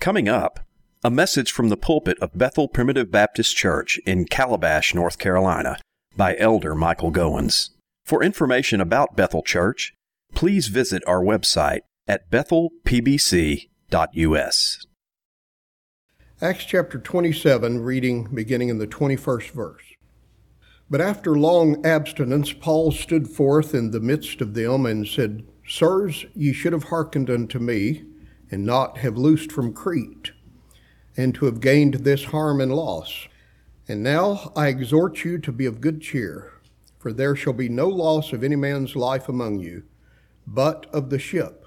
Coming 0.00 0.28
up, 0.28 0.60
a 1.02 1.10
message 1.10 1.50
from 1.50 1.68
the 1.68 1.76
pulpit 1.76 2.18
of 2.20 2.36
Bethel 2.38 2.68
Primitive 2.68 3.10
Baptist 3.10 3.56
Church 3.56 3.98
in 4.06 4.26
Calabash, 4.26 4.94
North 4.94 5.18
Carolina, 5.18 5.78
by 6.16 6.36
Elder 6.38 6.74
Michael 6.74 7.10
Gowens. 7.10 7.70
For 8.04 8.22
information 8.22 8.80
about 8.80 9.16
Bethel 9.16 9.42
Church, 9.42 9.94
please 10.34 10.68
visit 10.68 11.02
our 11.06 11.22
website 11.22 11.80
at 12.06 12.30
bethelpbc.us. 12.30 13.66
Acts 16.42 16.64
chapter 16.66 16.98
27, 16.98 17.80
reading 17.80 18.28
beginning 18.32 18.68
in 18.68 18.78
the 18.78 18.86
21st 18.86 19.50
verse. 19.50 19.82
But 20.88 21.00
after 21.00 21.34
long 21.34 21.84
abstinence, 21.84 22.52
Paul 22.52 22.92
stood 22.92 23.28
forth 23.28 23.74
in 23.74 23.90
the 23.90 24.00
midst 24.00 24.40
of 24.40 24.54
them 24.54 24.86
and 24.86 25.08
said, 25.08 25.44
Sirs, 25.66 26.26
ye 26.34 26.52
should 26.52 26.72
have 26.74 26.84
hearkened 26.84 27.28
unto 27.28 27.58
me, 27.58 28.04
and 28.50 28.64
not 28.64 28.98
have 28.98 29.16
loosed 29.16 29.50
from 29.50 29.72
Crete, 29.72 30.32
and 31.16 31.34
to 31.34 31.46
have 31.46 31.60
gained 31.60 31.94
this 31.94 32.24
harm 32.24 32.60
and 32.60 32.74
loss. 32.74 33.26
And 33.88 34.02
now 34.02 34.52
I 34.56 34.68
exhort 34.68 35.24
you 35.24 35.38
to 35.38 35.52
be 35.52 35.66
of 35.66 35.80
good 35.80 36.00
cheer, 36.00 36.52
for 36.98 37.12
there 37.12 37.36
shall 37.36 37.52
be 37.52 37.68
no 37.68 37.88
loss 37.88 38.32
of 38.32 38.42
any 38.42 38.56
man's 38.56 38.96
life 38.96 39.28
among 39.28 39.60
you, 39.60 39.84
but 40.46 40.86
of 40.92 41.10
the 41.10 41.18
ship. 41.18 41.66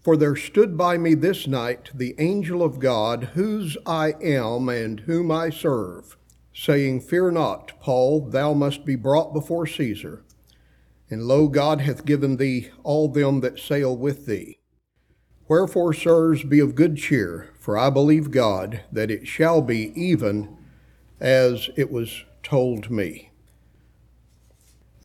For 0.00 0.16
there 0.16 0.36
stood 0.36 0.76
by 0.76 0.96
me 0.96 1.14
this 1.14 1.46
night 1.46 1.90
the 1.94 2.14
angel 2.18 2.62
of 2.62 2.78
God, 2.78 3.30
whose 3.34 3.76
I 3.84 4.14
am 4.22 4.68
and 4.68 5.00
whom 5.00 5.30
I 5.30 5.50
serve, 5.50 6.16
saying, 6.54 7.00
Fear 7.00 7.32
not, 7.32 7.78
Paul, 7.80 8.28
thou 8.28 8.52
must 8.54 8.84
be 8.84 8.96
brought 8.96 9.34
before 9.34 9.66
Caesar. 9.66 10.24
And 11.10 11.24
lo, 11.24 11.48
God 11.48 11.80
hath 11.80 12.04
given 12.04 12.36
thee 12.36 12.70
all 12.82 13.08
them 13.08 13.40
that 13.40 13.58
sail 13.58 13.96
with 13.96 14.26
thee. 14.26 14.57
Wherefore, 15.48 15.94
sirs, 15.94 16.44
be 16.44 16.60
of 16.60 16.74
good 16.74 16.98
cheer, 16.98 17.48
for 17.58 17.78
I 17.78 17.88
believe 17.88 18.30
God 18.30 18.82
that 18.92 19.10
it 19.10 19.26
shall 19.26 19.62
be 19.62 19.92
even 19.98 20.54
as 21.20 21.70
it 21.74 21.90
was 21.90 22.24
told 22.42 22.90
me. 22.90 23.30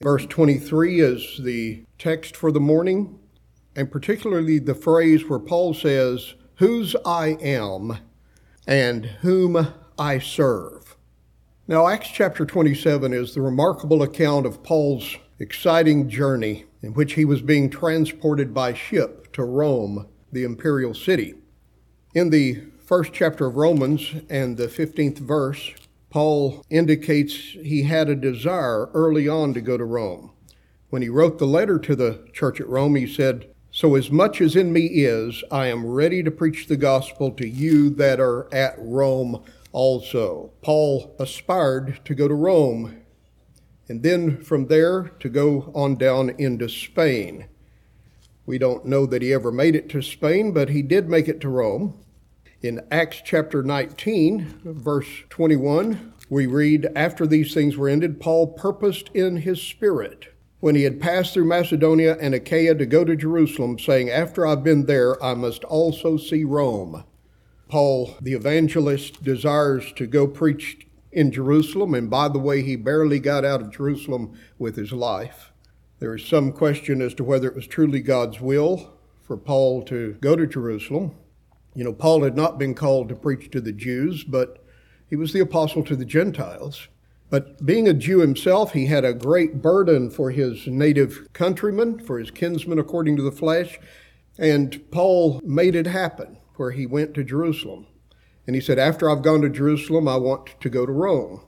Verse 0.01 0.25
23 0.25 0.99
is 0.99 1.39
the 1.41 1.85
text 1.97 2.35
for 2.35 2.51
the 2.51 2.59
morning, 2.59 3.17
and 3.73 3.89
particularly 3.89 4.59
the 4.59 4.75
phrase 4.75 5.29
where 5.29 5.39
Paul 5.39 5.73
says, 5.73 6.33
Whose 6.55 6.93
I 7.05 7.37
am 7.41 7.99
and 8.67 9.05
whom 9.05 9.73
I 9.97 10.19
serve. 10.19 10.97
Now, 11.69 11.87
Acts 11.87 12.09
chapter 12.09 12.45
27 12.45 13.13
is 13.13 13.33
the 13.33 13.41
remarkable 13.41 14.03
account 14.03 14.45
of 14.45 14.61
Paul's 14.61 15.15
exciting 15.39 16.09
journey 16.09 16.65
in 16.81 16.93
which 16.93 17.13
he 17.13 17.23
was 17.23 17.41
being 17.41 17.69
transported 17.69 18.53
by 18.53 18.73
ship 18.73 19.31
to 19.33 19.45
Rome 19.45 20.07
the 20.33 20.43
imperial 20.43 20.93
city. 20.93 21.35
In 22.13 22.29
the 22.29 22.63
first 22.85 23.13
chapter 23.13 23.45
of 23.45 23.55
Romans 23.55 24.13
and 24.29 24.57
the 24.57 24.67
15th 24.67 25.19
verse, 25.19 25.71
Paul 26.09 26.63
indicates 26.69 27.33
he 27.33 27.83
had 27.83 28.09
a 28.09 28.15
desire 28.15 28.87
early 28.93 29.27
on 29.27 29.53
to 29.53 29.61
go 29.61 29.77
to 29.77 29.85
Rome. 29.85 30.31
When 30.89 31.01
he 31.01 31.09
wrote 31.09 31.39
the 31.39 31.47
letter 31.47 31.79
to 31.79 31.95
the 31.95 32.27
church 32.33 32.61
at 32.61 32.69
Rome, 32.69 32.95
he 32.95 33.07
said, 33.07 33.47
So 33.71 33.95
as 33.95 34.11
much 34.11 34.41
as 34.41 34.55
in 34.55 34.71
me 34.71 34.85
is, 34.85 35.43
I 35.51 35.67
am 35.67 35.85
ready 35.85 36.21
to 36.21 36.29
preach 36.29 36.67
the 36.67 36.77
gospel 36.77 37.31
to 37.31 37.47
you 37.47 37.89
that 37.91 38.19
are 38.19 38.53
at 38.53 38.75
Rome 38.77 39.41
also. 39.71 40.51
Paul 40.61 41.15
aspired 41.19 41.99
to 42.05 42.13
go 42.13 42.27
to 42.27 42.35
Rome 42.35 43.03
and 43.89 44.01
then 44.01 44.41
from 44.43 44.67
there 44.67 45.11
to 45.19 45.29
go 45.29 45.71
on 45.75 45.95
down 45.95 46.29
into 46.37 46.69
Spain. 46.69 47.47
We 48.45 48.57
don't 48.57 48.85
know 48.85 49.05
that 49.05 49.21
he 49.21 49.33
ever 49.33 49.51
made 49.51 49.75
it 49.75 49.89
to 49.89 50.01
Spain, 50.01 50.51
but 50.51 50.69
he 50.69 50.81
did 50.81 51.07
make 51.07 51.29
it 51.29 51.39
to 51.41 51.49
Rome. 51.49 51.97
In 52.61 52.81
Acts 52.91 53.21
chapter 53.23 53.63
19, 53.63 54.61
verse 54.65 55.23
21, 55.29 56.13
we 56.29 56.45
read, 56.45 56.89
After 56.93 57.25
these 57.25 57.53
things 57.53 57.77
were 57.77 57.87
ended, 57.87 58.19
Paul 58.19 58.47
purposed 58.47 59.09
in 59.13 59.37
his 59.37 59.61
spirit, 59.61 60.33
when 60.59 60.75
he 60.75 60.83
had 60.83 60.99
passed 60.99 61.33
through 61.33 61.45
Macedonia 61.45 62.17
and 62.19 62.35
Achaia, 62.35 62.75
to 62.75 62.85
go 62.85 63.05
to 63.05 63.15
Jerusalem, 63.15 63.79
saying, 63.79 64.09
After 64.09 64.45
I've 64.45 64.63
been 64.63 64.87
there, 64.87 65.21
I 65.23 65.35
must 65.35 65.63
also 65.63 66.17
see 66.17 66.43
Rome. 66.43 67.05
Paul, 67.69 68.17
the 68.21 68.33
evangelist, 68.33 69.23
desires 69.23 69.93
to 69.93 70.05
go 70.05 70.27
preach 70.27 70.85
in 71.13 71.31
Jerusalem, 71.31 71.93
and 71.93 72.09
by 72.09 72.27
the 72.27 72.39
way, 72.39 72.61
he 72.61 72.75
barely 72.75 73.19
got 73.19 73.45
out 73.45 73.61
of 73.61 73.71
Jerusalem 73.71 74.37
with 74.57 74.75
his 74.75 74.91
life. 74.91 75.52
There 76.03 76.15
is 76.15 76.25
some 76.25 76.51
question 76.51 77.01
as 77.01 77.13
to 77.13 77.23
whether 77.23 77.47
it 77.47 77.55
was 77.55 77.65
truly 77.65 78.01
God's 78.01 78.41
will 78.41 78.91
for 79.21 79.37
Paul 79.37 79.83
to 79.83 80.17
go 80.19 80.35
to 80.35 80.45
Jerusalem. 80.45 81.15
You 81.75 81.85
know, 81.85 81.93
Paul 81.93 82.23
had 82.23 82.35
not 82.35 82.59
been 82.59 82.75
called 82.75 83.07
to 83.07 83.15
preach 83.15 83.49
to 83.51 83.61
the 83.61 83.71
Jews, 83.71 84.25
but 84.25 84.61
he 85.09 85.15
was 85.15 85.31
the 85.31 85.39
apostle 85.39 85.81
to 85.85 85.95
the 85.95 86.03
Gentiles. 86.03 86.89
But 87.29 87.65
being 87.65 87.87
a 87.87 87.93
Jew 87.93 88.19
himself, 88.19 88.73
he 88.73 88.87
had 88.87 89.05
a 89.05 89.13
great 89.13 89.61
burden 89.61 90.09
for 90.09 90.31
his 90.31 90.67
native 90.67 91.31
countrymen, 91.31 91.99
for 91.99 92.19
his 92.19 92.31
kinsmen 92.31 92.79
according 92.79 93.15
to 93.15 93.23
the 93.23 93.31
flesh. 93.31 93.79
And 94.37 94.81
Paul 94.91 95.39
made 95.41 95.73
it 95.73 95.87
happen 95.87 96.35
where 96.57 96.71
he 96.71 96.85
went 96.85 97.13
to 97.13 97.23
Jerusalem. 97.23 97.87
And 98.45 98.57
he 98.57 98.61
said, 98.61 98.77
After 98.77 99.09
I've 99.09 99.23
gone 99.23 99.41
to 99.43 99.49
Jerusalem, 99.49 100.09
I 100.09 100.17
want 100.17 100.59
to 100.59 100.69
go 100.69 100.85
to 100.85 100.91
Rome. 100.91 101.45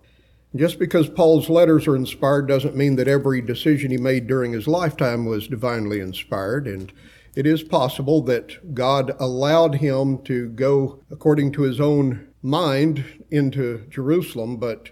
Just 0.56 0.80
because 0.80 1.10
Paul's 1.10 1.50
letters 1.50 1.86
are 1.86 1.98
inspired 1.98 2.48
doesn't 2.48 2.78
mean 2.78 2.96
that 2.96 3.10
every 3.10 3.42
decision 3.42 3.92
he 3.92 3.98
made 3.98 4.26
during 4.26 4.54
his 4.54 4.68
lifetime 4.68 5.26
was 5.26 5.50
divinely 5.50 6.00
inspired. 6.00 6.66
And 6.66 6.94
it 7.36 7.46
is 7.46 7.62
possible 7.62 8.22
that 8.24 8.74
God 8.74 9.14
allowed 9.20 9.76
him 9.76 10.20
to 10.24 10.48
go 10.50 11.02
according 11.12 11.52
to 11.54 11.64
his 11.64 11.82
own 11.82 12.28
mind 12.42 13.04
into 13.30 13.86
Jerusalem. 13.90 14.56
But 14.56 14.92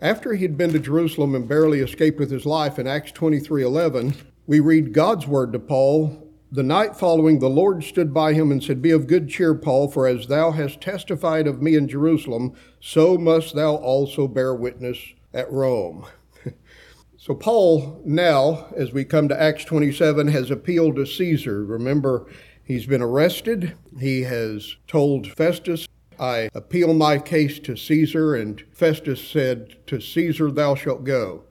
after 0.00 0.34
he'd 0.34 0.56
been 0.56 0.72
to 0.72 0.78
Jerusalem 0.78 1.34
and 1.34 1.46
barely 1.46 1.80
escaped 1.80 2.18
with 2.18 2.30
his 2.30 2.46
life 2.46 2.78
in 2.78 2.86
Acts 2.86 3.12
23:11, 3.12 4.14
we 4.46 4.60
read 4.60 4.94
God's 4.94 5.26
word 5.26 5.52
to 5.52 5.58
Paul 5.58 6.25
the 6.50 6.62
night 6.62 6.96
following, 6.96 7.38
the 7.38 7.50
Lord 7.50 7.82
stood 7.82 8.14
by 8.14 8.32
him 8.32 8.52
and 8.52 8.62
said, 8.62 8.80
Be 8.80 8.92
of 8.92 9.06
good 9.06 9.28
cheer, 9.28 9.54
Paul, 9.54 9.88
for 9.88 10.06
as 10.06 10.26
thou 10.26 10.52
hast 10.52 10.80
testified 10.80 11.46
of 11.46 11.60
me 11.60 11.74
in 11.74 11.88
Jerusalem, 11.88 12.54
so 12.80 13.18
must 13.18 13.54
thou 13.54 13.74
also 13.74 14.28
bear 14.28 14.54
witness 14.54 14.98
at 15.34 15.50
Rome. 15.50 16.06
so, 17.16 17.34
Paul, 17.34 18.00
now, 18.04 18.68
as 18.76 18.92
we 18.92 19.04
come 19.04 19.28
to 19.28 19.40
Acts 19.40 19.64
27, 19.64 20.28
has 20.28 20.50
appealed 20.50 20.96
to 20.96 21.06
Caesar. 21.06 21.64
Remember, 21.64 22.26
he's 22.62 22.86
been 22.86 23.02
arrested. 23.02 23.74
He 23.98 24.22
has 24.22 24.76
told 24.86 25.26
Festus, 25.26 25.88
I 26.18 26.48
appeal 26.54 26.94
my 26.94 27.18
case 27.18 27.58
to 27.60 27.76
Caesar, 27.76 28.36
and 28.36 28.62
Festus 28.72 29.26
said, 29.26 29.76
To 29.88 30.00
Caesar 30.00 30.50
thou 30.50 30.74
shalt 30.74 31.04
go. 31.04 31.42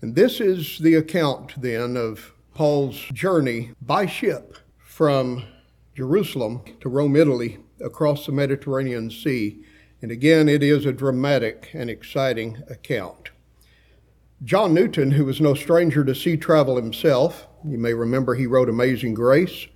And 0.00 0.14
this 0.14 0.40
is 0.40 0.78
the 0.78 0.94
account 0.94 1.60
then 1.60 1.96
of 1.96 2.33
Paul's 2.54 2.96
journey 3.12 3.72
by 3.82 4.06
ship 4.06 4.56
from 4.78 5.44
Jerusalem 5.96 6.62
to 6.80 6.88
Rome, 6.88 7.16
Italy, 7.16 7.58
across 7.80 8.24
the 8.24 8.32
Mediterranean 8.32 9.10
Sea. 9.10 9.60
And 10.00 10.12
again, 10.12 10.48
it 10.48 10.62
is 10.62 10.86
a 10.86 10.92
dramatic 10.92 11.70
and 11.72 11.90
exciting 11.90 12.62
account. 12.70 13.30
John 14.44 14.72
Newton, 14.72 15.12
who 15.12 15.24
was 15.24 15.40
no 15.40 15.54
stranger 15.54 16.04
to 16.04 16.14
sea 16.14 16.36
travel 16.36 16.76
himself, 16.76 17.48
you 17.64 17.78
may 17.78 17.92
remember 17.92 18.34
he 18.34 18.46
wrote 18.46 18.68
Amazing 18.68 19.14
Grace. 19.14 19.66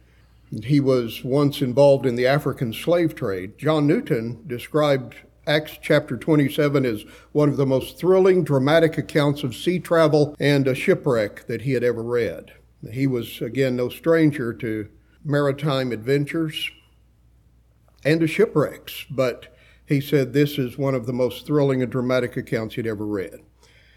He 0.62 0.78
was 0.78 1.25
once 1.25 1.60
involved 1.60 2.06
in 2.06 2.15
the 2.15 2.27
African 2.27 2.72
slave 2.72 3.15
trade. 3.15 3.59
John 3.59 3.89
Newton 3.89 4.45
described 4.47 5.16
Acts 5.49 5.78
chapter 5.81 6.16
27 6.16 6.84
as 6.84 7.05
one 7.33 7.49
of 7.49 7.56
the 7.56 7.66
most 7.66 7.99
thrilling, 7.99 8.45
dramatic 8.45 8.99
accounts 8.99 9.43
of 9.43 9.56
sea 9.56 9.78
travel 9.78 10.37
and 10.39 10.69
a 10.69 10.75
shipwreck 10.75 11.47
that 11.47 11.62
he 11.62 11.72
had 11.72 11.83
ever 11.83 12.03
read. 12.03 12.53
He 12.93 13.06
was, 13.06 13.41
again, 13.41 13.77
no 13.77 13.89
stranger 13.89 14.53
to 14.55 14.89
maritime 15.25 15.93
adventures 15.93 16.71
and 18.04 18.21
to 18.21 18.27
shipwrecks, 18.27 19.04
but 19.10 19.54
he 19.86 20.01
said 20.01 20.33
this 20.33 20.59
is 20.59 20.78
one 20.78 20.95
of 20.95 21.07
the 21.07 21.13
most 21.13 21.47
thrilling 21.47 21.83
and 21.83 21.91
dramatic 21.91 22.36
accounts 22.36 22.75
he'd 22.75 22.86
ever 22.86 23.07
read. 23.07 23.41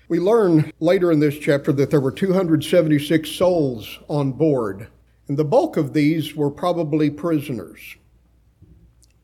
We 0.08 0.20
learn 0.20 0.72
later 0.80 1.12
in 1.12 1.20
this 1.20 1.38
chapter 1.38 1.72
that 1.74 1.90
there 1.90 2.02
were 2.02 2.12
276 2.12 3.30
souls 3.30 4.00
on 4.10 4.34
board, 4.34 4.88
and 5.28 5.38
the 5.38 5.46
bulk 5.46 5.78
of 5.78 5.94
these 5.94 6.36
were 6.36 6.52
probably 6.52 7.10
prisoners. 7.10 7.98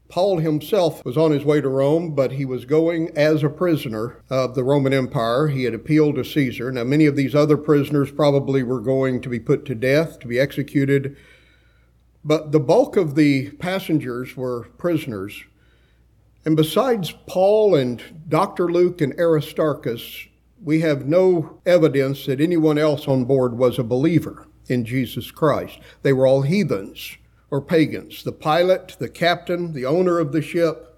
Paul 0.09 0.39
himself 0.39 1.03
was 1.03 1.17
on 1.17 1.31
his 1.31 1.43
way 1.43 1.59
to 1.59 1.67
Rome, 1.67 2.15
but 2.15 2.31
he 2.31 2.45
was 2.45 2.63
going 2.63 3.15
as 3.17 3.43
a 3.43 3.49
prisoner 3.49 4.23
of 4.29 4.55
the 4.55 4.63
Roman 4.63 4.93
Empire. 4.93 5.47
He 5.49 5.65
had 5.65 5.73
appealed 5.73 6.15
to 6.15 6.23
Caesar. 6.23 6.71
Now, 6.71 6.85
many 6.85 7.05
of 7.05 7.17
these 7.17 7.35
other 7.35 7.57
prisoners 7.57 8.11
probably 8.11 8.63
were 8.63 8.79
going 8.79 9.21
to 9.21 9.29
be 9.29 9.39
put 9.39 9.65
to 9.65 9.75
death, 9.75 10.19
to 10.19 10.27
be 10.27 10.39
executed, 10.39 11.17
but 12.23 12.51
the 12.51 12.59
bulk 12.59 12.95
of 12.95 13.15
the 13.15 13.51
passengers 13.51 14.35
were 14.37 14.69
prisoners. 14.77 15.43
And 16.45 16.55
besides 16.55 17.13
Paul 17.25 17.75
and 17.75 18.01
Dr. 18.29 18.71
Luke 18.71 19.01
and 19.01 19.13
Aristarchus, 19.19 20.27
we 20.63 20.79
have 20.81 21.05
no 21.05 21.59
evidence 21.65 22.25
that 22.25 22.41
anyone 22.41 22.77
else 22.77 23.07
on 23.07 23.25
board 23.25 23.57
was 23.57 23.77
a 23.77 23.83
believer 23.83 24.47
in 24.67 24.85
Jesus 24.85 25.31
Christ. 25.31 25.79
They 26.01 26.13
were 26.13 26.27
all 26.27 26.41
heathens 26.41 27.17
or 27.49 27.61
pagans 27.61 28.23
the 28.23 28.31
pilot, 28.31 28.95
the 28.99 29.09
captain, 29.09 29.73
the 29.73 29.85
owner 29.85 30.19
of 30.19 30.31
the 30.31 30.41
ship, 30.41 30.97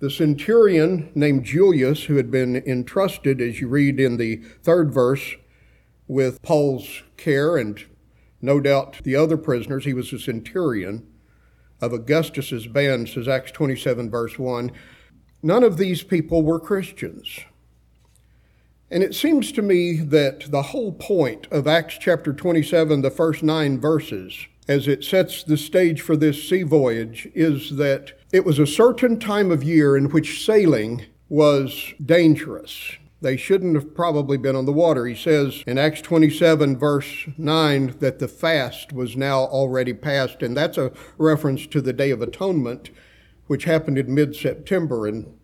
the 0.00 0.10
centurion 0.10 1.10
named 1.14 1.44
Julius, 1.44 2.04
who 2.04 2.16
had 2.16 2.30
been 2.30 2.56
entrusted, 2.56 3.40
as 3.40 3.60
you 3.60 3.68
read 3.68 4.00
in 4.00 4.16
the 4.16 4.36
third 4.62 4.92
verse, 4.92 5.34
with 6.08 6.42
Paul's 6.42 7.02
care 7.16 7.56
and 7.56 7.84
no 8.40 8.60
doubt 8.60 9.00
the 9.04 9.14
other 9.14 9.36
prisoners. 9.36 9.84
He 9.84 9.94
was 9.94 10.12
a 10.12 10.18
centurion 10.18 11.06
of 11.80 11.92
Augustus's 11.92 12.66
band, 12.66 13.08
says 13.08 13.28
Acts 13.28 13.52
27, 13.52 14.10
verse 14.10 14.38
1. 14.38 14.72
None 15.42 15.64
of 15.64 15.76
these 15.76 16.02
people 16.02 16.42
were 16.42 16.60
Christians. 16.60 17.40
And 18.90 19.02
it 19.02 19.14
seems 19.14 19.52
to 19.52 19.62
me 19.62 19.96
that 19.96 20.50
the 20.50 20.62
whole 20.62 20.92
point 20.92 21.46
of 21.50 21.66
Acts 21.66 21.96
chapter 21.98 22.32
27, 22.32 23.00
the 23.00 23.10
first 23.10 23.42
nine 23.42 23.80
verses, 23.80 24.46
as 24.68 24.86
it 24.88 25.04
sets 25.04 25.42
the 25.42 25.56
stage 25.56 26.00
for 26.00 26.16
this 26.16 26.48
sea 26.48 26.62
voyage, 26.62 27.28
is 27.34 27.76
that 27.76 28.12
it 28.32 28.44
was 28.44 28.58
a 28.58 28.66
certain 28.66 29.18
time 29.18 29.50
of 29.50 29.64
year 29.64 29.96
in 29.96 30.10
which 30.10 30.44
sailing 30.44 31.04
was 31.28 31.94
dangerous. 32.04 32.92
They 33.22 33.36
shouldn't 33.36 33.76
have 33.76 33.94
probably 33.94 34.36
been 34.36 34.56
on 34.56 34.66
the 34.66 34.72
water. 34.72 35.06
He 35.06 35.14
says 35.14 35.62
in 35.66 35.78
Acts 35.78 36.00
27, 36.00 36.76
verse 36.76 37.28
9, 37.38 37.96
that 38.00 38.18
the 38.18 38.26
fast 38.26 38.92
was 38.92 39.16
now 39.16 39.42
already 39.44 39.92
past, 39.92 40.42
and 40.42 40.56
that's 40.56 40.76
a 40.76 40.92
reference 41.18 41.66
to 41.68 41.80
the 41.80 41.92
Day 41.92 42.10
of 42.10 42.20
Atonement, 42.20 42.90
which 43.46 43.64
happened 43.64 43.96
in 43.96 44.12
mid 44.12 44.34
September. 44.34 45.06
And 45.06 45.38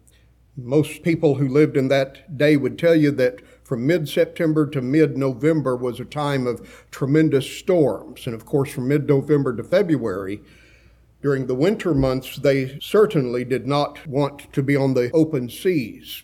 most 0.57 1.05
people 1.05 1.37
who 1.37 1.49
lived 1.49 1.77
in 1.77 1.87
that 1.89 2.37
day 2.37 2.57
would 2.57 2.79
tell 2.79 2.97
you 2.97 3.13
that 3.13 3.41
from 3.69 3.87
mid 3.87 4.09
September 4.09 4.67
to 4.67 4.81
mid 4.81 5.19
November 5.19 5.77
was 5.77 6.01
a 6.01 6.05
time 6.07 6.47
of 6.47 6.87
tremendous 6.91 7.47
storms. 7.59 8.25
And 8.25 8.35
of 8.35 8.47
course, 8.47 8.73
from 8.73 8.89
mid 8.89 9.07
November 9.07 9.55
to 9.55 9.63
February, 9.63 10.41
during 11.21 11.47
the 11.47 11.55
winter 11.55 11.93
months, 11.93 12.37
they 12.37 12.79
certainly 12.81 13.45
did 13.45 13.67
not 13.67 14.07
want 14.07 14.51
to 14.55 14.63
be 14.63 14.75
on 14.75 14.95
the 14.95 15.11
open 15.13 15.51
seas. 15.51 16.23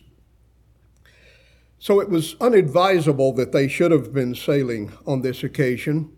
So 1.79 2.00
it 2.00 2.08
was 2.08 2.35
unadvisable 2.41 3.35
that 3.35 3.52
they 3.52 3.69
should 3.69 3.91
have 3.91 4.14
been 4.14 4.35
sailing 4.35 4.93
on 5.06 5.20
this 5.20 5.44
occasion. 5.44 6.11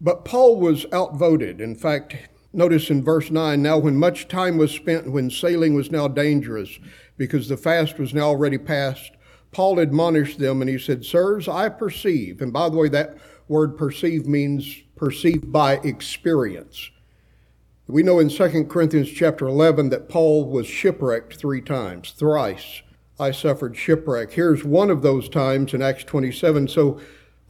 But 0.00 0.24
Paul 0.24 0.58
was 0.58 0.86
outvoted. 0.90 1.60
In 1.60 1.74
fact, 1.74 2.16
notice 2.54 2.88
in 2.88 3.04
verse 3.04 3.30
9 3.30 3.60
now, 3.60 3.76
when 3.76 3.98
much 3.98 4.26
time 4.26 4.56
was 4.56 4.70
spent, 4.70 5.12
when 5.12 5.28
sailing 5.28 5.74
was 5.74 5.90
now 5.90 6.08
dangerous, 6.08 6.78
because 7.18 7.50
the 7.50 7.58
fast 7.58 7.98
was 7.98 8.14
now 8.14 8.22
already 8.22 8.56
past, 8.56 9.12
Paul 9.52 9.78
admonished 9.78 10.38
them 10.38 10.62
and 10.62 10.68
he 10.68 10.78
said, 10.78 11.04
Sirs, 11.04 11.46
I 11.46 11.68
perceive. 11.68 12.40
And 12.40 12.52
by 12.52 12.68
the 12.68 12.76
way, 12.76 12.88
that 12.88 13.18
word 13.48 13.76
perceive 13.76 14.26
means 14.26 14.82
perceive 14.96 15.52
by 15.52 15.74
experience. 15.84 16.90
We 17.86 18.02
know 18.02 18.18
in 18.18 18.30
2 18.30 18.64
Corinthians 18.64 19.10
chapter 19.10 19.46
11 19.46 19.90
that 19.90 20.08
Paul 20.08 20.48
was 20.48 20.66
shipwrecked 20.66 21.34
three 21.34 21.60
times, 21.60 22.12
thrice. 22.12 22.80
I 23.20 23.30
suffered 23.30 23.76
shipwreck. 23.76 24.32
Here's 24.32 24.64
one 24.64 24.90
of 24.90 25.02
those 25.02 25.28
times 25.28 25.74
in 25.74 25.82
Acts 25.82 26.04
27. 26.04 26.68
So, 26.68 27.00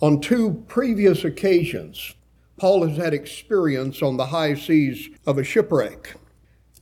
on 0.01 0.21
two 0.21 0.65
previous 0.67 1.23
occasions, 1.23 2.15
Paul 2.57 2.87
has 2.87 2.97
had 2.97 3.15
experience 3.15 4.03
on 4.03 4.17
the 4.17 4.27
high 4.27 4.55
seas 4.55 5.09
of 5.27 5.39
a 5.39 5.45
shipwreck. 5.45 6.17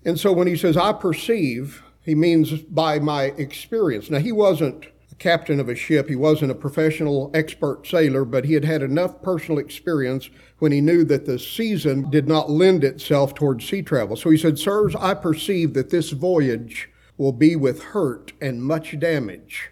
And 0.04 0.18
so 0.18 0.32
when 0.32 0.46
he 0.46 0.56
says, 0.56 0.78
I 0.78 0.94
perceive, 0.94 1.82
he 2.02 2.14
means 2.14 2.62
by 2.62 2.98
my 2.98 3.24
experience. 3.36 4.08
Now, 4.08 4.18
he 4.18 4.32
wasn't 4.32 4.86
captain 5.20 5.60
of 5.60 5.68
a 5.68 5.76
ship, 5.76 6.08
he 6.08 6.16
wasn't 6.16 6.50
a 6.50 6.54
professional 6.54 7.30
expert 7.34 7.86
sailor, 7.86 8.24
but 8.24 8.46
he 8.46 8.54
had 8.54 8.64
had 8.64 8.82
enough 8.82 9.22
personal 9.22 9.58
experience 9.58 10.30
when 10.58 10.72
he 10.72 10.80
knew 10.80 11.04
that 11.04 11.26
the 11.26 11.38
season 11.38 12.10
did 12.10 12.26
not 12.26 12.50
lend 12.50 12.82
itself 12.82 13.34
towards 13.34 13.68
sea 13.68 13.82
travel. 13.82 14.16
So 14.16 14.30
he 14.30 14.38
said, 14.38 14.58
Sirs, 14.58 14.96
I 14.96 15.14
perceive 15.14 15.74
that 15.74 15.90
this 15.90 16.10
voyage 16.10 16.88
will 17.18 17.32
be 17.32 17.54
with 17.54 17.82
hurt 17.82 18.32
and 18.40 18.62
much 18.62 18.98
damage. 18.98 19.70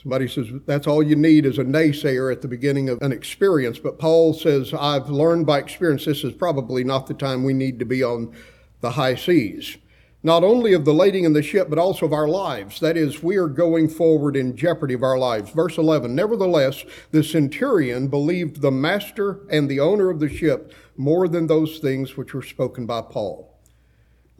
Somebody 0.00 0.28
says 0.28 0.46
that's 0.66 0.86
all 0.86 1.02
you 1.02 1.16
need 1.16 1.46
is 1.46 1.58
a 1.58 1.64
naysayer 1.64 2.30
at 2.30 2.42
the 2.42 2.46
beginning 2.46 2.90
of 2.90 3.00
an 3.00 3.10
experience. 3.10 3.78
But 3.78 3.98
Paul 3.98 4.34
says, 4.34 4.72
I've 4.72 5.08
learned 5.08 5.46
by 5.46 5.58
experience 5.58 6.04
this 6.04 6.24
is 6.24 6.34
probably 6.34 6.84
not 6.84 7.06
the 7.06 7.14
time 7.14 7.42
we 7.42 7.54
need 7.54 7.78
to 7.78 7.84
be 7.86 8.04
on 8.04 8.34
the 8.80 8.90
high 8.90 9.16
seas. 9.16 9.78
Not 10.22 10.42
only 10.42 10.72
of 10.72 10.84
the 10.84 10.92
lading 10.92 11.24
in 11.24 11.32
the 11.32 11.42
ship, 11.42 11.70
but 11.70 11.78
also 11.78 12.04
of 12.04 12.12
our 12.12 12.26
lives. 12.26 12.80
That 12.80 12.96
is, 12.96 13.22
we 13.22 13.36
are 13.36 13.46
going 13.46 13.88
forward 13.88 14.36
in 14.36 14.56
jeopardy 14.56 14.94
of 14.94 15.04
our 15.04 15.16
lives. 15.16 15.50
Verse 15.50 15.78
11 15.78 16.12
Nevertheless, 16.14 16.84
the 17.12 17.22
centurion 17.22 18.08
believed 18.08 18.60
the 18.60 18.72
master 18.72 19.46
and 19.48 19.68
the 19.68 19.78
owner 19.78 20.10
of 20.10 20.18
the 20.18 20.28
ship 20.28 20.72
more 20.96 21.28
than 21.28 21.46
those 21.46 21.78
things 21.78 22.16
which 22.16 22.34
were 22.34 22.42
spoken 22.42 22.84
by 22.84 23.00
Paul. 23.02 23.56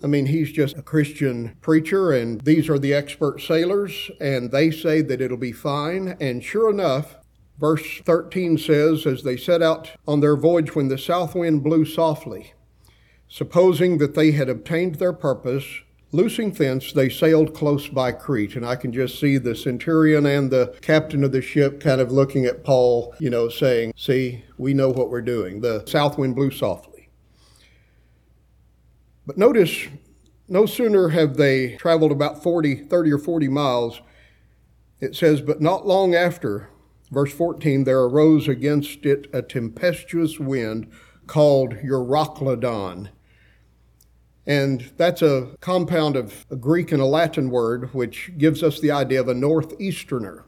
I 0.02 0.06
mean, 0.08 0.26
he's 0.26 0.52
just 0.52 0.76
a 0.76 0.82
Christian 0.82 1.56
preacher, 1.60 2.12
and 2.12 2.40
these 2.40 2.68
are 2.68 2.78
the 2.78 2.94
expert 2.94 3.40
sailors, 3.40 4.10
and 4.20 4.50
they 4.50 4.70
say 4.70 5.00
that 5.02 5.20
it'll 5.20 5.36
be 5.36 5.52
fine. 5.52 6.16
And 6.20 6.42
sure 6.42 6.70
enough, 6.70 7.16
verse 7.58 8.00
13 8.04 8.58
says, 8.58 9.06
As 9.06 9.22
they 9.22 9.36
set 9.36 9.62
out 9.62 9.90
on 10.06 10.20
their 10.20 10.36
voyage 10.36 10.74
when 10.74 10.88
the 10.88 10.98
south 10.98 11.34
wind 11.34 11.64
blew 11.64 11.84
softly, 11.84 12.54
supposing 13.28 13.98
that 13.98 14.14
they 14.14 14.32
had 14.32 14.48
obtained 14.48 14.96
their 14.96 15.12
purpose, 15.12 15.64
loosing 16.12 16.50
thence, 16.52 16.92
they 16.92 17.08
sailed 17.08 17.54
close 17.54 17.88
by 17.88 18.12
Crete. 18.12 18.56
And 18.56 18.64
I 18.64 18.76
can 18.76 18.92
just 18.92 19.20
see 19.20 19.38
the 19.38 19.54
centurion 19.54 20.26
and 20.26 20.50
the 20.50 20.76
captain 20.80 21.22
of 21.22 21.32
the 21.32 21.42
ship 21.42 21.80
kind 21.80 22.00
of 22.00 22.10
looking 22.10 22.46
at 22.46 22.64
Paul, 22.64 23.14
you 23.18 23.30
know, 23.30 23.48
saying, 23.48 23.92
See, 23.96 24.44
we 24.56 24.74
know 24.74 24.88
what 24.88 25.10
we're 25.10 25.20
doing. 25.20 25.60
The 25.60 25.84
south 25.86 26.18
wind 26.18 26.34
blew 26.34 26.50
softly. 26.50 27.08
But 29.26 29.36
notice, 29.36 29.88
no 30.48 30.64
sooner 30.64 31.10
have 31.10 31.36
they 31.36 31.76
traveled 31.76 32.12
about 32.12 32.42
40, 32.42 32.74
30 32.74 33.12
or 33.12 33.18
40 33.18 33.48
miles, 33.48 34.00
it 35.00 35.14
says, 35.14 35.42
But 35.42 35.60
not 35.60 35.86
long 35.86 36.14
after, 36.14 36.70
verse 37.10 37.32
14, 37.32 37.84
there 37.84 38.00
arose 38.00 38.48
against 38.48 39.04
it 39.04 39.28
a 39.34 39.42
tempestuous 39.42 40.40
wind 40.40 40.90
called 41.26 41.74
Euroclydon. 41.74 43.10
And 44.48 44.90
that's 44.96 45.20
a 45.20 45.50
compound 45.60 46.16
of 46.16 46.46
a 46.50 46.56
Greek 46.56 46.90
and 46.90 47.02
a 47.02 47.06
Latin 47.06 47.50
word, 47.50 47.92
which 47.92 48.32
gives 48.38 48.62
us 48.62 48.80
the 48.80 48.90
idea 48.90 49.20
of 49.20 49.28
a 49.28 49.34
northeasterner. 49.34 50.46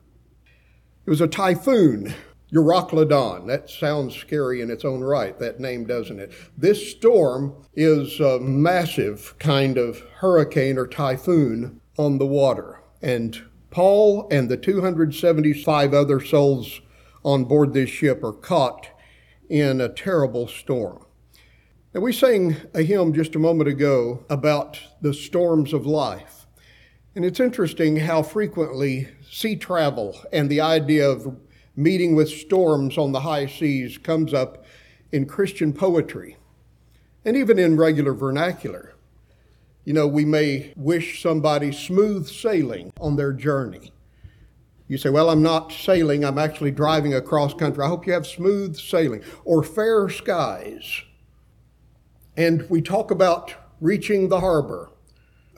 It 1.05 1.11
was 1.11 1.21
a 1.21 1.29
typhoon 1.29 2.15
Euroclydon. 2.51 3.47
That 3.47 3.69
sounds 3.69 4.17
scary 4.17 4.63
in 4.63 4.71
its 4.71 4.87
own 4.87 5.03
right, 5.03 5.39
that 5.39 5.61
name, 5.61 5.85
doesn't 5.85 6.19
it? 6.19 6.33
This 6.57 6.91
storm 6.91 7.55
is 7.75 8.21
a 8.21 8.41
massive 8.41 9.39
kind 9.39 9.77
of 9.77 10.01
hurricane 10.17 10.79
or 10.79 10.87
typhoon 10.87 11.83
on 11.99 12.17
the 12.17 12.27
water. 12.27 12.81
And 13.03 13.41
Paul 13.71 14.27
and 14.31 14.49
the 14.49 14.57
275 14.57 15.93
other 15.93 16.21
souls 16.25 16.81
on 17.23 17.45
board 17.45 17.75
this 17.75 17.91
ship 17.91 18.25
are 18.25 18.33
caught 18.33 18.89
in 19.51 19.79
a 19.81 19.91
terrible 19.91 20.49
storm. 20.49 21.05
Now, 21.93 22.03
we 22.03 22.13
sang 22.13 22.55
a 22.73 22.83
hymn 22.83 23.13
just 23.13 23.35
a 23.35 23.41
moment 23.41 23.69
ago 23.69 24.25
about 24.31 24.79
the 25.03 25.13
storms 25.13 25.73
of 25.73 25.87
life. 25.87 26.47
And 27.17 27.25
it's 27.25 27.41
interesting 27.41 27.97
how 27.97 28.23
frequently 28.23 29.09
sea 29.29 29.57
travel 29.57 30.17
and 30.33 30.49
the 30.49 30.61
idea 30.61 31.11
of 31.11 31.37
meeting 31.75 32.15
with 32.15 32.29
storms 32.29 32.97
on 32.97 33.11
the 33.11 33.23
high 33.23 33.47
seas 33.47 33.99
comes 33.99 34.33
up 34.33 34.65
in 35.11 35.27
Christian 35.27 35.73
poetry 35.73 36.37
and 37.25 37.37
even 37.37 37.59
in 37.59 37.77
regular 37.77 38.15
vernacular. 38.15 38.95
You 39.85 39.93
know, 39.93 40.07
we 40.07 40.25
may 40.25 40.73
wish 40.77 41.21
somebody 41.21 41.73
smooth 41.73 42.29
sailing 42.29 42.93
on 43.01 43.17
their 43.17 43.33
journey. 43.33 43.93
You 44.87 44.97
say, 44.97 45.11
Well, 45.11 45.29
I'm 45.29 45.43
not 45.43 45.73
sailing, 45.73 46.25
I'm 46.25 46.39
actually 46.39 46.71
driving 46.71 47.15
across 47.15 47.53
country. 47.53 47.83
I 47.83 47.89
hope 47.89 48.07
you 48.07 48.13
have 48.13 48.29
smooth 48.29 48.77
sailing 48.77 49.25
or 49.45 49.65
fair 49.65 50.09
skies. 50.09 51.03
And 52.41 52.67
we 52.71 52.81
talk 52.81 53.11
about 53.11 53.55
reaching 53.83 54.31
the 54.31 54.41
harbor, 54.41 54.89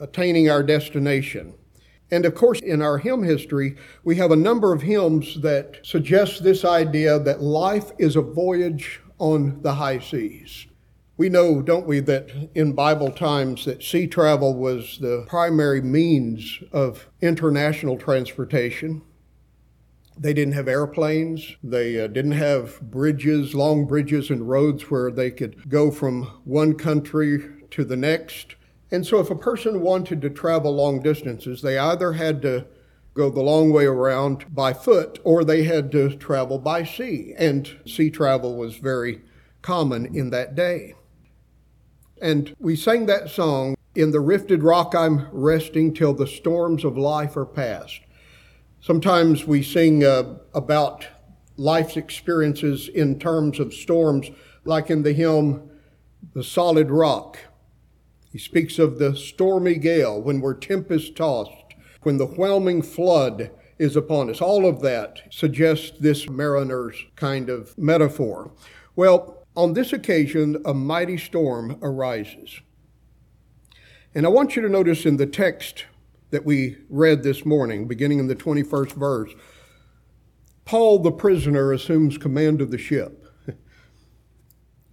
attaining 0.01 0.49
our 0.49 0.61
destination. 0.61 1.53
And 2.11 2.25
of 2.25 2.35
course, 2.35 2.59
in 2.59 2.81
our 2.81 2.97
hymn 2.97 3.23
history, 3.23 3.77
we 4.03 4.17
have 4.17 4.31
a 4.31 4.35
number 4.35 4.73
of 4.73 4.81
hymns 4.81 5.39
that 5.43 5.77
suggest 5.83 6.43
this 6.43 6.65
idea 6.65 7.19
that 7.19 7.41
life 7.41 7.93
is 7.99 8.17
a 8.17 8.21
voyage 8.21 8.99
on 9.17 9.61
the 9.61 9.75
high 9.75 9.99
seas. 9.99 10.67
We 11.15 11.29
know, 11.29 11.61
don't 11.61 11.87
we, 11.87 12.01
that 12.01 12.29
in 12.53 12.73
Bible 12.73 13.11
times 13.11 13.63
that 13.63 13.81
sea 13.81 14.05
travel 14.05 14.53
was 14.53 14.97
the 14.99 15.23
primary 15.29 15.79
means 15.79 16.59
of 16.73 17.07
international 17.21 17.97
transportation. 17.97 19.03
They 20.17 20.33
didn't 20.33 20.53
have 20.53 20.67
airplanes. 20.67 21.55
They 21.63 21.99
uh, 21.99 22.07
didn't 22.07 22.33
have 22.33 22.79
bridges, 22.81 23.55
long 23.55 23.85
bridges 23.85 24.29
and 24.29 24.47
roads 24.47 24.89
where 24.91 25.11
they 25.11 25.31
could 25.31 25.69
go 25.69 25.91
from 25.91 26.23
one 26.43 26.75
country 26.75 27.43
to 27.71 27.83
the 27.83 27.97
next. 27.97 28.55
And 28.91 29.05
so, 29.05 29.19
if 29.19 29.31
a 29.31 29.35
person 29.35 29.81
wanted 29.81 30.21
to 30.21 30.29
travel 30.29 30.75
long 30.75 31.01
distances, 31.01 31.61
they 31.61 31.77
either 31.79 32.13
had 32.13 32.41
to 32.43 32.67
go 33.13 33.29
the 33.29 33.41
long 33.41 33.71
way 33.71 33.85
around 33.85 34.53
by 34.53 34.73
foot 34.73 35.19
or 35.23 35.43
they 35.43 35.63
had 35.63 35.91
to 35.91 36.15
travel 36.15 36.59
by 36.59 36.83
sea. 36.83 37.33
And 37.37 37.79
sea 37.85 38.09
travel 38.09 38.55
was 38.55 38.77
very 38.77 39.21
common 39.61 40.15
in 40.15 40.29
that 40.31 40.55
day. 40.55 40.95
And 42.21 42.55
we 42.59 42.75
sang 42.75 43.05
that 43.07 43.29
song, 43.29 43.75
In 43.95 44.11
the 44.11 44.19
Rifted 44.19 44.63
Rock 44.63 44.95
I'm 44.95 45.27
Resting 45.31 45.93
Till 45.93 46.13
the 46.13 46.27
Storms 46.27 46.83
of 46.83 46.97
Life 46.97 47.35
Are 47.35 47.45
Past. 47.45 48.01
Sometimes 48.83 49.47
we 49.47 49.63
sing 49.63 50.03
uh, 50.03 50.39
about 50.53 51.07
life's 51.55 51.95
experiences 51.95 52.89
in 52.89 53.17
terms 53.17 53.57
of 53.57 53.73
storms, 53.73 54.29
like 54.65 54.89
in 54.89 55.03
the 55.03 55.13
hymn, 55.13 55.69
The 56.33 56.43
Solid 56.43 56.91
Rock. 56.91 57.39
He 58.29 58.37
speaks 58.37 58.79
of 58.79 58.99
the 58.99 59.15
stormy 59.15 59.75
gale 59.75 60.21
when 60.21 60.41
we're 60.41 60.55
tempest 60.55 61.15
tossed, 61.15 61.75
when 62.01 62.17
the 62.17 62.25
whelming 62.25 62.81
flood 62.81 63.51
is 63.79 63.95
upon 63.95 64.29
us. 64.29 64.41
All 64.41 64.67
of 64.67 64.81
that 64.81 65.21
suggests 65.31 65.93
this 65.97 66.27
mariner's 66.27 67.05
kind 67.15 67.49
of 67.49 67.77
metaphor. 67.77 68.51
Well, 68.97 69.45
on 69.55 69.75
this 69.75 69.93
occasion, 69.93 70.61
a 70.65 70.73
mighty 70.73 71.17
storm 71.17 71.79
arises. 71.81 72.59
And 74.13 74.25
I 74.25 74.29
want 74.29 74.57
you 74.57 74.61
to 74.61 74.67
notice 74.67 75.05
in 75.05 75.15
the 75.15 75.25
text 75.25 75.85
that 76.33 76.45
we 76.45 76.75
read 76.89 77.21
this 77.21 77.45
morning, 77.45 77.87
beginning 77.87 78.17
in 78.17 78.25
the 78.25 78.35
21st 78.35 78.93
verse, 78.93 79.31
Paul 80.65 80.97
the 80.97 81.11
prisoner 81.11 81.71
assumes 81.71 82.17
command 82.17 82.59
of 82.59 82.71
the 82.71 82.77
ship. 82.79 83.27
It 83.47 83.59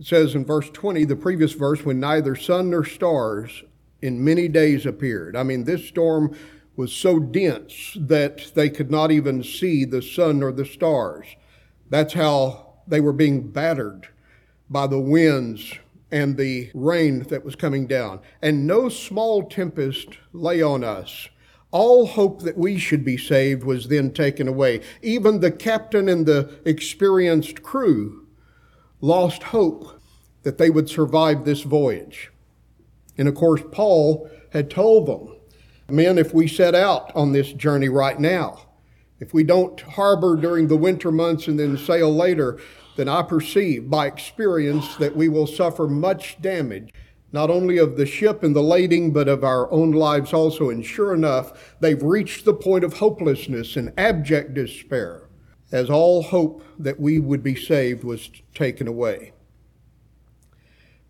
says 0.03 0.35
in 0.35 0.45
verse 0.45 0.69
20, 0.69 1.07
the 1.07 1.17
previous 1.17 1.53
verse, 1.53 1.83
when 1.83 1.99
neither 1.99 2.37
sun 2.37 2.69
nor 2.69 2.85
stars 2.85 3.65
in 4.03 4.23
many 4.23 4.49
days 4.49 4.85
appeared. 4.85 5.35
I 5.35 5.43
mean, 5.43 5.65
this 5.65 5.89
storm 5.89 6.37
was 6.77 6.93
so 6.93 7.19
dense 7.19 7.97
that 7.99 8.53
they 8.55 8.69
could 8.69 8.91
not 8.91 9.11
even 9.11 9.43
see 9.43 9.87
the 9.87 10.03
sun 10.03 10.43
or 10.43 10.53
the 10.53 10.67
stars. 10.67 11.27
That's 11.89 12.13
how 12.13 12.75
they 12.87 13.01
were 13.01 13.15
being 13.15 13.51
battered 13.51 14.09
by 14.69 14.87
the 14.87 15.01
winds 15.01 15.73
and 16.13 16.37
the 16.37 16.71
rain 16.75 17.21
that 17.25 17.45
was 17.45 17.57
coming 17.57 17.87
down. 17.87 18.21
And 18.43 18.67
no 18.67 18.89
small 18.89 19.45
tempest 19.49 20.19
lay 20.33 20.61
on 20.63 20.85
us. 20.85 21.29
All 21.71 22.07
hope 22.07 22.43
that 22.43 22.59
we 22.59 22.79
should 22.79 23.05
be 23.05 23.17
saved 23.17 23.63
was 23.63 23.89
then 23.89 24.13
taken 24.13 24.49
away. 24.49 24.81
Even 25.03 25.41
the 25.41 25.53
captain 25.53 26.09
and 26.09 26.27
the 26.27 26.61
experienced 26.65 27.63
crew 27.63 28.27
lost 29.01 29.45
hope 29.45 30.01
that 30.43 30.59
they 30.59 30.71
would 30.71 30.89
survive 30.89 31.45
this 31.45 31.63
voyage. 31.63 32.33
And 33.17 33.29
of 33.29 33.35
course, 33.35 33.63
Paul 33.71 34.29
had 34.53 34.71
told 34.71 35.07
them 35.07 35.37
Men, 35.91 36.19
if 36.19 36.33
we 36.33 36.47
set 36.47 36.75
out 36.75 37.15
on 37.17 37.33
this 37.33 37.53
journey 37.53 37.89
right 37.89 38.19
now, 38.19 38.67
if 39.19 39.35
we 39.35 39.43
don't 39.43 39.81
harbor 39.81 40.37
during 40.37 40.69
the 40.69 40.77
winter 40.77 41.11
months 41.11 41.49
and 41.49 41.59
then 41.59 41.77
sail 41.77 42.15
later, 42.15 42.59
then 43.01 43.09
I 43.09 43.23
perceive 43.23 43.89
by 43.89 44.07
experience 44.07 44.97
that 44.97 45.17
we 45.17 45.31
will 45.31 45.47
suffer 45.47 45.89
much 45.89 46.37
damage, 46.43 46.93
not 47.33 47.49
only 47.49 47.79
of 47.79 47.97
the 47.97 48.05
ship 48.05 48.43
and 48.43 48.55
the 48.55 48.63
lading, 48.63 49.11
but 49.11 49.27
of 49.27 49.43
our 49.43 49.73
own 49.73 49.93
lives 49.93 50.35
also. 50.35 50.69
And 50.69 50.85
sure 50.85 51.15
enough, 51.15 51.75
they've 51.81 52.03
reached 52.03 52.45
the 52.45 52.53
point 52.53 52.85
of 52.85 52.93
hopelessness 52.93 53.75
and 53.77 53.95
abject 53.97 54.53
despair, 54.53 55.31
as 55.73 55.89
all 55.89 56.23
hope 56.23 56.63
that 56.79 57.01
we 57.01 57.19
would 57.19 57.43
be 57.43 57.55
saved 57.55 58.05
was 58.05 58.29
taken 58.55 58.87
away. 58.87 59.33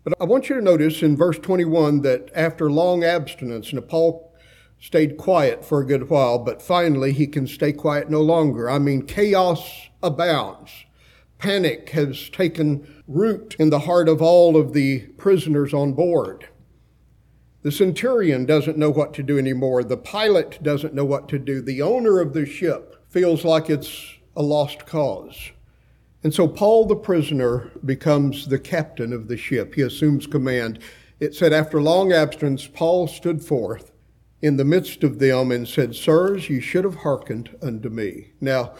But 0.05 0.13
I 0.21 0.23
want 0.23 0.47
you 0.47 0.55
to 0.55 0.61
notice 0.61 1.03
in 1.03 1.17
verse 1.17 1.39
21 1.39 2.03
that 2.03 2.31
after 2.33 2.71
long 2.71 3.03
abstinence, 3.03 3.73
Paul 3.89 4.33
stayed 4.79 5.17
quiet 5.17 5.65
for 5.65 5.81
a 5.81 5.85
good 5.85 6.09
while, 6.09 6.39
but 6.39 6.61
finally 6.61 7.11
he 7.11 7.27
can 7.27 7.47
stay 7.47 7.73
quiet 7.73 8.09
no 8.09 8.21
longer. 8.21 8.69
I 8.69 8.79
mean, 8.79 9.01
chaos 9.01 9.89
abounds. 10.01 10.71
Panic 11.41 11.89
has 11.89 12.29
taken 12.29 13.01
root 13.07 13.55
in 13.57 13.71
the 13.71 13.79
heart 13.79 14.07
of 14.07 14.21
all 14.21 14.55
of 14.55 14.73
the 14.73 14.99
prisoners 15.17 15.73
on 15.73 15.93
board. 15.93 16.47
The 17.63 17.71
centurion 17.71 18.45
doesn't 18.45 18.77
know 18.77 18.91
what 18.91 19.11
to 19.15 19.23
do 19.23 19.39
anymore. 19.39 19.83
The 19.83 19.97
pilot 19.97 20.59
doesn't 20.61 20.93
know 20.93 21.03
what 21.03 21.27
to 21.29 21.39
do. 21.39 21.59
The 21.59 21.81
owner 21.81 22.19
of 22.19 22.33
the 22.33 22.45
ship 22.45 23.03
feels 23.09 23.43
like 23.43 23.71
it's 23.71 24.17
a 24.35 24.43
lost 24.43 24.85
cause. 24.85 25.51
And 26.23 26.31
so 26.31 26.47
Paul 26.47 26.85
the 26.85 26.95
prisoner 26.95 27.71
becomes 27.83 28.47
the 28.47 28.59
captain 28.59 29.11
of 29.11 29.27
the 29.27 29.37
ship. 29.37 29.73
He 29.73 29.81
assumes 29.81 30.27
command. 30.27 30.77
It 31.19 31.33
said, 31.33 31.53
after 31.53 31.81
long 31.81 32.13
abstinence, 32.13 32.67
Paul 32.67 33.07
stood 33.07 33.43
forth 33.43 33.91
in 34.43 34.57
the 34.57 34.65
midst 34.65 35.03
of 35.03 35.17
them 35.17 35.51
and 35.51 35.67
said, 35.67 35.95
Sirs, 35.95 36.51
you 36.51 36.61
should 36.61 36.83
have 36.83 36.97
hearkened 36.97 37.57
unto 37.63 37.89
me. 37.89 38.33
Now, 38.39 38.75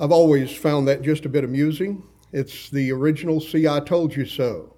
I've 0.00 0.12
always 0.12 0.54
found 0.54 0.88
that 0.88 1.02
just 1.02 1.24
a 1.24 1.28
bit 1.28 1.44
amusing. 1.44 2.02
It's 2.32 2.68
the 2.68 2.90
original 2.90 3.40
See, 3.40 3.68
I 3.68 3.80
told 3.80 4.16
you 4.16 4.26
so. 4.26 4.74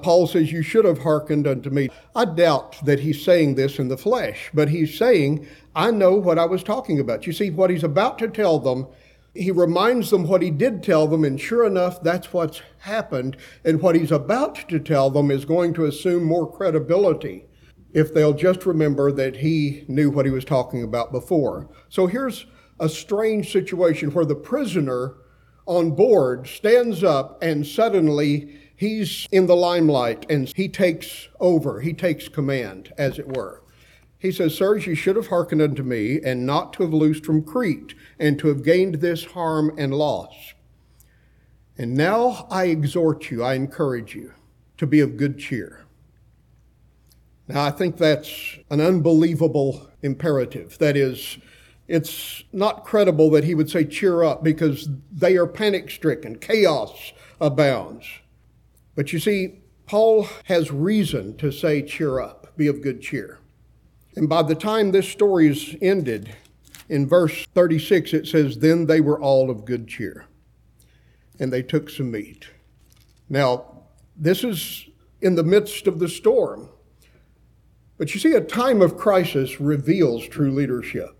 Paul 0.00 0.26
says, 0.26 0.52
You 0.52 0.62
should 0.62 0.84
have 0.84 0.98
hearkened 0.98 1.46
unto 1.46 1.70
me. 1.70 1.88
I 2.14 2.24
doubt 2.24 2.84
that 2.84 3.00
he's 3.00 3.22
saying 3.22 3.54
this 3.54 3.78
in 3.78 3.88
the 3.88 3.96
flesh, 3.96 4.50
but 4.54 4.68
he's 4.68 4.96
saying, 4.96 5.46
I 5.74 5.90
know 5.90 6.14
what 6.14 6.38
I 6.38 6.46
was 6.46 6.62
talking 6.62 6.98
about. 6.98 7.26
You 7.26 7.32
see, 7.32 7.50
what 7.50 7.70
he's 7.70 7.84
about 7.84 8.18
to 8.18 8.28
tell 8.28 8.58
them, 8.58 8.86
he 9.34 9.50
reminds 9.50 10.10
them 10.10 10.26
what 10.26 10.42
he 10.42 10.50
did 10.50 10.82
tell 10.82 11.06
them, 11.06 11.24
and 11.24 11.38
sure 11.38 11.66
enough, 11.66 12.02
that's 12.02 12.32
what's 12.32 12.62
happened. 12.78 13.36
And 13.64 13.82
what 13.82 13.94
he's 13.94 14.12
about 14.12 14.68
to 14.68 14.78
tell 14.78 15.10
them 15.10 15.30
is 15.30 15.44
going 15.44 15.74
to 15.74 15.84
assume 15.84 16.24
more 16.24 16.50
credibility 16.50 17.44
if 17.92 18.12
they'll 18.12 18.34
just 18.34 18.66
remember 18.66 19.12
that 19.12 19.36
he 19.36 19.84
knew 19.88 20.10
what 20.10 20.26
he 20.26 20.32
was 20.32 20.44
talking 20.44 20.82
about 20.82 21.12
before. 21.12 21.68
So 21.88 22.06
here's 22.06 22.46
a 22.78 22.88
strange 22.88 23.52
situation 23.52 24.10
where 24.12 24.24
the 24.24 24.34
prisoner 24.34 25.14
on 25.66 25.90
board 25.90 26.46
stands 26.46 27.02
up 27.02 27.42
and 27.42 27.66
suddenly 27.66 28.60
he's 28.76 29.26
in 29.32 29.46
the 29.46 29.56
limelight 29.56 30.26
and 30.30 30.52
he 30.54 30.68
takes 30.68 31.28
over, 31.40 31.80
he 31.80 31.92
takes 31.92 32.28
command, 32.28 32.92
as 32.98 33.18
it 33.18 33.36
were. 33.36 33.62
He 34.18 34.32
says, 34.32 34.56
Sirs, 34.56 34.86
you 34.86 34.94
should 34.94 35.16
have 35.16 35.26
hearkened 35.28 35.60
unto 35.60 35.82
me, 35.82 36.20
and 36.24 36.46
not 36.46 36.72
to 36.74 36.82
have 36.82 36.94
loosed 36.94 37.24
from 37.24 37.44
Crete, 37.44 37.94
and 38.18 38.38
to 38.38 38.48
have 38.48 38.64
gained 38.64 38.96
this 38.96 39.24
harm 39.24 39.72
and 39.76 39.92
loss. 39.92 40.54
And 41.76 41.94
now 41.94 42.46
I 42.50 42.66
exhort 42.66 43.30
you, 43.30 43.44
I 43.44 43.54
encourage 43.54 44.14
you, 44.14 44.32
to 44.78 44.86
be 44.86 45.00
of 45.00 45.18
good 45.18 45.38
cheer. 45.38 45.84
Now, 47.46 47.64
I 47.64 47.70
think 47.70 47.98
that's 47.98 48.58
an 48.70 48.80
unbelievable 48.80 49.90
imperative. 50.02 50.78
That 50.78 50.96
is, 50.96 51.38
it's 51.88 52.42
not 52.52 52.84
credible 52.84 53.30
that 53.30 53.44
he 53.44 53.54
would 53.54 53.70
say, 53.70 53.84
cheer 53.84 54.22
up, 54.22 54.42
because 54.42 54.88
they 55.12 55.36
are 55.36 55.46
panic 55.46 55.90
stricken. 55.90 56.38
Chaos 56.38 57.12
abounds. 57.40 58.06
But 58.94 59.12
you 59.12 59.18
see, 59.18 59.60
Paul 59.86 60.28
has 60.44 60.72
reason 60.72 61.36
to 61.36 61.52
say, 61.52 61.82
cheer 61.82 62.18
up, 62.18 62.56
be 62.56 62.66
of 62.66 62.82
good 62.82 63.00
cheer. 63.00 63.38
And 64.16 64.28
by 64.28 64.42
the 64.42 64.54
time 64.54 64.90
this 64.90 65.08
story 65.08 65.48
is 65.48 65.76
ended, 65.80 66.34
in 66.88 67.06
verse 67.06 67.46
36, 67.54 68.14
it 68.14 68.26
says, 68.26 68.58
Then 68.58 68.86
they 68.86 69.00
were 69.00 69.20
all 69.20 69.50
of 69.50 69.64
good 69.64 69.86
cheer, 69.88 70.26
and 71.38 71.52
they 71.52 71.62
took 71.62 71.90
some 71.90 72.10
meat. 72.10 72.48
Now, 73.28 73.82
this 74.16 74.44
is 74.44 74.88
in 75.20 75.34
the 75.34 75.42
midst 75.42 75.86
of 75.86 75.98
the 75.98 76.08
storm. 76.08 76.68
But 77.98 78.14
you 78.14 78.20
see, 78.20 78.32
a 78.32 78.40
time 78.40 78.82
of 78.82 78.96
crisis 78.96 79.60
reveals 79.60 80.26
true 80.28 80.52
leadership. 80.52 81.15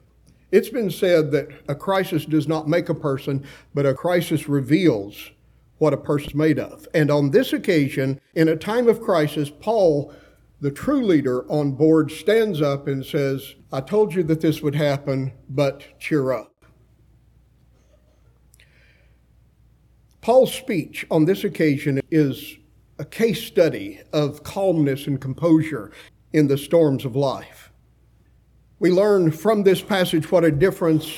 It's 0.56 0.70
been 0.70 0.90
said 0.90 1.32
that 1.32 1.48
a 1.68 1.74
crisis 1.74 2.24
does 2.24 2.48
not 2.48 2.66
make 2.66 2.88
a 2.88 2.94
person, 2.94 3.44
but 3.74 3.84
a 3.84 3.92
crisis 3.92 4.48
reveals 4.48 5.32
what 5.76 5.92
a 5.92 5.98
person's 5.98 6.34
made 6.34 6.58
of. 6.58 6.88
And 6.94 7.10
on 7.10 7.30
this 7.30 7.52
occasion, 7.52 8.22
in 8.34 8.48
a 8.48 8.56
time 8.56 8.88
of 8.88 9.02
crisis, 9.02 9.50
Paul, 9.50 10.14
the 10.62 10.70
true 10.70 11.04
leader 11.04 11.44
on 11.52 11.72
board, 11.72 12.10
stands 12.10 12.62
up 12.62 12.86
and 12.86 13.04
says, 13.04 13.54
I 13.70 13.82
told 13.82 14.14
you 14.14 14.22
that 14.22 14.40
this 14.40 14.62
would 14.62 14.74
happen, 14.74 15.34
but 15.50 15.84
cheer 15.98 16.32
up. 16.32 16.64
Paul's 20.22 20.54
speech 20.54 21.04
on 21.10 21.26
this 21.26 21.44
occasion 21.44 22.00
is 22.10 22.56
a 22.98 23.04
case 23.04 23.44
study 23.44 24.00
of 24.14 24.42
calmness 24.42 25.06
and 25.06 25.20
composure 25.20 25.92
in 26.32 26.46
the 26.46 26.56
storms 26.56 27.04
of 27.04 27.14
life. 27.14 27.65
We 28.78 28.90
learn 28.90 29.30
from 29.30 29.62
this 29.62 29.80
passage 29.80 30.30
what 30.30 30.44
a 30.44 30.50
difference 30.50 31.10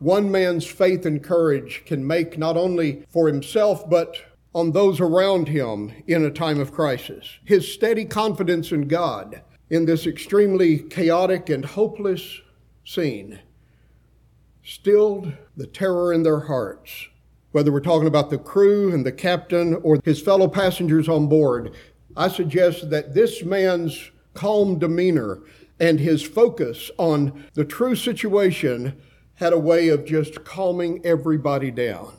one 0.00 0.30
man's 0.30 0.66
faith 0.66 1.06
and 1.06 1.22
courage 1.22 1.84
can 1.86 2.04
make 2.06 2.36
not 2.36 2.56
only 2.56 3.04
for 3.08 3.28
himself, 3.28 3.88
but 3.88 4.16
on 4.54 4.72
those 4.72 5.00
around 5.00 5.48
him 5.48 5.92
in 6.06 6.24
a 6.24 6.30
time 6.30 6.60
of 6.60 6.72
crisis. 6.72 7.38
His 7.44 7.72
steady 7.72 8.04
confidence 8.04 8.72
in 8.72 8.88
God 8.88 9.42
in 9.70 9.86
this 9.86 10.06
extremely 10.06 10.78
chaotic 10.78 11.48
and 11.48 11.64
hopeless 11.64 12.40
scene 12.84 13.38
stilled 14.64 15.32
the 15.56 15.66
terror 15.66 16.12
in 16.12 16.24
their 16.24 16.40
hearts. 16.40 17.06
Whether 17.52 17.70
we're 17.70 17.80
talking 17.80 18.08
about 18.08 18.30
the 18.30 18.38
crew 18.38 18.92
and 18.92 19.06
the 19.06 19.12
captain 19.12 19.76
or 19.76 20.00
his 20.04 20.20
fellow 20.20 20.48
passengers 20.48 21.08
on 21.08 21.28
board, 21.28 21.74
I 22.16 22.28
suggest 22.28 22.90
that 22.90 23.14
this 23.14 23.44
man's 23.44 24.10
calm 24.34 24.78
demeanor 24.78 25.40
and 25.78 26.00
his 26.00 26.22
focus 26.22 26.90
on 26.98 27.44
the 27.54 27.64
true 27.64 27.94
situation 27.94 29.00
had 29.34 29.52
a 29.52 29.58
way 29.58 29.88
of 29.88 30.04
just 30.04 30.44
calming 30.44 31.04
everybody 31.04 31.70
down. 31.70 32.14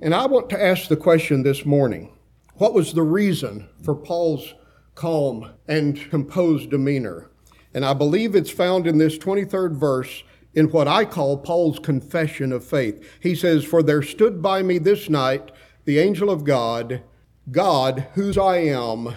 And 0.00 0.14
I 0.14 0.26
want 0.26 0.50
to 0.50 0.62
ask 0.62 0.88
the 0.88 0.96
question 0.96 1.42
this 1.42 1.64
morning 1.64 2.12
What 2.54 2.74
was 2.74 2.92
the 2.92 3.02
reason 3.02 3.68
for 3.82 3.94
Paul's 3.94 4.54
calm 4.94 5.52
and 5.66 5.98
composed 6.10 6.70
demeanor? 6.70 7.30
And 7.72 7.84
I 7.84 7.94
believe 7.94 8.36
it's 8.36 8.50
found 8.50 8.86
in 8.86 8.98
this 8.98 9.18
23rd 9.18 9.72
verse 9.72 10.22
in 10.54 10.70
what 10.70 10.86
I 10.86 11.04
call 11.04 11.38
Paul's 11.38 11.80
confession 11.80 12.52
of 12.52 12.64
faith. 12.64 13.04
He 13.20 13.34
says, 13.34 13.64
For 13.64 13.82
there 13.82 14.02
stood 14.02 14.40
by 14.40 14.62
me 14.62 14.78
this 14.78 15.10
night 15.10 15.50
the 15.84 15.98
angel 15.98 16.30
of 16.30 16.44
God, 16.44 17.02
God, 17.50 18.06
whose 18.14 18.38
I 18.38 18.58
am 18.58 19.14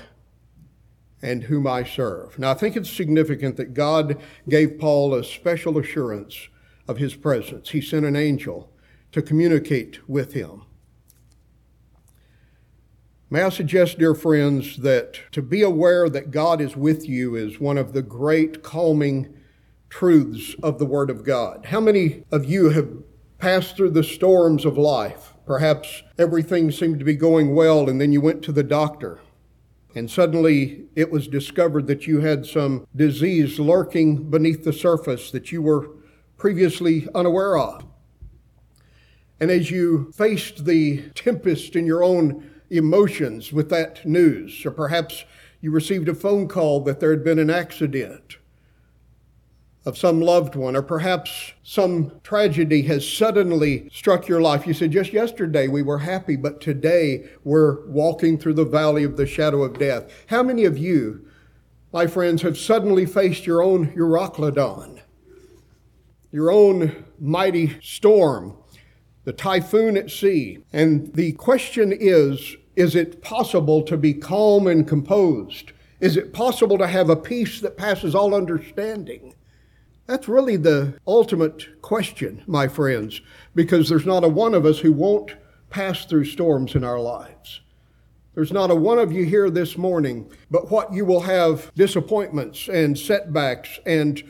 and 1.22 1.44
whom 1.44 1.66
I 1.66 1.84
serve. 1.84 2.38
Now, 2.38 2.52
I 2.52 2.54
think 2.54 2.76
it's 2.76 2.90
significant 2.90 3.58
that 3.58 3.74
God 3.74 4.22
gave 4.48 4.80
Paul 4.80 5.14
a 5.14 5.24
special 5.24 5.78
assurance 5.78 6.50
of 6.88 6.98
his 6.98 7.16
presence. 7.16 7.70
He 7.70 7.82
sent 7.82 8.06
an 8.06 8.16
angel 8.16 8.72
to 9.12 9.22
communicate 9.22 10.08
with 10.08 10.34
him. 10.34 10.64
May 13.30 13.42
I 13.42 13.50
suggest, 13.50 14.00
dear 14.00 14.16
friends, 14.16 14.78
that 14.78 15.20
to 15.34 15.42
be 15.42 15.62
aware 15.62 16.08
that 16.08 16.32
God 16.32 16.62
is 16.62 16.78
with 16.78 17.10
you 17.10 17.36
is 17.36 17.60
one 17.60 17.78
of 17.78 17.92
the 17.92 18.02
great 18.02 18.64
calming 18.64 19.34
truths 19.90 20.56
of 20.64 20.80
the 20.80 20.86
Word 20.86 21.10
of 21.10 21.26
God. 21.26 21.66
How 21.66 21.82
many 21.82 22.24
of 22.32 22.46
you 22.46 22.70
have 22.70 22.90
passed 23.38 23.76
through 23.76 23.92
the 23.92 24.04
storms 24.04 24.64
of 24.64 24.78
life? 24.78 25.34
Perhaps 25.46 26.04
everything 26.18 26.72
seemed 26.72 27.00
to 27.00 27.06
be 27.06 27.16
going 27.16 27.54
well, 27.54 27.90
and 27.90 28.00
then 28.00 28.14
you 28.14 28.22
went 28.22 28.44
to 28.44 28.54
the 28.54 28.64
doctor, 28.64 29.20
and 29.98 30.12
suddenly 30.12 30.86
it 30.96 31.12
was 31.12 31.28
discovered 31.28 31.88
that 31.88 32.06
you 32.06 32.20
had 32.20 32.46
some 32.46 32.86
disease 32.96 33.60
lurking 33.60 34.30
beneath 34.30 34.64
the 34.64 34.72
surface 34.72 35.32
that 35.32 35.52
you 35.52 35.62
were 35.62 35.90
previously 36.38 37.08
unaware 37.16 37.58
of. 37.58 37.84
And 39.40 39.50
as 39.50 39.72
you 39.72 40.12
faced 40.14 40.66
the 40.66 41.02
tempest 41.16 41.76
in 41.76 41.88
your 41.88 42.04
own 42.04 42.48
emotions 42.70 43.52
with 43.52 43.70
that 43.70 44.06
news, 44.06 44.64
or 44.66 44.72
perhaps 44.72 45.26
you 45.62 45.72
received 45.72 46.10
a 46.10 46.14
phone 46.14 46.48
call 46.48 46.82
that 46.82 47.00
there 47.00 47.12
had 47.12 47.24
been 47.24 47.40
an 47.40 47.50
accident 47.50 48.38
of 49.88 49.98
some 49.98 50.20
loved 50.20 50.54
one, 50.54 50.76
or 50.76 50.82
perhaps 50.82 51.54
some 51.64 52.12
tragedy 52.22 52.82
has 52.82 53.10
suddenly 53.10 53.90
struck 53.90 54.28
your 54.28 54.42
life. 54.42 54.68
You 54.68 54.74
said, 54.74 54.92
Just 54.92 55.14
yesterday 55.14 55.70
we 55.70 55.82
were 55.82 56.00
happy, 56.00 56.36
but 56.36 56.60
today 56.60 57.30
we're 57.46 57.88
walking 57.88 58.38
through 58.38 58.56
the 58.56 58.66
valley 58.66 59.06
of 59.06 59.16
the 59.16 59.26
shadow 59.26 59.64
of 59.64 59.80
death. 59.80 60.12
How 60.28 60.44
many 60.44 60.66
of 60.66 60.78
you, 60.78 61.26
my 61.94 62.06
friends, 62.06 62.42
have 62.42 62.58
suddenly 62.58 63.06
faced 63.06 63.48
your 63.48 63.64
own 63.64 63.94
Euroclydon, 63.96 65.00
your 66.34 66.52
own 66.52 67.06
mighty 67.18 67.80
storm? 67.80 68.58
the 69.24 69.34
typhoon 69.34 69.98
at 69.98 70.10
sea. 70.10 70.58
And 70.72 71.14
the 71.14 71.34
question 71.34 71.92
is 71.94 72.56
is 72.78 72.96
it 72.96 73.22
possible 73.22 73.84
to 73.84 73.98
be 73.98 74.14
calm 74.14 74.68
and 74.68 74.88
composed? 74.88 75.74
Is 76.00 76.16
it 76.16 76.32
possible 76.32 76.78
to 76.78 76.88
have 76.88 77.10
a 77.10 77.16
peace 77.18 77.60
that 77.60 77.76
passes 77.76 78.16
all 78.16 78.34
understanding? 78.34 79.36
That's 80.08 80.30
really 80.30 80.56
the 80.56 80.98
ultimate 81.06 81.82
question, 81.82 82.42
my 82.48 82.70
friends, 82.70 83.20
because 83.54 83.90
there's 83.90 84.06
not 84.06 84.24
a 84.24 84.30
one 84.30 84.54
of 84.54 84.66
us 84.66 84.80
who 84.80 84.94
won't 84.94 85.36
pass 85.70 86.06
through 86.06 86.24
storms 86.24 86.76
in 86.76 86.86
our 86.86 87.00
lives. 87.00 87.60
There's 88.34 88.54
not 88.54 88.72
a 88.72 88.76
one 88.76 89.00
of 89.00 89.12
you 89.12 89.26
here 89.26 89.50
this 89.50 89.78
morning, 89.78 90.32
but 90.50 90.72
what 90.72 90.94
you 90.94 91.04
will 91.04 91.20
have 91.22 91.74
disappointments 91.76 92.70
and 92.70 92.98
setbacks 92.98 93.82
and 93.86 94.24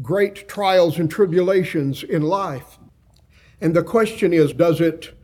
great 0.00 0.48
trials 0.48 0.98
and 1.00 1.10
tribulations 1.10 2.04
in 2.04 2.22
life. 2.22 2.78
And 3.60 3.74
the 3.74 3.82
question 3.82 4.32
is 4.32 4.52
does 4.52 4.80
it 4.80 5.18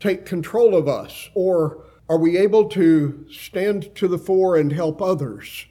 take 0.00 0.26
control 0.26 0.74
of 0.74 0.86
us, 0.86 1.30
or 1.34 1.86
are 2.10 2.18
we 2.18 2.36
able 2.36 2.68
to 2.70 3.24
stand 3.30 3.94
to 3.94 4.06
the 4.06 4.18
fore 4.18 4.56
and 4.56 4.70
help 4.70 5.00
others 5.00 5.64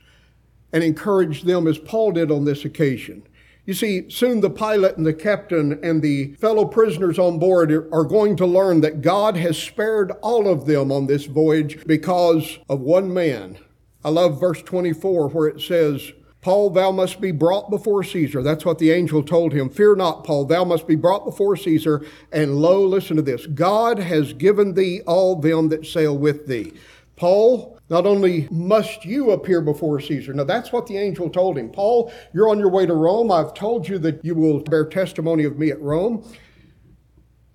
and 0.74 0.84
encourage 0.84 1.44
them 1.44 1.68
as 1.68 1.78
Paul 1.78 2.14
did 2.14 2.32
on 2.32 2.46
this 2.46 2.66
occasion? 2.66 3.28
You 3.70 3.76
see, 3.76 4.10
soon 4.10 4.42
the 4.42 4.50
pilot 4.50 4.98
and 4.98 5.06
the 5.06 5.14
captain 5.14 5.80
and 5.84 6.02
the 6.02 6.34
fellow 6.38 6.66
prisoners 6.66 7.20
on 7.20 7.38
board 7.38 7.72
are 7.72 8.04
going 8.04 8.36
to 8.38 8.46
learn 8.48 8.82
that 8.82 9.04
God 9.04 9.38
has 9.38 9.62
spared 9.62 10.12
all 10.24 10.48
of 10.48 10.66
them 10.66 10.92
on 10.92 11.06
this 11.06 11.26
voyage 11.26 11.86
because 11.86 12.58
of 12.68 12.80
one 12.82 13.14
man. 13.14 13.60
I 14.04 14.10
love 14.10 14.40
verse 14.40 14.64
24 14.64 15.30
where 15.30 15.48
it 15.48 15.62
says, 15.62 16.14
Paul, 16.42 16.72
thou 16.72 16.92
must 16.92 17.22
be 17.22 17.32
brought 17.32 17.70
before 17.70 18.04
Caesar. 18.04 18.42
That's 18.42 18.66
what 18.66 18.80
the 18.80 18.90
angel 18.90 19.22
told 19.22 19.54
him. 19.54 19.70
Fear 19.70 19.98
not, 19.98 20.24
Paul, 20.24 20.46
thou 20.46 20.64
must 20.64 20.88
be 20.88 20.96
brought 20.96 21.24
before 21.24 21.56
Caesar. 21.56 22.04
And 22.32 22.56
lo, 22.56 22.84
listen 22.84 23.18
to 23.18 23.22
this 23.22 23.46
God 23.46 24.00
has 24.00 24.34
given 24.34 24.74
thee 24.74 25.02
all 25.06 25.36
them 25.36 25.70
that 25.70 25.86
sail 25.86 26.18
with 26.18 26.48
thee. 26.48 26.74
Paul, 27.20 27.78
not 27.90 28.06
only 28.06 28.48
must 28.50 29.04
you 29.04 29.32
appear 29.32 29.60
before 29.60 30.00
Caesar, 30.00 30.34
now 30.34 30.46
that's 30.46 30.72
what 30.72 30.88
the 30.88 30.98
angel 30.98 31.30
told 31.30 31.58
him. 31.58 31.70
Paul, 31.70 32.14
you're 32.34 32.48
on 32.48 32.60
your 32.60 32.70
way 32.70 32.86
to 32.86 32.94
Rome. 32.94 33.30
I've 33.30 33.54
told 33.54 33.90
you 33.90 34.00
that 34.00 34.24
you 34.24 34.36
will 34.36 34.62
bear 34.62 34.86
testimony 34.86 35.44
of 35.44 35.60
me 35.60 35.70
at 35.70 35.82
Rome. 35.82 36.26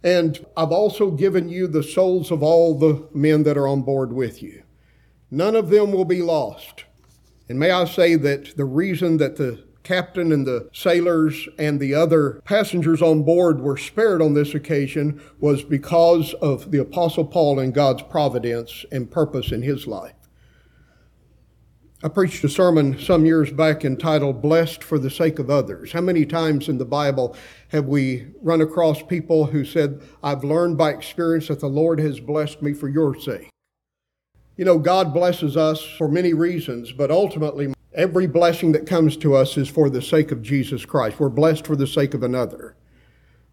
And 0.03 0.45
I've 0.55 0.71
also 0.71 1.11
given 1.11 1.49
you 1.49 1.67
the 1.67 1.83
souls 1.83 2.31
of 2.31 2.43
all 2.43 2.79
the 2.79 3.09
men 3.15 3.45
that 3.45 3.57
are 3.57 3.67
on 3.67 3.81
board 3.81 4.13
with 4.13 4.43
you. 4.43 4.65
None 5.31 5.57
of 5.57 5.71
them 5.71 5.93
will 5.93 6.05
be 6.05 6.21
lost. 6.21 6.85
And 7.49 7.59
may 7.59 7.71
I 7.71 7.87
say 7.87 8.17
that 8.17 8.59
the 8.59 8.67
reason 8.67 9.17
that 9.17 9.37
the 9.37 9.64
captain 9.85 10.33
and 10.33 10.47
the 10.47 10.69
sailors 10.73 11.47
and 11.59 11.79
the 11.79 11.95
other 11.95 12.41
passengers 12.45 13.01
on 13.01 13.23
board 13.23 13.61
were 13.61 13.77
spared 13.77 14.21
on 14.21 14.35
this 14.35 14.55
occasion 14.55 15.23
was 15.39 15.63
because 15.63 16.35
of 16.35 16.71
the 16.71 16.79
Apostle 16.79 17.27
Paul 17.27 17.61
and 17.61 17.73
God's 17.73 18.03
providence 18.03 18.85
and 18.91 19.11
purpose 19.11 19.53
in 19.53 19.63
his 19.63 19.87
life. 19.87 20.15
I 22.03 22.09
preached 22.09 22.45
a 22.45 22.49
sermon 22.49 22.99
some 22.99 23.25
years 23.25 23.51
back 23.51 23.85
entitled 23.85 24.43
Blessed 24.43 24.83
for 24.85 24.99
the 24.99 25.09
Sake 25.11 25.39
of 25.39 25.49
Others. 25.49 25.93
How 25.93 26.03
many 26.03 26.27
times 26.27 26.69
in 26.69 26.77
the 26.77 26.85
Bible 26.85 27.37
have 27.69 27.87
we 27.87 28.27
run 28.43 28.61
across 28.61 29.03
people 29.03 29.47
who 29.47 29.65
said, 29.65 30.03
I've 30.23 30.45
learned 30.45 30.77
by 30.77 30.91
experience 30.91 31.49
that 31.49 31.61
the 31.61 31.67
Lord 31.67 32.01
has 32.01 32.21
blessed 32.21 32.61
me 32.61 32.75
for 32.75 32.89
your 32.89 33.19
sake? 33.19 33.49
You 34.57 34.65
know, 34.65 34.79
God 34.79 35.15
blesses 35.15 35.57
us 35.57 35.83
for 35.83 36.07
many 36.07 36.33
reasons, 36.33 36.93
but 36.93 37.11
ultimately, 37.11 37.74
every 37.95 38.27
blessing 38.27 38.73
that 38.73 38.87
comes 38.87 39.17
to 39.19 39.35
us 39.35 39.57
is 39.57 39.69
for 39.69 39.89
the 39.89 40.03
sake 40.03 40.33
of 40.33 40.43
Jesus 40.43 40.85
Christ. 40.85 41.21
We're 41.21 41.29
blessed 41.29 41.67
for 41.67 41.77
the 41.77 41.87
sake 41.87 42.15
of 42.15 42.23
another. 42.23 42.77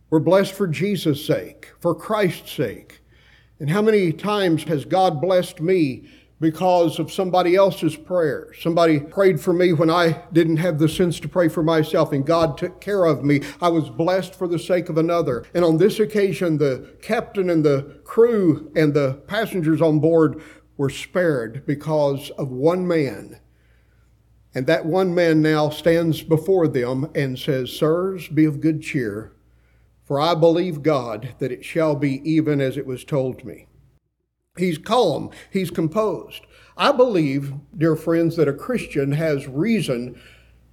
We're 0.10 0.20
blessed 0.20 0.54
for 0.54 0.68
Jesus' 0.68 1.26
sake, 1.26 1.70
for 1.80 1.96
Christ's 1.96 2.52
sake. 2.52 3.02
And 3.60 3.70
how 3.70 3.82
many 3.82 4.12
times 4.12 4.64
has 4.64 4.84
God 4.84 5.22
blessed 5.22 5.62
me 5.62 6.10
because 6.40 6.98
of 6.98 7.12
somebody 7.12 7.56
else's 7.56 7.96
prayer? 7.96 8.52
Somebody 8.60 9.00
prayed 9.00 9.40
for 9.40 9.54
me 9.54 9.72
when 9.72 9.90
I 9.90 10.24
didn't 10.34 10.58
have 10.58 10.80
the 10.80 10.90
sense 10.90 11.20
to 11.20 11.30
pray 11.30 11.48
for 11.48 11.62
myself, 11.62 12.12
and 12.12 12.26
God 12.26 12.58
took 12.58 12.82
care 12.82 13.06
of 13.06 13.24
me. 13.24 13.42
I 13.62 13.70
was 13.70 13.90
blessed 13.90 14.36
for 14.36 14.48
the 14.48 14.60
sake 14.60 14.90
of 14.90 14.98
another. 14.98 15.46
And 15.54 15.64
on 15.64 15.78
this 15.78 16.00
occasion, 16.00 16.58
the 16.58 16.90
captain 17.02 17.50
and 17.50 17.64
the 17.64 18.02
crew 18.04 18.72
and 18.76 18.94
the 18.94 19.22
passengers 19.28 19.82
on 19.82 20.00
board 20.00 20.42
were 20.78 20.90
spared 20.90 21.66
because 21.66 22.32
of 22.32 22.50
one 22.50 22.88
man. 22.88 23.40
And 24.54 24.68
that 24.68 24.86
one 24.86 25.16
man 25.16 25.42
now 25.42 25.70
stands 25.70 26.22
before 26.22 26.68
them 26.68 27.10
and 27.16 27.40
says, 27.40 27.72
Sirs, 27.72 28.28
be 28.28 28.46
of 28.46 28.60
good 28.60 28.82
cheer, 28.82 29.32
for 30.04 30.20
I 30.20 30.36
believe 30.36 30.84
God 30.84 31.36
that 31.40 31.52
it 31.52 31.64
shall 31.64 31.96
be 31.96 32.22
even 32.30 32.60
as 32.60 32.78
it 32.78 32.86
was 32.86 33.06
told 33.06 33.46
me. 33.46 33.68
He's 34.58 34.78
calm, 34.78 35.30
he's 35.50 35.72
composed. 35.72 36.42
I 36.76 36.92
believe, 36.92 37.54
dear 37.78 37.96
friends, 37.96 38.36
that 38.36 38.50
a 38.50 38.54
Christian 38.54 39.14
has 39.14 39.48
reason 39.48 40.20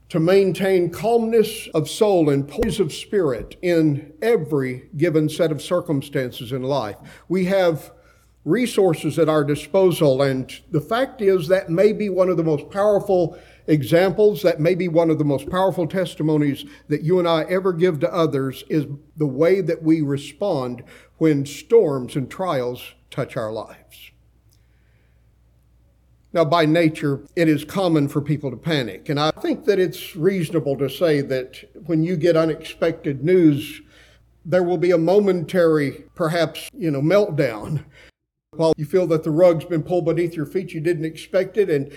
to 0.08 0.18
maintain 0.18 0.90
calmness 0.90 1.68
of 1.74 1.88
soul 1.88 2.30
and 2.30 2.48
poise 2.48 2.80
of 2.80 2.92
spirit 2.92 3.56
in 3.62 4.12
every 4.22 4.88
given 4.96 5.28
set 5.28 5.52
of 5.52 5.62
circumstances 5.62 6.50
in 6.50 6.62
life. 6.62 6.96
We 7.28 7.44
have 7.44 7.92
resources 8.44 9.18
at 9.18 9.28
our 9.28 9.44
disposal. 9.44 10.22
And 10.22 10.50
the 10.70 10.80
fact 10.80 11.20
is, 11.20 11.48
that 11.48 11.70
may 11.70 11.92
be 11.92 12.08
one 12.08 12.30
of 12.30 12.38
the 12.38 12.44
most 12.44 12.70
powerful 12.70 13.38
examples, 13.68 14.42
that 14.42 14.60
may 14.60 14.74
be 14.74 14.88
one 14.88 15.10
of 15.10 15.18
the 15.18 15.24
most 15.24 15.48
powerful 15.48 15.86
testimonies 15.86 16.64
that 16.88 17.02
you 17.02 17.18
and 17.18 17.28
I 17.28 17.44
ever 17.44 17.72
give 17.72 18.00
to 18.00 18.12
others, 18.12 18.64
is 18.68 18.86
the 19.16 19.26
way 19.26 19.60
that 19.60 19.82
we 19.82 20.00
respond 20.00 20.82
when 21.18 21.46
storms 21.46 22.16
and 22.16 22.30
trials 22.30 22.94
touch 23.10 23.36
our 23.36 23.52
lives. 23.52 24.10
Now, 26.32 26.44
by 26.44 26.66
nature, 26.66 27.24
it 27.36 27.48
is 27.48 27.64
common 27.64 28.08
for 28.08 28.20
people 28.20 28.50
to 28.50 28.56
panic. 28.56 29.08
And 29.08 29.18
I 29.18 29.30
think 29.30 29.64
that 29.64 29.78
it's 29.78 30.14
reasonable 30.14 30.76
to 30.76 30.90
say 30.90 31.20
that 31.22 31.62
when 31.86 32.02
you 32.02 32.16
get 32.16 32.36
unexpected 32.36 33.24
news, 33.24 33.80
there 34.44 34.62
will 34.62 34.78
be 34.78 34.90
a 34.90 34.98
momentary, 34.98 36.04
perhaps, 36.14 36.68
you 36.74 36.90
know, 36.90 37.00
meltdown 37.00 37.84
while 38.52 38.72
you 38.76 38.84
feel 38.84 39.06
that 39.06 39.22
the 39.22 39.30
rug's 39.30 39.64
been 39.64 39.82
pulled 39.82 40.06
beneath 40.06 40.34
your 40.34 40.46
feet, 40.46 40.72
you 40.72 40.80
didn't 40.80 41.04
expect 41.04 41.56
it, 41.56 41.70
and 41.70 41.92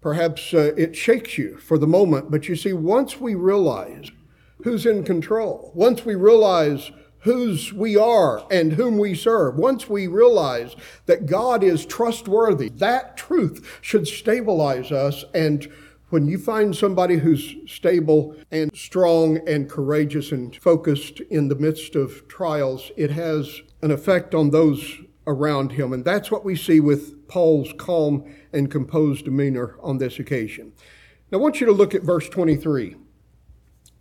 perhaps 0.00 0.54
uh, 0.54 0.72
it 0.76 0.96
shakes 0.96 1.38
you 1.38 1.56
for 1.56 1.78
the 1.78 1.86
moment. 1.86 2.30
But 2.30 2.48
you 2.48 2.56
see, 2.56 2.72
once 2.72 3.20
we 3.20 3.34
realize 3.34 4.10
who's 4.62 4.86
in 4.86 5.04
control, 5.04 5.72
once 5.74 6.04
we 6.04 6.14
realize 6.14 6.90
whose 7.20 7.72
we 7.72 7.96
are 7.96 8.46
and 8.50 8.72
whom 8.72 8.98
we 8.98 9.14
serve, 9.14 9.56
once 9.56 9.88
we 9.88 10.06
realize 10.06 10.74
that 11.06 11.26
God 11.26 11.62
is 11.62 11.84
trustworthy, 11.84 12.70
that 12.70 13.16
truth 13.16 13.78
should 13.80 14.08
stabilize 14.08 14.90
us. 14.90 15.24
And 15.34 15.70
when 16.08 16.26
you 16.26 16.38
find 16.38 16.74
somebody 16.74 17.18
who's 17.18 17.54
stable 17.66 18.34
and 18.50 18.74
strong 18.74 19.38
and 19.46 19.68
courageous 19.68 20.32
and 20.32 20.54
focused 20.56 21.20
in 21.20 21.48
the 21.48 21.54
midst 21.54 21.94
of 21.94 22.26
trials, 22.26 22.90
it 22.96 23.10
has 23.10 23.60
an 23.82 23.90
effect 23.90 24.34
on 24.34 24.50
those 24.50 24.96
around 25.26 25.72
him. 25.72 25.92
And 25.92 26.04
that's 26.04 26.30
what 26.30 26.44
we 26.44 26.56
see 26.56 26.80
with 26.80 27.14
Paul's 27.30 27.72
calm 27.78 28.24
and 28.52 28.70
composed 28.70 29.24
demeanor 29.24 29.76
on 29.80 29.98
this 29.98 30.18
occasion. 30.18 30.72
Now, 31.30 31.38
I 31.38 31.40
want 31.40 31.60
you 31.60 31.66
to 31.66 31.72
look 31.72 31.94
at 31.94 32.02
verse 32.02 32.28
23. 32.28 32.96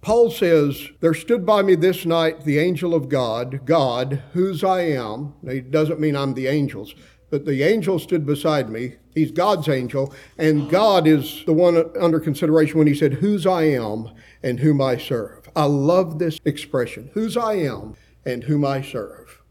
Paul 0.02 0.32
says, 0.32 0.90
There 1.00 1.14
stood 1.14 1.46
by 1.46 1.62
me 1.62 1.76
this 1.76 2.08
night 2.08 2.44
the 2.44 2.58
angel 2.58 2.96
of 2.96 3.08
God, 3.08 3.66
God, 3.66 4.24
whose 4.34 4.64
I 4.64 4.82
am. 4.82 5.36
Now, 5.44 5.52
it 5.52 5.70
doesn't 5.70 6.00
mean 6.00 6.16
I'm 6.16 6.34
the 6.34 6.48
angels, 6.48 6.96
but 7.30 7.46
the 7.46 7.62
angel 7.62 8.00
stood 8.00 8.26
beside 8.26 8.70
me. 8.70 8.96
He's 9.14 9.32
God's 9.32 9.70
angel, 9.70 10.12
and 10.38 10.68
God 10.68 11.06
is 11.06 11.44
the 11.46 11.54
one 11.54 11.78
under 12.00 12.20
consideration 12.20 12.80
when 12.80 12.88
he 12.88 12.96
said, 12.96 13.14
Whose 13.16 13.46
I 13.46 13.64
am 13.64 14.10
and 14.42 14.60
whom 14.60 14.82
I 14.82 14.98
serve. 14.98 15.50
I 15.56 15.66
love 15.66 16.18
this 16.18 16.40
expression, 16.46 17.12
whose 17.14 17.38
I 17.38 17.54
am 17.54 17.96
and 18.26 18.46
whom 18.46 18.66
I 18.66 18.82
serve. 18.82 19.44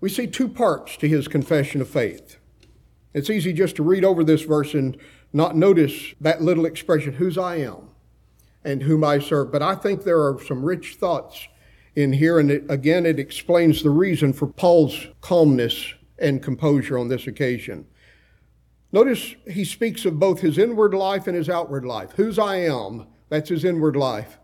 We 0.00 0.08
see 0.08 0.28
two 0.28 0.48
parts 0.48 0.96
to 0.98 1.08
his 1.08 1.26
confession 1.26 1.80
of 1.80 1.88
faith. 1.88 2.38
It's 3.14 3.30
easy 3.30 3.52
just 3.52 3.76
to 3.76 3.82
read 3.82 4.04
over 4.04 4.24
this 4.24 4.42
verse 4.42 4.74
and 4.74 4.96
not 5.32 5.56
notice 5.56 6.14
that 6.20 6.42
little 6.42 6.66
expression, 6.66 7.14
whose 7.14 7.38
I 7.38 7.56
am 7.56 7.88
and 8.64 8.82
whom 8.82 9.04
I 9.04 9.20
serve. 9.20 9.52
But 9.52 9.62
I 9.62 9.74
think 9.74 10.02
there 10.02 10.20
are 10.20 10.40
some 10.42 10.64
rich 10.64 10.96
thoughts 10.96 11.46
in 11.94 12.12
here, 12.12 12.38
and 12.40 12.50
it, 12.50 12.64
again, 12.68 13.06
it 13.06 13.20
explains 13.20 13.82
the 13.82 13.90
reason 13.90 14.32
for 14.32 14.46
Paul's 14.46 15.06
calmness 15.20 15.94
and 16.18 16.42
composure 16.42 16.98
on 16.98 17.08
this 17.08 17.26
occasion. 17.26 17.86
Notice 18.90 19.34
he 19.48 19.64
speaks 19.64 20.04
of 20.04 20.18
both 20.18 20.40
his 20.40 20.58
inward 20.58 20.94
life 20.94 21.26
and 21.26 21.36
his 21.36 21.48
outward 21.48 21.84
life. 21.84 22.12
Whose 22.12 22.38
I 22.38 22.56
am, 22.56 23.06
that's 23.28 23.48
his 23.48 23.64
inward 23.64 23.96
life, 23.96 24.38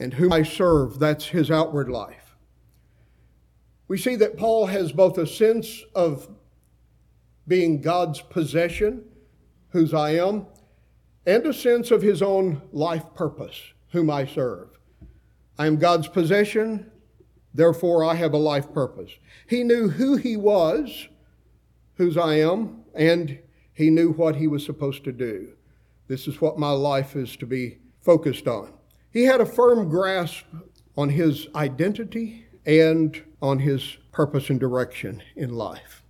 and 0.00 0.14
whom 0.14 0.32
I 0.32 0.42
serve, 0.42 0.98
that's 0.98 1.26
his 1.26 1.50
outward 1.50 1.88
life. 1.88 2.36
We 3.88 3.98
see 3.98 4.16
that 4.16 4.36
Paul 4.36 4.66
has 4.66 4.92
both 4.92 5.18
a 5.18 5.26
sense 5.26 5.82
of 5.94 6.28
being 7.48 7.80
God's 7.80 8.20
possession, 8.20 9.04
whose 9.70 9.94
I 9.94 10.10
am, 10.10 10.46
and 11.26 11.44
a 11.46 11.52
sense 11.52 11.90
of 11.90 12.02
his 12.02 12.22
own 12.22 12.62
life 12.72 13.04
purpose, 13.14 13.60
whom 13.90 14.10
I 14.10 14.26
serve. 14.26 14.68
I 15.58 15.66
am 15.66 15.76
God's 15.76 16.08
possession, 16.08 16.90
therefore 17.54 18.04
I 18.04 18.14
have 18.14 18.32
a 18.32 18.38
life 18.38 18.72
purpose. 18.72 19.10
He 19.48 19.64
knew 19.64 19.88
who 19.88 20.16
he 20.16 20.36
was, 20.36 21.08
whose 21.94 22.16
I 22.16 22.34
am, 22.40 22.84
and 22.94 23.38
he 23.72 23.90
knew 23.90 24.12
what 24.12 24.36
he 24.36 24.46
was 24.46 24.64
supposed 24.64 25.04
to 25.04 25.12
do. 25.12 25.52
This 26.08 26.28
is 26.28 26.40
what 26.40 26.58
my 26.58 26.70
life 26.70 27.16
is 27.16 27.36
to 27.36 27.46
be 27.46 27.78
focused 28.00 28.46
on. 28.46 28.72
He 29.12 29.24
had 29.24 29.40
a 29.40 29.46
firm 29.46 29.88
grasp 29.88 30.44
on 30.96 31.08
his 31.08 31.48
identity 31.54 32.46
and 32.64 33.22
on 33.42 33.58
his 33.58 33.96
purpose 34.12 34.50
and 34.50 34.60
direction 34.60 35.22
in 35.34 35.54
life. 35.54 36.02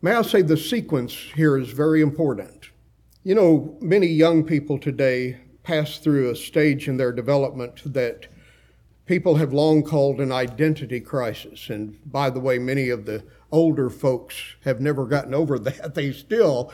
May 0.00 0.12
I 0.12 0.22
say 0.22 0.42
the 0.42 0.56
sequence 0.56 1.12
here 1.12 1.58
is 1.58 1.70
very 1.70 2.02
important. 2.02 2.70
You 3.24 3.34
know, 3.34 3.76
many 3.80 4.06
young 4.06 4.44
people 4.44 4.78
today 4.78 5.40
pass 5.64 5.98
through 5.98 6.30
a 6.30 6.36
stage 6.36 6.86
in 6.86 6.98
their 6.98 7.10
development 7.10 7.80
that 7.92 8.28
people 9.06 9.34
have 9.34 9.52
long 9.52 9.82
called 9.82 10.20
an 10.20 10.30
identity 10.30 11.00
crisis. 11.00 11.68
And 11.68 11.98
by 12.06 12.30
the 12.30 12.38
way, 12.38 12.60
many 12.60 12.90
of 12.90 13.06
the 13.06 13.24
older 13.50 13.90
folks 13.90 14.36
have 14.64 14.80
never 14.80 15.04
gotten 15.04 15.34
over 15.34 15.58
that. 15.58 15.96
They 15.96 16.12
still 16.12 16.72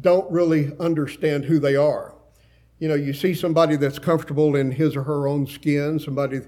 don't 0.00 0.30
really 0.30 0.70
understand 0.78 1.46
who 1.46 1.58
they 1.58 1.74
are. 1.74 2.14
You 2.78 2.86
know, 2.86 2.94
you 2.94 3.12
see 3.14 3.34
somebody 3.34 3.74
that's 3.74 3.98
comfortable 3.98 4.54
in 4.54 4.70
his 4.70 4.94
or 4.94 5.02
her 5.02 5.26
own 5.26 5.48
skin, 5.48 5.98
somebody 5.98 6.42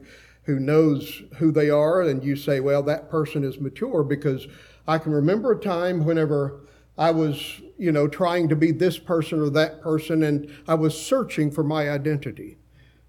who 0.44 0.60
knows 0.60 1.22
who 1.38 1.50
they 1.50 1.68
are, 1.68 2.02
and 2.02 2.22
you 2.22 2.36
say, 2.36 2.60
well, 2.60 2.84
that 2.84 3.10
person 3.10 3.42
is 3.42 3.58
mature 3.58 4.04
because 4.04 4.46
I 4.86 4.98
can 4.98 5.12
remember 5.12 5.52
a 5.52 5.60
time 5.60 6.04
whenever 6.04 6.60
I 6.98 7.10
was, 7.10 7.60
you 7.78 7.92
know, 7.92 8.08
trying 8.08 8.48
to 8.48 8.56
be 8.56 8.72
this 8.72 8.98
person 8.98 9.40
or 9.40 9.50
that 9.50 9.80
person, 9.80 10.22
and 10.22 10.50
I 10.68 10.74
was 10.74 11.00
searching 11.00 11.50
for 11.50 11.62
my 11.62 11.88
identity. 11.88 12.58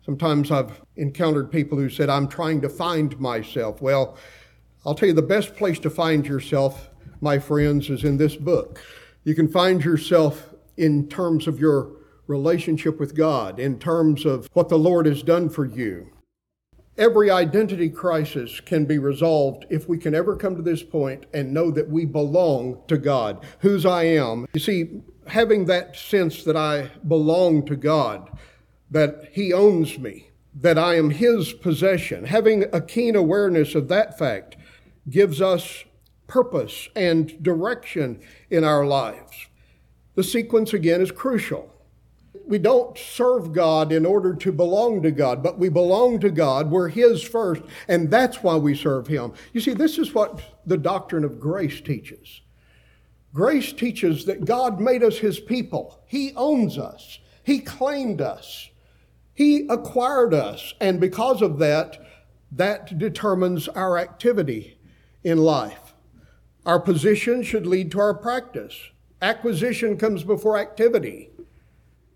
Sometimes 0.05 0.51
I've 0.51 0.81
encountered 0.95 1.51
people 1.51 1.77
who 1.77 1.89
said, 1.89 2.09
I'm 2.09 2.27
trying 2.27 2.61
to 2.61 2.69
find 2.69 3.19
myself. 3.19 3.81
Well, 3.81 4.17
I'll 4.85 4.95
tell 4.95 5.07
you 5.07 5.13
the 5.13 5.21
best 5.21 5.55
place 5.55 5.79
to 5.79 5.89
find 5.89 6.25
yourself, 6.25 6.89
my 7.21 7.39
friends, 7.39 7.89
is 7.89 8.03
in 8.03 8.17
this 8.17 8.35
book. 8.35 8.81
You 9.23 9.33
can 9.33 9.47
find 9.47 9.83
yourself 9.83 10.53
in 10.77 11.07
terms 11.07 11.47
of 11.47 11.59
your 11.59 11.91
relationship 12.27 12.99
with 12.99 13.15
God, 13.15 13.59
in 13.59 13.79
terms 13.79 14.25
of 14.25 14.49
what 14.53 14.69
the 14.69 14.77
Lord 14.77 15.05
has 15.05 15.23
done 15.23 15.49
for 15.49 15.65
you. 15.65 16.09
Every 16.97 17.31
identity 17.31 17.89
crisis 17.89 18.59
can 18.59 18.85
be 18.85 18.99
resolved 18.99 19.65
if 19.71 19.89
we 19.89 19.97
can 19.97 20.13
ever 20.13 20.35
come 20.35 20.55
to 20.55 20.61
this 20.61 20.83
point 20.83 21.25
and 21.33 21.51
know 21.51 21.71
that 21.71 21.89
we 21.89 22.05
belong 22.05 22.83
to 22.87 22.99
God, 22.99 23.43
whose 23.59 23.83
I 23.83 24.03
am. 24.03 24.45
You 24.53 24.59
see, 24.59 25.01
having 25.25 25.65
that 25.65 25.95
sense 25.95 26.43
that 26.43 26.55
I 26.55 26.91
belong 27.07 27.65
to 27.65 27.75
God, 27.75 28.29
that 28.91 29.29
He 29.31 29.51
owns 29.51 29.97
me, 29.97 30.29
that 30.53 30.77
I 30.77 30.95
am 30.95 31.09
His 31.09 31.51
possession, 31.53 32.25
having 32.25 32.65
a 32.71 32.79
keen 32.79 33.15
awareness 33.15 33.73
of 33.73 33.87
that 33.87 34.19
fact 34.19 34.55
gives 35.09 35.41
us 35.41 35.85
purpose 36.27 36.89
and 36.95 37.41
direction 37.41 38.21
in 38.51 38.63
our 38.63 38.85
lives. 38.85 39.47
The 40.13 40.23
sequence 40.23 40.73
again 40.73 41.01
is 41.01 41.11
crucial 41.11 41.72
we 42.45 42.57
don't 42.57 42.97
serve 42.97 43.53
God 43.53 43.91
in 43.91 44.05
order 44.05 44.35
to 44.35 44.51
belong 44.51 45.01
to 45.03 45.11
God, 45.11 45.41
but 45.41 45.57
we 45.57 45.69
belong 45.69 46.19
to 46.19 46.29
God. 46.29 46.69
We're 46.69 46.89
His 46.89 47.23
first, 47.23 47.61
and 47.87 48.09
that's 48.11 48.43
why 48.43 48.55
we 48.55 48.75
serve 48.75 49.07
Him. 49.07 49.33
You 49.53 49.61
see, 49.61 49.73
this 49.73 49.97
is 49.97 50.13
what 50.13 50.41
the 50.65 50.77
doctrine 50.77 51.23
of 51.23 51.39
grace 51.39 51.81
teaches. 51.81 52.41
Grace 53.33 53.73
teaches 53.73 54.25
that 54.25 54.45
God 54.45 54.79
made 54.79 55.03
us 55.03 55.17
His 55.17 55.39
people. 55.39 56.03
He 56.05 56.33
owns 56.35 56.77
us. 56.77 57.19
He 57.43 57.59
claimed 57.59 58.21
us. 58.21 58.69
He 59.33 59.67
acquired 59.69 60.33
us. 60.33 60.73
And 60.79 60.99
because 60.99 61.41
of 61.41 61.59
that, 61.59 61.99
that 62.51 62.97
determines 62.97 63.67
our 63.67 63.97
activity 63.97 64.77
in 65.23 65.39
life. 65.39 65.93
Our 66.65 66.79
position 66.79 67.43
should 67.43 67.65
lead 67.65 67.91
to 67.91 67.99
our 67.99 68.13
practice. 68.13 68.79
Acquisition 69.21 69.97
comes 69.97 70.23
before 70.23 70.57
activity. 70.57 71.29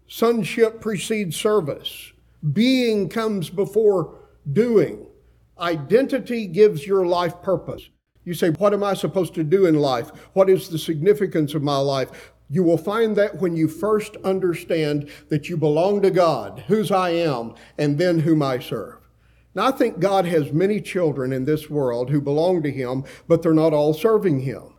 Sonship 0.08 0.80
precedes 0.80 1.36
service. 1.36 2.14
Being 2.54 3.10
comes 3.10 3.50
before 3.50 4.20
doing. 4.52 5.06
Identity 5.60 6.48
gives 6.48 6.88
your 6.88 7.06
life 7.06 7.42
purpose. 7.42 7.90
You 8.24 8.34
say, 8.34 8.50
What 8.52 8.74
am 8.74 8.84
I 8.84 8.94
supposed 8.94 9.34
to 9.36 9.44
do 9.44 9.66
in 9.66 9.76
life? 9.76 10.10
What 10.34 10.50
is 10.50 10.70
the 10.70 10.80
significance 10.80 11.54
of 11.54 11.64
my 11.64 11.78
life? 11.78 12.34
You 12.50 12.64
will 12.64 12.78
find 12.78 13.16
that 13.18 13.42
when 13.42 13.58
you 13.58 13.68
first 13.68 14.16
understand 14.24 15.10
that 15.30 15.50
you 15.50 15.58
belong 15.58 16.02
to 16.02 16.12
God, 16.12 16.64
whose 16.68 16.92
I 16.92 17.10
am, 17.10 17.56
and 17.78 17.98
then 17.98 18.20
whom 18.20 18.42
I 18.42 18.60
serve. 18.60 19.00
Now, 19.54 19.68
I 19.68 19.72
think 19.72 20.00
God 20.00 20.26
has 20.26 20.54
many 20.54 20.80
children 20.80 21.34
in 21.34 21.44
this 21.44 21.70
world 21.70 22.10
who 22.10 22.22
belong 22.22 22.64
to 22.64 22.72
Him, 22.72 23.04
but 23.28 23.42
they're 23.42 23.54
not 23.54 23.74
all 23.74 23.94
serving 23.94 24.42
Him. 24.42 24.76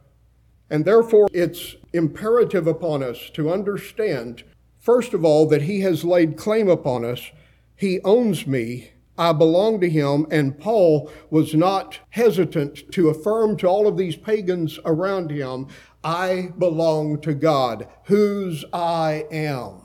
And 0.71 0.85
therefore, 0.85 1.29
it's 1.33 1.75
imperative 1.93 2.67
upon 2.67 3.03
us 3.03 3.29
to 3.35 3.51
understand 3.51 4.45
First 4.89 5.13
of 5.13 5.23
all, 5.23 5.45
that 5.49 5.61
he 5.61 5.81
has 5.81 6.03
laid 6.03 6.39
claim 6.39 6.67
upon 6.67 7.05
us. 7.05 7.31
He 7.77 8.01
owns 8.05 8.47
me. 8.47 8.93
I 9.19 9.35
belong 9.35 9.83
to 9.83 9.91
him. 9.91 10.27
And 10.31 10.59
Paul 10.59 11.13
was 11.29 11.53
not 11.55 11.99
hesitant 12.09 12.91
to 12.93 13.11
affirm 13.11 13.59
to 13.59 13.67
all 13.67 13.87
of 13.87 13.99
these 13.99 14.17
pagans 14.17 14.79
around 14.87 15.31
him, 15.31 15.67
I 16.03 16.53
belong 16.57 17.21
to 17.21 17.35
God, 17.35 17.87
whose 18.05 18.65
I 18.73 19.27
am. 19.31 19.83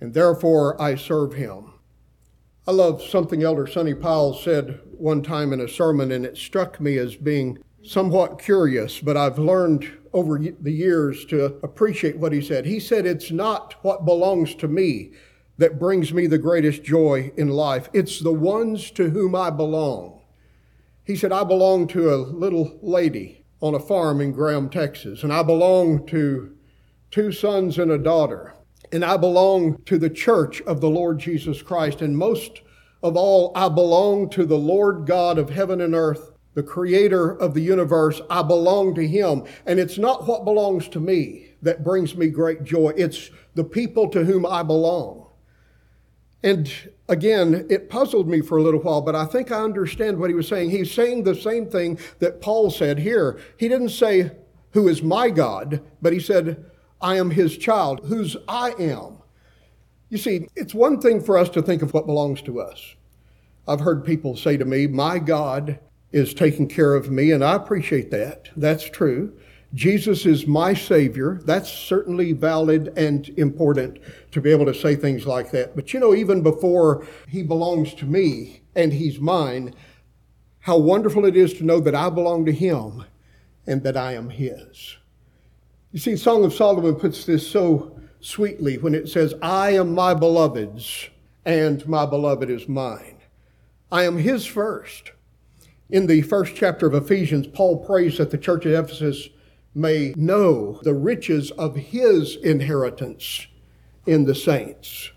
And 0.00 0.12
therefore 0.12 0.74
I 0.82 0.96
serve 0.96 1.34
him. 1.34 1.74
I 2.66 2.72
love 2.72 3.02
something 3.02 3.44
Elder 3.44 3.68
Sonny 3.68 3.94
Powell 3.94 4.34
said 4.34 4.80
one 4.98 5.22
time 5.22 5.52
in 5.52 5.60
a 5.60 5.68
sermon, 5.68 6.10
and 6.10 6.26
it 6.26 6.36
struck 6.36 6.80
me 6.80 6.98
as 6.98 7.14
being 7.14 7.58
somewhat 7.90 8.38
curious, 8.38 9.00
but 9.00 9.16
I've 9.16 9.38
learned 9.38 9.90
over 10.12 10.38
the 10.38 10.72
years 10.72 11.24
to 11.26 11.58
appreciate 11.62 12.18
what 12.18 12.32
he 12.32 12.40
said. 12.40 12.66
He 12.66 12.80
said, 12.80 13.06
It's 13.06 13.30
not 13.30 13.74
what 13.82 14.04
belongs 14.04 14.54
to 14.56 14.68
me 14.68 15.12
that 15.58 15.78
brings 15.78 16.12
me 16.12 16.26
the 16.26 16.38
greatest 16.38 16.82
joy 16.82 17.32
in 17.36 17.48
life, 17.48 17.88
it's 17.92 18.20
the 18.20 18.32
ones 18.32 18.90
to 18.92 19.10
whom 19.10 19.34
I 19.34 19.50
belong. 19.50 20.20
He 21.04 21.16
said, 21.16 21.32
I 21.32 21.44
belong 21.44 21.86
to 21.88 22.12
a 22.12 22.16
little 22.16 22.78
lady 22.82 23.44
on 23.60 23.74
a 23.74 23.80
farm 23.80 24.20
in 24.20 24.32
Graham, 24.32 24.68
Texas, 24.68 25.22
and 25.22 25.32
I 25.32 25.42
belong 25.42 26.06
to 26.08 26.54
two 27.10 27.32
sons 27.32 27.78
and 27.78 27.90
a 27.90 27.98
daughter, 27.98 28.54
and 28.92 29.04
I 29.04 29.16
belong 29.16 29.82
to 29.84 29.98
the 29.98 30.10
church 30.10 30.60
of 30.62 30.80
the 30.80 30.90
Lord 30.90 31.18
Jesus 31.18 31.62
Christ, 31.62 32.02
and 32.02 32.18
most 32.18 32.60
of 33.02 33.16
all, 33.16 33.52
I 33.54 33.68
belong 33.68 34.30
to 34.30 34.44
the 34.44 34.58
Lord 34.58 35.06
God 35.06 35.38
of 35.38 35.50
heaven 35.50 35.80
and 35.80 35.94
earth, 35.94 36.32
the 36.56 36.62
creator 36.62 37.32
of 37.32 37.52
the 37.52 37.60
universe. 37.60 38.22
I 38.30 38.42
belong 38.42 38.94
to 38.94 39.06
him. 39.06 39.44
And 39.66 39.78
it's 39.78 39.98
not 39.98 40.26
what 40.26 40.46
belongs 40.46 40.88
to 40.88 40.98
me 40.98 41.50
that 41.60 41.84
brings 41.84 42.16
me 42.16 42.28
great 42.28 42.64
joy. 42.64 42.94
It's 42.96 43.30
the 43.54 43.62
people 43.62 44.08
to 44.08 44.24
whom 44.24 44.46
I 44.46 44.62
belong. 44.62 45.26
And 46.42 46.72
again, 47.10 47.66
it 47.68 47.90
puzzled 47.90 48.26
me 48.26 48.40
for 48.40 48.56
a 48.56 48.62
little 48.62 48.80
while, 48.80 49.02
but 49.02 49.14
I 49.14 49.26
think 49.26 49.52
I 49.52 49.60
understand 49.60 50.18
what 50.18 50.30
he 50.30 50.34
was 50.34 50.48
saying. 50.48 50.70
He's 50.70 50.90
saying 50.90 51.24
the 51.24 51.34
same 51.34 51.66
thing 51.66 51.98
that 52.20 52.40
Paul 52.40 52.70
said 52.70 53.00
here. 53.00 53.38
He 53.58 53.68
didn't 53.68 53.90
say, 53.90 54.30
Who 54.70 54.88
is 54.88 55.02
my 55.02 55.28
God? 55.28 55.82
but 56.00 56.14
he 56.14 56.20
said, 56.20 56.64
I 57.02 57.16
am 57.16 57.30
his 57.30 57.58
child, 57.58 58.00
whose 58.06 58.34
I 58.48 58.70
am. 58.78 59.18
You 60.08 60.16
see, 60.16 60.48
it's 60.56 60.74
one 60.74 61.02
thing 61.02 61.20
for 61.20 61.36
us 61.36 61.50
to 61.50 61.60
think 61.60 61.82
of 61.82 61.92
what 61.92 62.06
belongs 62.06 62.40
to 62.42 62.60
us. 62.60 62.94
I've 63.68 63.80
heard 63.80 64.06
people 64.06 64.36
say 64.36 64.56
to 64.56 64.64
me, 64.64 64.86
My 64.86 65.18
God 65.18 65.80
is 66.12 66.34
taking 66.34 66.68
care 66.68 66.94
of 66.94 67.10
me, 67.10 67.32
and 67.32 67.44
I 67.44 67.54
appreciate 67.54 68.10
that. 68.10 68.48
That's 68.56 68.88
true. 68.88 69.32
Jesus 69.74 70.24
is 70.24 70.46
my 70.46 70.72
Savior. 70.72 71.40
That's 71.44 71.70
certainly 71.70 72.32
valid 72.32 72.92
and 72.96 73.28
important 73.30 73.98
to 74.30 74.40
be 74.40 74.50
able 74.50 74.64
to 74.66 74.74
say 74.74 74.96
things 74.96 75.26
like 75.26 75.50
that. 75.50 75.74
But 75.74 75.92
you 75.92 76.00
know, 76.00 76.14
even 76.14 76.42
before 76.42 77.06
He 77.28 77.42
belongs 77.42 77.92
to 77.94 78.06
me 78.06 78.62
and 78.74 78.92
He's 78.92 79.18
mine, 79.18 79.74
how 80.60 80.78
wonderful 80.78 81.24
it 81.26 81.36
is 81.36 81.52
to 81.54 81.64
know 81.64 81.80
that 81.80 81.94
I 81.94 82.08
belong 82.08 82.46
to 82.46 82.52
Him 82.52 83.04
and 83.66 83.82
that 83.82 83.96
I 83.96 84.14
am 84.14 84.30
His. 84.30 84.96
You 85.92 85.98
see, 85.98 86.16
Song 86.16 86.44
of 86.44 86.54
Solomon 86.54 86.94
puts 86.94 87.24
this 87.24 87.46
so 87.46 88.00
sweetly 88.20 88.78
when 88.78 88.94
it 88.94 89.08
says, 89.08 89.34
I 89.42 89.70
am 89.70 89.94
my 89.94 90.14
beloved's 90.14 91.08
and 91.44 91.86
my 91.86 92.06
beloved 92.06 92.50
is 92.50 92.68
mine. 92.68 93.18
I 93.90 94.04
am 94.04 94.18
His 94.18 94.46
first. 94.46 95.12
In 95.88 96.06
the 96.06 96.22
first 96.22 96.56
chapter 96.56 96.86
of 96.86 96.94
Ephesians, 96.94 97.46
Paul 97.46 97.78
prays 97.78 98.18
that 98.18 98.30
the 98.30 98.38
church 98.38 98.66
at 98.66 98.72
Ephesus 98.72 99.28
may 99.72 100.12
know 100.16 100.80
the 100.82 100.94
riches 100.94 101.52
of 101.52 101.76
his 101.76 102.36
inheritance 102.36 103.46
in 104.04 104.24
the 104.24 104.34
saints. 104.34 105.12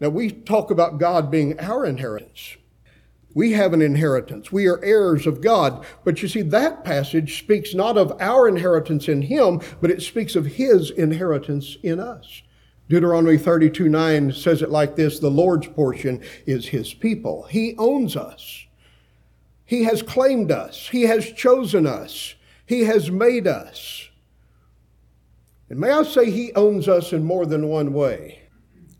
Now, 0.00 0.10
we 0.10 0.30
talk 0.30 0.70
about 0.70 0.98
God 0.98 1.30
being 1.30 1.58
our 1.58 1.86
inheritance. 1.86 2.56
We 3.34 3.52
have 3.52 3.72
an 3.72 3.80
inheritance. 3.80 4.52
We 4.52 4.66
are 4.66 4.82
heirs 4.84 5.26
of 5.26 5.40
God. 5.40 5.86
But 6.04 6.22
you 6.22 6.28
see, 6.28 6.42
that 6.42 6.84
passage 6.84 7.38
speaks 7.38 7.74
not 7.74 7.96
of 7.96 8.20
our 8.20 8.46
inheritance 8.46 9.08
in 9.08 9.22
Him, 9.22 9.60
but 9.80 9.90
it 9.90 10.02
speaks 10.02 10.36
of 10.36 10.44
His 10.44 10.90
inheritance 10.90 11.76
in 11.82 11.98
us. 11.98 12.42
Deuteronomy 12.88 13.38
32 13.38 13.88
9 13.88 14.32
says 14.32 14.60
it 14.60 14.70
like 14.70 14.96
this 14.96 15.18
The 15.18 15.30
Lord's 15.30 15.68
portion 15.68 16.22
is 16.46 16.68
His 16.68 16.92
people. 16.92 17.44
He 17.44 17.74
owns 17.78 18.16
us. 18.16 18.66
He 19.68 19.82
has 19.82 20.00
claimed 20.00 20.50
us. 20.50 20.88
He 20.88 21.02
has 21.02 21.30
chosen 21.30 21.86
us. 21.86 22.36
He 22.64 22.84
has 22.84 23.10
made 23.10 23.46
us. 23.46 24.08
And 25.68 25.78
may 25.78 25.90
I 25.90 26.04
say, 26.04 26.30
He 26.30 26.54
owns 26.54 26.88
us 26.88 27.12
in 27.12 27.22
more 27.22 27.44
than 27.44 27.68
one 27.68 27.92
way. 27.92 28.44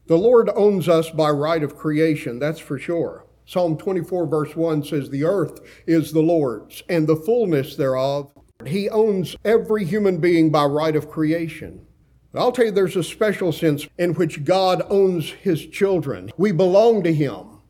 The 0.08 0.18
Lord 0.18 0.50
owns 0.54 0.86
us 0.86 1.08
by 1.08 1.30
right 1.30 1.62
of 1.62 1.74
creation, 1.74 2.38
that's 2.38 2.60
for 2.60 2.78
sure. 2.78 3.24
Psalm 3.46 3.78
24, 3.78 4.26
verse 4.26 4.54
1 4.54 4.84
says, 4.84 5.08
The 5.08 5.24
earth 5.24 5.60
is 5.86 6.12
the 6.12 6.20
Lord's, 6.20 6.82
and 6.90 7.06
the 7.06 7.16
fullness 7.16 7.74
thereof. 7.74 8.30
He 8.66 8.90
owns 8.90 9.36
every 9.46 9.86
human 9.86 10.18
being 10.18 10.50
by 10.50 10.66
right 10.66 10.94
of 10.94 11.08
creation. 11.08 11.86
But 12.30 12.40
I'll 12.40 12.52
tell 12.52 12.66
you, 12.66 12.72
there's 12.72 12.96
a 12.96 13.02
special 13.02 13.52
sense 13.52 13.88
in 13.96 14.12
which 14.12 14.44
God 14.44 14.82
owns 14.90 15.30
His 15.30 15.64
children. 15.64 16.30
We 16.36 16.52
belong 16.52 17.04
to 17.04 17.14
Him, 17.14 17.60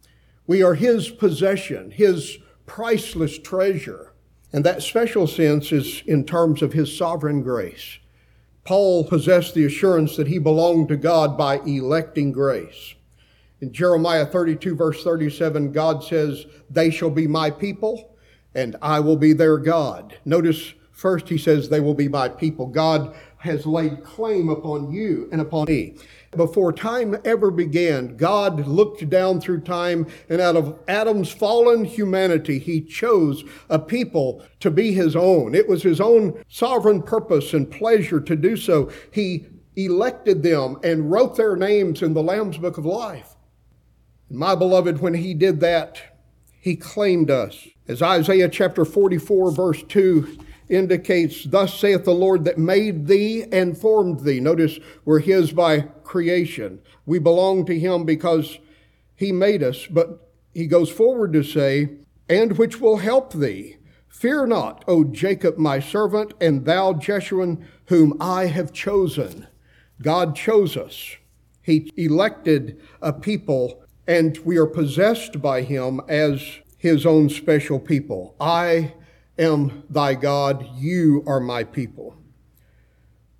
we 0.49 0.65
are 0.65 0.75
His 0.75 1.11
possession, 1.11 1.93
His 1.93 2.39
priceless 2.69 3.39
treasure. 3.39 4.13
And 4.53 4.65
that 4.65 4.83
special 4.83 5.27
sense 5.27 5.73
is 5.73 6.03
in 6.07 6.25
terms 6.25 6.63
of 6.63 6.73
his 6.73 6.97
sovereign 6.97 7.43
grace. 7.43 7.99
Paul 8.65 9.05
possessed 9.05 9.55
the 9.55 9.65
assurance 9.65 10.17
that 10.17 10.29
he 10.29 10.39
belonged 10.39 10.89
to 10.89 10.97
God 10.97 11.37
by 11.37 11.59
electing 11.61 12.33
grace. 12.33 12.95
In 13.61 13.73
Jeremiah 13.73 14.27
32, 14.27 14.77
verse 14.77 15.03
37, 15.03 15.73
God 15.73 16.05
says, 16.05 16.47
They 16.71 16.91
shall 16.91 17.11
be 17.11 17.27
my 17.27 17.51
people, 17.51 18.15
and 18.55 18.77
I 18.81 19.01
will 19.01 19.17
be 19.17 19.33
their 19.33 19.59
God. 19.59 20.17
Notice 20.25 20.75
first 20.93 21.29
he 21.29 21.39
says, 21.39 21.69
They 21.69 21.81
will 21.81 21.95
be 21.95 22.09
my 22.09 22.29
people. 22.29 22.67
God 22.67 23.17
has 23.39 23.67
laid 23.67 24.05
claim 24.05 24.49
upon 24.49 24.93
you 24.93 25.29
and 25.33 25.41
upon 25.41 25.67
me. 25.67 25.97
Before 26.37 26.73
time 26.73 27.17
ever 27.25 27.51
began, 27.51 28.17
God 28.17 28.67
looked 28.67 29.09
down 29.09 29.41
through 29.41 29.63
time, 29.63 30.07
and 30.29 30.41
out 30.41 30.57
of 30.57 30.79
Adam's 30.87 31.31
fallen 31.31 31.85
humanity, 31.85 32.59
he 32.59 32.83
chose 32.83 33.45
a 33.71 33.79
people 33.79 34.43
to 34.61 34.71
be 34.71 34.93
his 34.93 35.17
own. 35.17 35.55
It 35.55 35.69
was 35.69 35.83
his 35.83 36.01
own 36.01 36.43
sovereign 36.49 37.03
purpose 37.03 37.55
and 37.55 37.71
pleasure 37.71 38.21
to 38.21 38.37
do 38.37 38.57
so. 38.57 38.91
He 39.11 39.47
elected 39.77 40.43
them 40.43 40.77
and 40.85 41.11
wrote 41.11 41.37
their 41.37 41.57
names 41.57 42.03
in 42.03 42.13
the 42.13 42.23
Lamb's 42.23 42.59
Book 42.59 42.77
of 42.77 42.85
Life. 42.85 43.37
My 44.31 44.55
beloved, 44.55 45.01
when 45.01 45.15
he 45.15 45.33
did 45.33 45.61
that, 45.61 45.99
he 46.61 46.77
claimed 46.77 47.31
us. 47.31 47.67
As 47.87 48.03
Isaiah 48.03 48.51
chapter 48.51 48.85
44, 48.85 49.51
verse 49.53 49.83
2 49.85 50.39
indicates, 50.69 51.45
Thus 51.45 51.79
saith 51.79 52.05
the 52.05 52.13
Lord 52.13 52.45
that 52.45 52.59
made 52.59 53.07
thee 53.07 53.45
and 53.51 53.77
formed 53.77 54.21
thee. 54.21 54.41
Notice 54.41 54.79
we're 55.05 55.21
his 55.21 55.53
by 55.53 55.81
creation. 56.05 56.81
We 57.07 57.19
belong 57.19 57.65
to 57.67 57.79
him 57.79 58.05
because 58.05 58.59
he 59.17 59.33
made 59.33 59.63
us. 59.63 59.87
But 59.87 60.31
he 60.55 60.67
goes 60.67 60.91
forward 60.91 61.33
to 61.33 61.43
say, 61.43 61.91
And 62.29 62.59
which 62.59 62.81
will 62.81 62.99
help 62.99 63.33
thee. 63.33 63.77
Fear 64.09 64.49
not, 64.49 64.85
O 64.89 65.05
Jacob, 65.05 65.59
my 65.59 65.79
servant, 65.79 66.35
and 66.41 66.65
thou, 66.65 66.93
Jeshurun, 66.93 67.63
whom 67.87 68.17
I 68.21 68.47
have 68.47 68.73
chosen. 68.73 69.47
God 70.03 70.35
chose 70.35 70.77
us. 70.77 71.17
He 71.63 71.93
elected 71.97 72.81
a 73.01 73.13
people, 73.13 73.85
and 74.07 74.37
we 74.39 74.57
are 74.57 74.67
possessed 74.67 75.41
by 75.41 75.63
him 75.63 76.01
as 76.09 76.43
his 76.79 77.05
own 77.05 77.29
special 77.29 77.79
people. 77.79 78.35
I 78.41 78.95
am 79.39 79.85
thy 79.89 80.15
God, 80.15 80.67
you 80.77 81.23
are 81.27 81.41
my 81.41 81.65
people. 81.65 82.17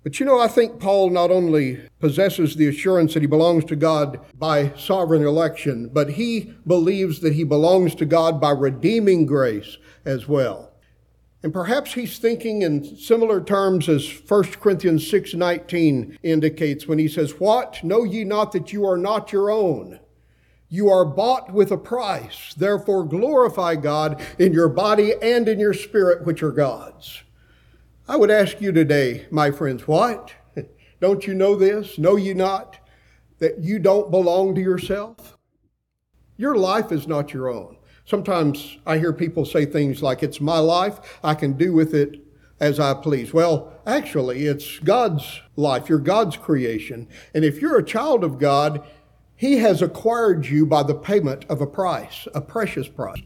But 0.01 0.19
you 0.19 0.25
know, 0.25 0.39
I 0.39 0.47
think 0.47 0.79
Paul 0.79 1.09
not 1.09 1.29
only 1.29 1.81
possesses 1.99 2.55
the 2.55 2.67
assurance 2.67 3.13
that 3.13 3.21
he 3.21 3.27
belongs 3.27 3.65
to 3.65 3.75
God 3.75 4.19
by 4.33 4.71
sovereign 4.77 5.25
election, 5.25 5.89
but 5.91 6.11
he 6.11 6.53
believes 6.65 7.19
that 7.19 7.33
he 7.33 7.43
belongs 7.43 7.95
to 7.95 8.05
God 8.05 8.39
by 8.39 8.51
redeeming 8.51 9.25
grace 9.25 9.77
as 10.05 10.27
well. 10.27 10.71
And 11.43 11.53
perhaps 11.53 11.93
he's 11.93 12.17
thinking 12.17 12.61
in 12.61 12.97
similar 12.97 13.41
terms 13.41 13.87
as 13.87 14.07
1 14.07 14.59
Corinthians 14.61 15.05
6:19 15.07 16.17
indicates 16.23 16.87
when 16.87 16.99
he 16.99 17.07
says, 17.07 17.39
"What 17.39 17.83
know 17.83 18.03
ye 18.03 18.23
not 18.23 18.51
that 18.53 18.73
you 18.73 18.85
are 18.85 18.97
not 18.97 19.31
your 19.31 19.51
own?" 19.51 19.99
You 20.69 20.89
are 20.89 21.03
bought 21.03 21.51
with 21.51 21.71
a 21.71 21.77
price. 21.77 22.53
Therefore, 22.55 23.03
glorify 23.03 23.75
God 23.75 24.21
in 24.37 24.53
your 24.53 24.69
body 24.69 25.13
and 25.21 25.49
in 25.49 25.59
your 25.59 25.73
spirit, 25.73 26.25
which 26.25 26.43
are 26.43 26.51
God's. 26.51 27.23
I 28.07 28.15
would 28.15 28.31
ask 28.31 28.61
you 28.61 28.71
today, 28.71 29.25
my 29.31 29.49
friends, 29.51 29.87
what? 29.87 30.31
Don't 31.01 31.25
you 31.25 31.33
know 31.33 31.55
this? 31.55 31.97
Know 31.97 32.15
you 32.15 32.35
not 32.35 32.77
that 33.39 33.59
you 33.59 33.79
don't 33.79 34.11
belong 34.11 34.53
to 34.55 34.61
yourself? 34.61 35.37
Your 36.37 36.55
life 36.55 36.91
is 36.91 37.07
not 37.07 37.33
your 37.33 37.49
own. 37.49 37.77
Sometimes 38.05 38.77
I 38.85 38.97
hear 38.97 39.13
people 39.13 39.45
say 39.45 39.65
things 39.65 40.03
like, 40.03 40.23
It's 40.23 40.41
my 40.41 40.59
life, 40.59 41.19
I 41.23 41.35
can 41.35 41.53
do 41.53 41.73
with 41.73 41.93
it 41.93 42.25
as 42.59 42.79
I 42.79 42.93
please. 42.93 43.33
Well, 43.33 43.71
actually, 43.85 44.45
it's 44.45 44.79
God's 44.79 45.41
life. 45.55 45.87
You're 45.87 45.99
God's 45.99 46.35
creation. 46.35 47.07
And 47.33 47.45
if 47.45 47.61
you're 47.61 47.77
a 47.77 47.83
child 47.83 48.23
of 48.23 48.39
God, 48.39 48.85
he 49.39 49.59
has 49.59 49.81
acquired 49.81 50.45
you 50.47 50.65
by 50.65 50.83
the 50.83 50.93
payment 50.93 51.45
of 51.47 51.61
a 51.61 51.65
price, 51.65 52.27
a 52.35 52.41
precious 52.41 52.89
price. 52.89 53.21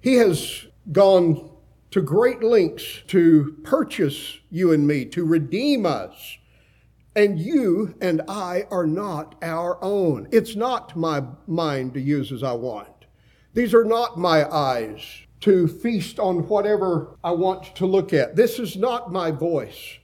He 0.00 0.14
has 0.14 0.68
gone 0.92 1.50
to 1.90 2.00
great 2.00 2.40
lengths 2.40 3.02
to 3.08 3.56
purchase 3.64 4.38
you 4.48 4.70
and 4.70 4.86
me, 4.86 5.06
to 5.06 5.24
redeem 5.24 5.86
us. 5.86 6.38
And 7.16 7.40
you 7.40 7.96
and 8.00 8.22
I 8.28 8.68
are 8.70 8.86
not 8.86 9.34
our 9.42 9.82
own. 9.82 10.28
It's 10.30 10.54
not 10.54 10.94
my 10.94 11.24
mind 11.48 11.94
to 11.94 12.00
use 12.00 12.30
as 12.30 12.44
I 12.44 12.52
want. 12.52 13.06
These 13.52 13.74
are 13.74 13.84
not 13.84 14.16
my 14.16 14.48
eyes 14.48 15.02
to 15.40 15.66
feast 15.66 16.20
on 16.20 16.46
whatever 16.46 17.16
I 17.24 17.32
want 17.32 17.74
to 17.74 17.86
look 17.86 18.12
at. 18.12 18.36
This 18.36 18.60
is 18.60 18.76
not 18.76 19.10
my 19.10 19.32
voice 19.32 19.98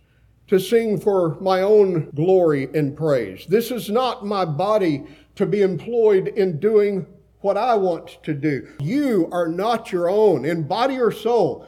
to 0.49 0.59
sing 0.59 0.99
for 0.99 1.37
my 1.41 1.61
own 1.61 2.11
glory 2.17 2.69
and 2.75 2.97
praise. 2.97 3.47
This 3.47 3.71
is 3.71 3.89
not 3.89 4.27
my 4.27 4.45
body 4.45 5.05
to 5.37 5.46
be 5.46 5.62
employed 5.62 6.29
in 6.29 6.59
doing 6.59 7.07
what 7.40 7.57
I 7.57 7.75
want 7.75 8.22
to 8.25 8.35
do. 8.35 8.68
You 8.81 9.29
are 9.31 9.49
not 9.49 9.92
your 9.92 10.09
own 10.09 10.44
in 10.44 10.64
body 10.64 10.99
or 10.99 11.12
soul. 11.12 11.66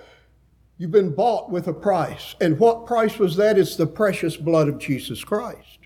You've 0.76 0.90
been 0.90 1.14
bought 1.14 1.50
with 1.50 1.68
a 1.68 1.72
price. 1.72 2.35
And 2.40 2.59
what 2.59 2.87
price 2.87 3.18
was 3.18 3.37
that? 3.37 3.59
It's 3.59 3.76
the 3.76 3.87
precious 3.87 4.37
blood 4.37 4.68
of 4.68 4.78
Jesus 4.78 5.22
Christ. 5.22 5.78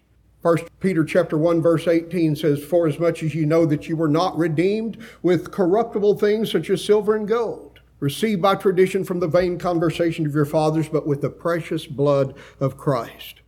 First 0.42 0.64
Peter 0.80 1.04
chapter 1.04 1.38
1 1.38 1.62
verse 1.62 1.86
18 1.86 2.34
says, 2.34 2.64
For 2.64 2.88
as 2.88 2.98
much 2.98 3.22
as 3.22 3.34
you 3.34 3.46
know 3.46 3.64
that 3.66 3.88
you 3.88 3.96
were 3.96 4.08
not 4.08 4.36
redeemed 4.36 4.98
with 5.22 5.52
corruptible 5.52 6.18
things 6.18 6.50
such 6.50 6.68
as 6.68 6.84
silver 6.84 7.14
and 7.14 7.28
gold, 7.28 7.80
received 8.00 8.42
by 8.42 8.56
tradition 8.56 9.04
from 9.04 9.20
the 9.20 9.28
vain 9.28 9.56
conversation 9.58 10.26
of 10.26 10.34
your 10.34 10.44
fathers, 10.44 10.88
but 10.88 11.06
with 11.06 11.20
the 11.20 11.30
precious 11.30 11.86
blood 11.86 12.34
of 12.58 12.76
Christ. 12.76 13.41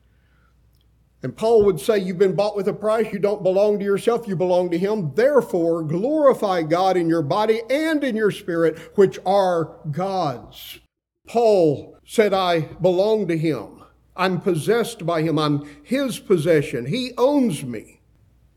And 1.24 1.34
Paul 1.34 1.64
would 1.64 1.80
say, 1.80 1.98
You've 1.98 2.18
been 2.18 2.36
bought 2.36 2.54
with 2.54 2.68
a 2.68 2.74
price. 2.74 3.10
You 3.10 3.18
don't 3.18 3.42
belong 3.42 3.78
to 3.78 3.84
yourself, 3.84 4.28
you 4.28 4.36
belong 4.36 4.70
to 4.70 4.78
Him. 4.78 5.10
Therefore, 5.14 5.82
glorify 5.82 6.60
God 6.60 6.98
in 6.98 7.08
your 7.08 7.22
body 7.22 7.62
and 7.70 8.04
in 8.04 8.14
your 8.14 8.30
spirit, 8.30 8.78
which 8.94 9.18
are 9.24 9.80
God's. 9.90 10.80
Paul 11.26 11.96
said, 12.04 12.34
I 12.34 12.60
belong 12.60 13.26
to 13.28 13.38
Him. 13.38 13.82
I'm 14.14 14.38
possessed 14.38 15.06
by 15.06 15.22
Him. 15.22 15.38
I'm 15.38 15.66
His 15.82 16.18
possession. 16.18 16.84
He 16.84 17.12
owns 17.16 17.64
me. 17.64 18.02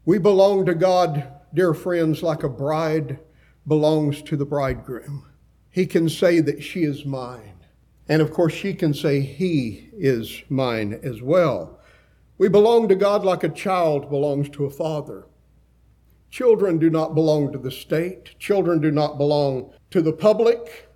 We 0.03 0.17
belong 0.17 0.65
to 0.65 0.75
God, 0.75 1.25
dear 1.53 1.73
friends, 1.73 2.21
like 2.21 2.43
a 2.43 2.49
bride 2.49 3.17
belongs 3.65 4.21
to 4.23 4.35
the 4.35 4.45
bridegroom. 4.45 5.25
He 5.69 5.85
can 5.85 6.09
say 6.09 6.41
that 6.41 6.61
she 6.61 6.83
is 6.83 7.05
mine. 7.05 7.63
And 8.09 8.21
of 8.21 8.33
course, 8.33 8.53
she 8.53 8.73
can 8.73 8.93
say 8.93 9.21
he 9.21 9.87
is 9.93 10.43
mine 10.49 10.99
as 11.01 11.21
well. 11.21 11.76
We 12.37 12.49
belong 12.49 12.87
to 12.89 12.95
God 12.95 13.25
like 13.25 13.43
a 13.43 13.49
child 13.49 14.09
belongs 14.09 14.49
to 14.49 14.65
a 14.65 14.69
father. 14.69 15.25
Children 16.29 16.77
do 16.77 16.89
not 16.89 17.15
belong 17.15 17.51
to 17.51 17.57
the 17.57 17.71
state. 17.71 18.37
Children 18.37 18.79
do 18.79 18.91
not 18.91 19.17
belong 19.17 19.73
to 19.91 20.01
the 20.01 20.13
public. 20.13 20.89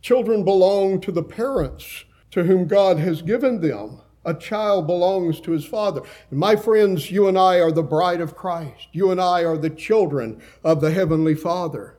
Children 0.00 0.44
belong 0.44 1.00
to 1.02 1.12
the 1.12 1.22
parents 1.22 2.04
to 2.30 2.44
whom 2.44 2.66
God 2.66 2.98
has 2.98 3.20
given 3.20 3.60
them. 3.60 4.00
A 4.24 4.34
child 4.34 4.86
belongs 4.86 5.40
to 5.40 5.52
his 5.52 5.64
father. 5.64 6.02
And 6.30 6.38
my 6.38 6.56
friends, 6.56 7.10
you 7.10 7.28
and 7.28 7.38
I 7.38 7.60
are 7.60 7.72
the 7.72 7.82
bride 7.82 8.20
of 8.20 8.36
Christ. 8.36 8.88
You 8.92 9.10
and 9.10 9.20
I 9.20 9.44
are 9.44 9.58
the 9.58 9.70
children 9.70 10.40
of 10.64 10.80
the 10.80 10.90
Heavenly 10.90 11.34
Father. 11.34 11.98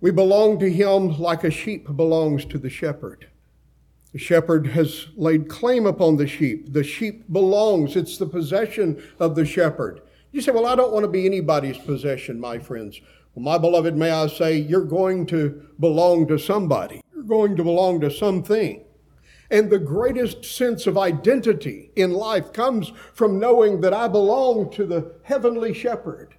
We 0.00 0.10
belong 0.10 0.58
to 0.60 0.70
him 0.70 1.18
like 1.18 1.44
a 1.44 1.50
sheep 1.50 1.94
belongs 1.96 2.44
to 2.46 2.58
the 2.58 2.70
shepherd. 2.70 3.29
The 4.12 4.18
shepherd 4.18 4.66
has 4.68 5.06
laid 5.16 5.48
claim 5.48 5.86
upon 5.86 6.16
the 6.16 6.26
sheep. 6.26 6.72
The 6.72 6.82
sheep 6.82 7.30
belongs, 7.32 7.94
it's 7.94 8.18
the 8.18 8.26
possession 8.26 9.02
of 9.20 9.36
the 9.36 9.44
shepherd. 9.44 10.02
You 10.32 10.40
say, 10.40 10.52
Well, 10.52 10.66
I 10.66 10.74
don't 10.74 10.92
want 10.92 11.04
to 11.04 11.10
be 11.10 11.26
anybody's 11.26 11.78
possession, 11.78 12.40
my 12.40 12.58
friends. 12.58 13.00
Well, 13.34 13.44
my 13.44 13.58
beloved, 13.58 13.96
may 13.96 14.10
I 14.10 14.26
say, 14.26 14.56
you're 14.56 14.84
going 14.84 15.26
to 15.26 15.64
belong 15.78 16.26
to 16.28 16.38
somebody. 16.38 17.00
You're 17.14 17.22
going 17.22 17.56
to 17.56 17.62
belong 17.62 18.00
to 18.00 18.10
something. 18.10 18.84
And 19.52 19.70
the 19.70 19.78
greatest 19.78 20.44
sense 20.44 20.86
of 20.86 20.98
identity 20.98 21.90
in 21.96 22.12
life 22.12 22.52
comes 22.52 22.92
from 23.14 23.38
knowing 23.38 23.80
that 23.80 23.94
I 23.94 24.08
belong 24.08 24.70
to 24.72 24.84
the 24.84 25.12
heavenly 25.22 25.74
shepherd. 25.74 26.34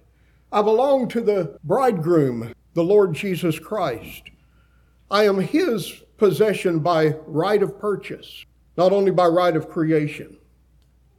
I 0.50 0.60
belong 0.60 1.08
to 1.08 1.20
the 1.22 1.58
bridegroom, 1.64 2.52
the 2.74 2.84
Lord 2.84 3.14
Jesus 3.14 3.58
Christ. 3.58 4.24
I 5.10 5.24
am 5.24 5.40
his 5.40 6.02
possession 6.22 6.78
by 6.78 7.08
right 7.26 7.64
of 7.64 7.80
purchase, 7.80 8.46
not 8.76 8.92
only 8.92 9.10
by 9.10 9.26
right 9.26 9.56
of 9.56 9.68
creation. 9.68 10.38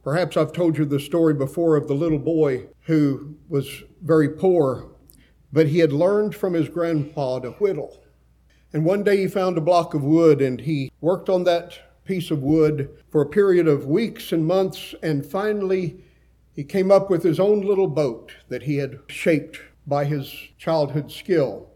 Perhaps 0.02 0.34
I've 0.34 0.54
told 0.54 0.78
you 0.78 0.86
the 0.86 0.98
story 0.98 1.34
before 1.34 1.76
of 1.76 1.88
the 1.88 1.94
little 1.94 2.18
boy 2.18 2.68
who 2.86 3.36
was 3.50 3.82
very 4.00 4.30
poor, 4.30 4.92
but 5.52 5.66
he 5.66 5.80
had 5.80 5.92
learned 5.92 6.34
from 6.34 6.54
his 6.54 6.70
grandpa 6.70 7.40
to 7.40 7.50
whittle. 7.50 8.02
And 8.72 8.86
one 8.86 9.02
day 9.02 9.18
he 9.18 9.28
found 9.28 9.58
a 9.58 9.60
block 9.60 9.92
of 9.92 10.02
wood 10.02 10.40
and 10.40 10.58
he 10.58 10.90
worked 11.02 11.28
on 11.28 11.44
that 11.44 11.78
piece 12.06 12.30
of 12.30 12.42
wood 12.42 12.88
for 13.10 13.20
a 13.20 13.28
period 13.28 13.68
of 13.68 13.84
weeks 13.84 14.32
and 14.32 14.46
months, 14.46 14.94
and 15.02 15.26
finally 15.26 16.02
he 16.54 16.64
came 16.64 16.90
up 16.90 17.10
with 17.10 17.22
his 17.22 17.38
own 17.38 17.60
little 17.60 17.88
boat 17.88 18.32
that 18.48 18.62
he 18.62 18.78
had 18.78 19.00
shaped 19.08 19.58
by 19.86 20.06
his 20.06 20.34
childhood 20.56 21.12
skill. 21.12 21.68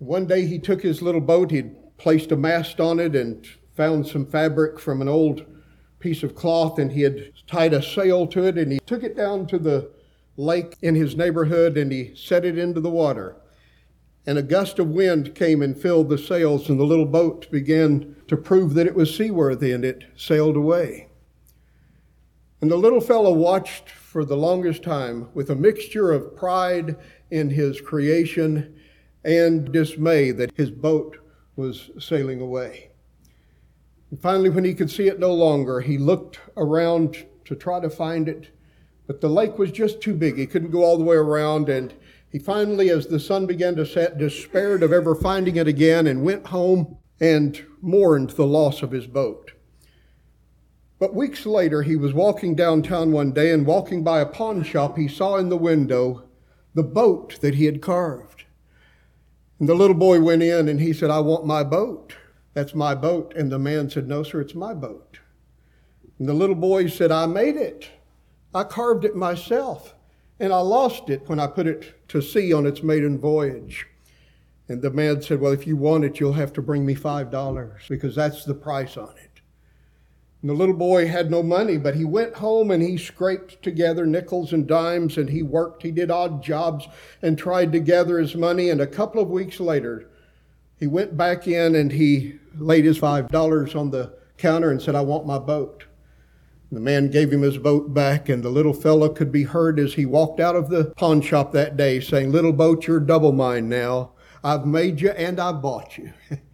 One 0.00 0.26
day 0.26 0.46
he 0.46 0.58
took 0.58 0.82
his 0.82 1.02
little 1.02 1.20
boat, 1.20 1.52
he'd 1.52 1.76
placed 2.00 2.32
a 2.32 2.36
mast 2.36 2.80
on 2.80 2.98
it 2.98 3.14
and 3.14 3.46
found 3.76 4.06
some 4.06 4.26
fabric 4.26 4.80
from 4.80 5.00
an 5.00 5.08
old 5.08 5.46
piece 6.00 6.24
of 6.24 6.34
cloth, 6.34 6.78
and 6.78 6.90
he 6.90 7.02
had 7.02 7.30
tied 7.46 7.72
a 7.72 7.80
sail 7.80 8.26
to 8.26 8.44
it, 8.44 8.58
and 8.58 8.72
he 8.72 8.80
took 8.80 9.04
it 9.04 9.16
down 9.16 9.46
to 9.46 9.58
the 9.58 9.88
lake 10.36 10.76
in 10.82 10.96
his 10.96 11.16
neighborhood 11.16 11.76
and 11.76 11.92
he 11.92 12.14
set 12.14 12.44
it 12.44 12.56
into 12.56 12.80
the 12.80 12.90
water 12.90 13.36
and 14.26 14.38
a 14.38 14.42
gust 14.42 14.78
of 14.78 14.88
wind 14.88 15.34
came 15.34 15.62
and 15.62 15.80
filled 15.80 16.08
the 16.08 16.18
sails, 16.18 16.68
and 16.68 16.78
the 16.78 16.84
little 16.84 17.06
boat 17.06 17.50
began 17.50 18.14
to 18.28 18.36
prove 18.36 18.74
that 18.74 18.86
it 18.86 18.94
was 18.94 19.14
seaworthy, 19.14 19.72
and 19.72 19.84
it 19.84 20.04
sailed 20.16 20.56
away. 20.56 21.08
And 22.60 22.70
the 22.70 22.76
little 22.76 23.00
fellow 23.00 23.32
watched 23.32 23.88
for 23.88 24.24
the 24.24 24.36
longest 24.36 24.82
time 24.82 25.28
with 25.32 25.48
a 25.50 25.56
mixture 25.56 26.12
of 26.12 26.36
pride 26.36 26.96
in 27.30 27.50
his 27.50 27.80
creation 27.80 28.78
and 29.24 29.72
dismay 29.72 30.30
that 30.32 30.54
his 30.54 30.70
boat 30.70 31.16
was 31.56 31.90
sailing 31.98 32.40
away. 32.40 32.90
And 34.10 34.20
finally, 34.20 34.50
when 34.50 34.64
he 34.64 34.74
could 34.74 34.90
see 34.90 35.06
it 35.06 35.20
no 35.20 35.32
longer, 35.32 35.80
he 35.80 35.98
looked 35.98 36.40
around 36.56 37.26
to 37.44 37.54
try 37.54 37.80
to 37.80 37.90
find 37.90 38.28
it, 38.28 38.50
but 39.06 39.20
the 39.20 39.28
lake 39.28 39.58
was 39.58 39.70
just 39.70 40.00
too 40.00 40.14
big. 40.14 40.36
He 40.36 40.46
couldn't 40.46 40.70
go 40.70 40.84
all 40.84 40.98
the 40.98 41.04
way 41.04 41.16
around, 41.16 41.68
and 41.68 41.94
he 42.30 42.38
finally, 42.38 42.90
as 42.90 43.06
the 43.06 43.20
sun 43.20 43.46
began 43.46 43.74
to 43.76 43.86
set, 43.86 44.18
despaired 44.18 44.82
of 44.82 44.92
ever 44.92 45.14
finding 45.14 45.56
it 45.56 45.66
again 45.66 46.06
and 46.06 46.24
went 46.24 46.46
home 46.46 46.96
and 47.20 47.64
mourned 47.82 48.30
the 48.30 48.46
loss 48.46 48.82
of 48.82 48.92
his 48.92 49.06
boat. 49.06 49.52
But 50.98 51.14
weeks 51.14 51.46
later, 51.46 51.82
he 51.82 51.96
was 51.96 52.12
walking 52.12 52.54
downtown 52.54 53.10
one 53.10 53.32
day 53.32 53.52
and 53.52 53.66
walking 53.66 54.04
by 54.04 54.20
a 54.20 54.26
pawn 54.26 54.62
shop, 54.62 54.96
he 54.96 55.08
saw 55.08 55.36
in 55.36 55.48
the 55.48 55.56
window 55.56 56.24
the 56.74 56.82
boat 56.82 57.40
that 57.40 57.54
he 57.54 57.64
had 57.64 57.82
carved. 57.82 58.39
And 59.60 59.68
the 59.68 59.74
little 59.74 59.94
boy 59.94 60.20
went 60.20 60.42
in 60.42 60.68
and 60.68 60.80
he 60.80 60.92
said, 60.92 61.10
I 61.10 61.20
want 61.20 61.46
my 61.46 61.62
boat. 61.62 62.14
That's 62.54 62.74
my 62.74 62.94
boat. 62.94 63.34
And 63.36 63.52
the 63.52 63.58
man 63.58 63.88
said, 63.88 64.08
No, 64.08 64.22
sir, 64.22 64.40
it's 64.40 64.54
my 64.54 64.74
boat. 64.74 65.20
And 66.18 66.28
the 66.28 66.34
little 66.34 66.56
boy 66.56 66.88
said, 66.88 67.12
I 67.12 67.26
made 67.26 67.56
it. 67.56 67.88
I 68.54 68.64
carved 68.64 69.04
it 69.04 69.14
myself 69.14 69.94
and 70.40 70.52
I 70.52 70.60
lost 70.60 71.10
it 71.10 71.28
when 71.28 71.38
I 71.38 71.46
put 71.46 71.66
it 71.66 72.08
to 72.08 72.20
sea 72.20 72.52
on 72.52 72.66
its 72.66 72.82
maiden 72.82 73.18
voyage. 73.18 73.86
And 74.68 74.82
the 74.82 74.90
man 74.90 75.20
said, 75.20 75.40
Well, 75.40 75.52
if 75.52 75.66
you 75.66 75.76
want 75.76 76.04
it, 76.04 76.18
you'll 76.18 76.32
have 76.32 76.52
to 76.54 76.62
bring 76.62 76.84
me 76.86 76.94
$5 76.94 77.88
because 77.88 78.16
that's 78.16 78.44
the 78.44 78.54
price 78.54 78.96
on 78.96 79.14
it. 79.22 79.29
And 80.42 80.48
the 80.48 80.54
little 80.54 80.74
boy 80.74 81.06
had 81.06 81.30
no 81.30 81.42
money, 81.42 81.76
but 81.76 81.94
he 81.94 82.04
went 82.04 82.34
home 82.34 82.70
and 82.70 82.82
he 82.82 82.96
scraped 82.96 83.62
together 83.62 84.06
nickels 84.06 84.52
and 84.52 84.66
dimes 84.66 85.18
and 85.18 85.28
he 85.28 85.42
worked. 85.42 85.82
He 85.82 85.90
did 85.90 86.10
odd 86.10 86.42
jobs 86.42 86.88
and 87.20 87.36
tried 87.36 87.72
to 87.72 87.80
gather 87.80 88.18
his 88.18 88.34
money. 88.34 88.70
And 88.70 88.80
a 88.80 88.86
couple 88.86 89.20
of 89.20 89.28
weeks 89.28 89.60
later, 89.60 90.08
he 90.78 90.86
went 90.86 91.16
back 91.16 91.46
in 91.46 91.74
and 91.74 91.92
he 91.92 92.38
laid 92.56 92.86
his 92.86 92.98
$5 92.98 93.76
on 93.76 93.90
the 93.90 94.14
counter 94.38 94.70
and 94.70 94.80
said, 94.80 94.94
I 94.94 95.02
want 95.02 95.26
my 95.26 95.38
boat. 95.38 95.84
The 96.72 96.80
man 96.80 97.10
gave 97.10 97.32
him 97.32 97.42
his 97.42 97.58
boat 97.58 97.92
back, 97.92 98.28
and 98.28 98.44
the 98.44 98.48
little 98.48 98.72
fellow 98.72 99.08
could 99.08 99.32
be 99.32 99.42
heard 99.42 99.80
as 99.80 99.94
he 99.94 100.06
walked 100.06 100.38
out 100.38 100.54
of 100.54 100.70
the 100.70 100.92
pawn 100.96 101.20
shop 101.20 101.50
that 101.52 101.76
day 101.76 101.98
saying, 101.98 102.30
Little 102.30 102.52
boat, 102.52 102.86
you're 102.86 103.00
double 103.00 103.32
mine 103.32 103.68
now. 103.68 104.12
I've 104.44 104.66
made 104.66 105.00
you 105.00 105.10
and 105.10 105.40
I 105.40 105.50
bought 105.50 105.98
you. 105.98 106.12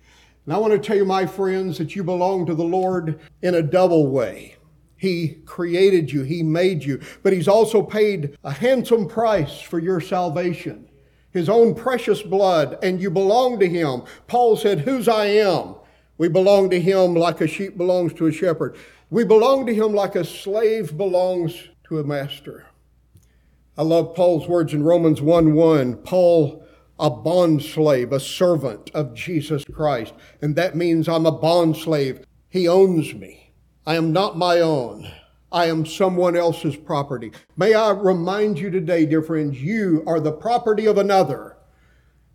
and 0.47 0.55
I 0.55 0.59
want 0.59 0.73
to 0.73 0.79
tell 0.79 0.97
you, 0.97 1.05
my 1.05 1.27
friends, 1.27 1.77
that 1.79 1.95
you 1.95 2.03
belong 2.03 2.47
to 2.47 2.55
the 2.55 2.65
Lord 2.65 3.21
in 3.43 3.55
a 3.55 3.63
double 3.63 4.07
way. 4.07 4.57
He 4.97 5.41
created 5.45 6.11
you, 6.11 6.23
He 6.23 6.43
made 6.43 6.83
you, 6.83 7.01
but 7.23 7.35
He's 7.35 7.49
also 7.49 7.83
paid 7.83 8.39
a 8.43 8.53
handsome 8.53 9.07
price 9.07 9.61
for 9.61 9.79
your 9.79 10.01
salvation. 10.01 10.89
His 11.33 11.51
own 11.51 11.75
precious 11.75 12.23
blood, 12.23 12.79
and 12.83 12.99
you 13.01 13.11
belong 13.11 13.59
to 13.61 13.69
Him. 13.69 14.05
Paul 14.27 14.57
said, 14.57 14.81
Whose 14.81 15.07
I 15.07 15.27
am. 15.27 15.75
We 16.17 16.29
belong 16.29 16.71
to 16.71 16.81
Him 16.81 17.15
like 17.15 17.43
a 17.43 17.47
sheep 17.47 17.77
belongs 17.77 18.15
to 18.15 18.27
a 18.27 18.33
shepherd. 18.33 18.77
We 19.09 19.23
belong 19.23 19.67
to 19.67 19.75
him 19.75 19.95
like 19.95 20.17
a 20.17 20.25
slave 20.25 20.97
belongs 20.97 21.69
to 21.85 22.01
a 22.01 22.05
master. 22.05 22.67
I 23.79 23.83
love 23.83 24.17
Paul's 24.17 24.49
words 24.49 24.75
in 24.75 24.83
Romans 24.83 25.23
1 25.23 25.55
1. 25.55 25.97
Paul, 25.99 26.66
a 26.99 27.11
bond 27.11 27.63
slave, 27.63 28.13
a 28.13 28.21
servant 28.21 28.91
of 28.95 29.15
Jesus 29.15 29.65
Christ. 29.65 30.15
And 30.41 30.57
that 30.57 30.77
means 30.77 31.09
I'm 31.09 31.27
a 31.27 31.33
bond 31.33 31.77
slave. 31.77 32.25
He 32.49 32.67
owns 32.67 33.15
me. 33.15 33.53
I 33.87 33.97
am 33.97 34.13
not 34.13 34.39
my 34.39 34.61
own. 34.61 35.11
I 35.53 35.67
am 35.67 35.87
someone 35.87 36.37
else's 36.37 36.77
property. 36.77 37.33
May 37.57 37.75
I 37.75 37.91
remind 37.91 38.59
you 38.59 38.71
today, 38.71 39.07
dear 39.07 39.23
friends, 39.23 39.61
you 39.61 40.03
are 40.07 40.21
the 40.21 40.33
property 40.33 40.87
of 40.87 40.99
another. 40.99 41.57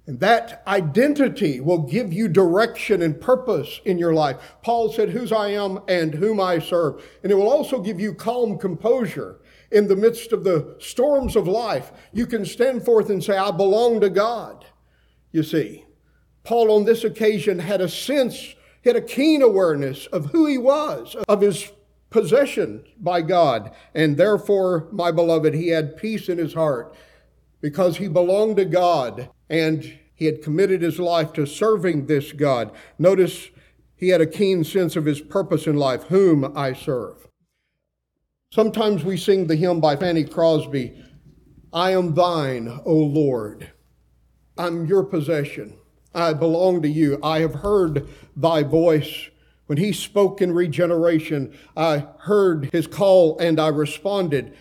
And 0.08 0.20
that 0.20 0.64
identity 0.66 1.60
will 1.60 1.80
give 1.80 2.12
you 2.12 2.28
direction 2.28 3.02
and 3.02 3.20
purpose 3.20 3.82
in 3.86 3.98
your 3.98 4.14
life. 4.14 4.56
Paul 4.64 4.92
said, 4.92 5.10
Whose 5.10 5.32
I 5.32 5.50
am 5.50 5.80
and 5.88 6.14
whom 6.14 6.40
I 6.40 6.60
serve. 6.60 7.04
And 7.22 7.32
it 7.32 7.36
will 7.36 7.50
also 7.50 7.80
give 7.80 8.00
you 8.00 8.14
calm 8.14 8.58
composure 8.58 9.40
in 9.72 9.88
the 9.88 9.96
midst 9.96 10.32
of 10.32 10.44
the 10.44 10.76
storms 10.80 11.36
of 11.36 11.48
life. 11.48 11.92
You 12.12 12.28
can 12.28 12.46
stand 12.46 12.84
forth 12.84 13.10
and 13.10 13.24
say, 13.24 13.38
I 13.38 13.52
belong 13.52 14.02
to 14.02 14.10
God. 14.10 14.66
You 15.32 15.44
see, 15.44 15.86
Paul 16.44 16.72
on 16.72 16.86
this 16.86 17.04
occasion 17.04 17.60
had 17.60 17.82
a 17.82 17.90
sense, 17.90 18.56
had 18.84 18.96
a 18.96 19.02
keen 19.02 19.42
awareness 19.42 20.08
of 20.08 20.28
who 20.28 20.46
he 20.46 20.58
was, 20.58 21.16
of 21.28 21.42
his 21.42 21.72
possession 22.10 22.84
by 23.00 23.22
God. 23.22 23.72
And 23.96 24.18
therefore, 24.18 24.88
my 24.92 25.12
beloved, 25.12 25.54
he 25.54 25.70
had 25.70 25.98
peace 25.98 26.30
in 26.30 26.38
his 26.38 26.54
heart 26.54 26.94
because 27.62 27.98
he 27.98 28.08
belonged 28.08 28.58
to 28.58 28.66
God 28.66 29.30
and 29.50 29.98
he 30.14 30.26
had 30.26 30.44
committed 30.44 30.82
his 30.82 31.00
life 31.00 31.34
to 31.34 31.46
serving 31.46 32.06
this 32.06 32.32
God. 32.32 32.72
Notice 33.00 33.50
he 33.96 34.10
had 34.10 34.22
a 34.22 34.28
keen 34.28 34.64
sense 34.64 34.96
of 34.96 35.06
his 35.06 35.22
purpose 35.22 35.68
in 35.68 35.78
life, 35.78 36.04
whom 36.04 36.56
I 36.58 36.74
serve. 36.74 37.28
Sometimes 38.54 39.06
we 39.06 39.16
sing 39.16 39.48
the 39.48 39.56
hymn 39.56 39.80
by 39.80 39.96
Fanny 39.96 40.26
Crosby, 40.26 41.02
I 41.72 41.92
am 41.92 42.14
thine, 42.14 42.82
O 42.86 42.94
Lord. 42.94 43.72
I'm 44.58 44.86
your 44.86 45.04
possession. 45.04 45.78
I 46.14 46.34
belong 46.34 46.82
to 46.82 46.90
you. 46.90 47.18
I 47.24 47.40
have 47.40 47.56
heard 47.56 48.10
thy 48.36 48.64
voice. 48.64 49.30
When 49.68 49.78
he 49.78 49.94
spoke 49.94 50.42
in 50.42 50.52
regeneration, 50.52 51.58
I 51.78 52.06
heard 52.20 52.70
his 52.74 52.88
call 52.88 53.40
and 53.40 53.58
I 53.58 53.70
responded, 53.70 54.54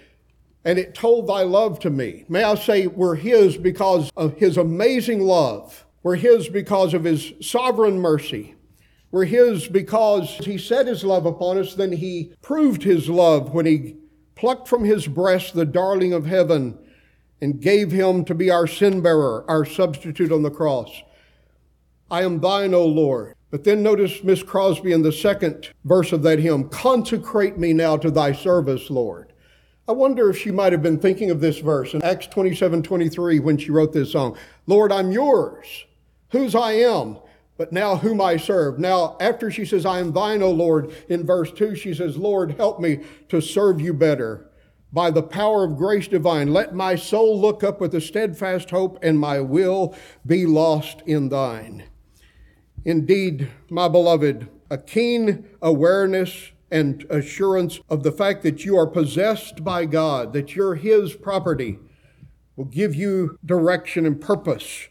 and 0.64 0.78
it 0.78 0.94
told 0.94 1.26
thy 1.26 1.42
love 1.42 1.80
to 1.80 1.90
me. 1.90 2.26
May 2.28 2.44
I 2.44 2.54
say, 2.54 2.86
we're 2.86 3.16
his 3.16 3.56
because 3.56 4.12
of 4.16 4.34
his 4.34 4.56
amazing 4.56 5.22
love. 5.22 5.84
We're 6.04 6.14
his 6.14 6.48
because 6.48 6.94
of 6.94 7.02
his 7.02 7.32
sovereign 7.40 7.98
mercy. 7.98 8.54
We're 9.10 9.24
his 9.24 9.66
because 9.66 10.28
he 10.44 10.56
set 10.56 10.86
his 10.86 11.04
love 11.04 11.26
upon 11.26 11.58
us, 11.58 11.74
then 11.74 11.92
he 11.92 12.32
proved 12.42 12.82
his 12.82 13.08
love 13.08 13.52
when 13.52 13.66
he 13.66 13.96
plucked 14.36 14.68
from 14.68 14.84
his 14.84 15.06
breast 15.06 15.54
the 15.54 15.64
darling 15.64 16.12
of 16.12 16.26
heaven 16.26 16.78
and 17.40 17.60
gave 17.60 17.90
him 17.90 18.24
to 18.24 18.34
be 18.34 18.50
our 18.50 18.66
sin 18.66 19.00
bearer, 19.00 19.44
our 19.48 19.64
substitute 19.64 20.30
on 20.30 20.42
the 20.42 20.50
cross. 20.50 21.02
I 22.10 22.22
am 22.22 22.40
thine, 22.40 22.74
O 22.74 22.84
Lord. 22.84 23.34
But 23.50 23.64
then 23.64 23.82
notice 23.82 24.22
Miss 24.22 24.42
Crosby 24.42 24.92
in 24.92 25.02
the 25.02 25.12
second 25.12 25.70
verse 25.84 26.12
of 26.12 26.22
that 26.22 26.38
hymn 26.38 26.68
consecrate 26.68 27.58
me 27.58 27.72
now 27.72 27.96
to 27.96 28.10
thy 28.10 28.32
service, 28.32 28.90
Lord. 28.90 29.32
I 29.88 29.92
wonder 29.92 30.30
if 30.30 30.38
she 30.38 30.52
might 30.52 30.72
have 30.72 30.82
been 30.82 31.00
thinking 31.00 31.32
of 31.32 31.40
this 31.40 31.58
verse 31.58 31.94
in 31.94 32.02
Acts 32.02 32.28
27 32.28 32.82
23 32.82 33.40
when 33.40 33.58
she 33.58 33.72
wrote 33.72 33.92
this 33.92 34.12
song. 34.12 34.36
Lord, 34.66 34.92
I'm 34.92 35.10
yours, 35.10 35.66
whose 36.30 36.54
I 36.54 36.72
am, 36.72 37.18
but 37.60 37.72
now 37.72 37.94
whom 37.94 38.22
I 38.22 38.38
serve. 38.38 38.78
Now, 38.78 39.18
after 39.20 39.50
she 39.50 39.66
says, 39.66 39.84
I 39.84 40.00
am 40.00 40.12
thine, 40.12 40.40
O 40.40 40.50
Lord, 40.50 40.94
in 41.10 41.26
verse 41.26 41.52
2, 41.52 41.74
she 41.74 41.92
says, 41.92 42.16
Lord, 42.16 42.52
help 42.52 42.80
me 42.80 43.00
to 43.28 43.42
serve 43.42 43.82
you 43.82 43.92
better. 43.92 44.50
By 44.94 45.10
the 45.10 45.22
power 45.22 45.64
of 45.64 45.76
grace 45.76 46.08
divine, 46.08 46.54
let 46.54 46.74
my 46.74 46.94
soul 46.94 47.38
look 47.38 47.62
up 47.62 47.78
with 47.78 47.94
a 47.94 48.00
steadfast 48.00 48.70
hope, 48.70 48.98
and 49.02 49.18
my 49.18 49.40
will 49.40 49.94
be 50.24 50.46
lost 50.46 51.02
in 51.04 51.28
thine. 51.28 51.84
Indeed, 52.86 53.50
my 53.68 53.88
beloved, 53.88 54.48
a 54.70 54.78
keen 54.78 55.46
awareness 55.60 56.52
and 56.70 57.04
assurance 57.10 57.78
of 57.90 58.04
the 58.04 58.12
fact 58.12 58.42
that 58.42 58.64
you 58.64 58.78
are 58.78 58.86
possessed 58.86 59.62
by 59.62 59.84
God, 59.84 60.32
that 60.32 60.56
you're 60.56 60.76
His 60.76 61.12
property, 61.12 61.78
will 62.56 62.64
give 62.64 62.94
you 62.94 63.36
direction 63.44 64.06
and 64.06 64.18
purpose 64.18 64.88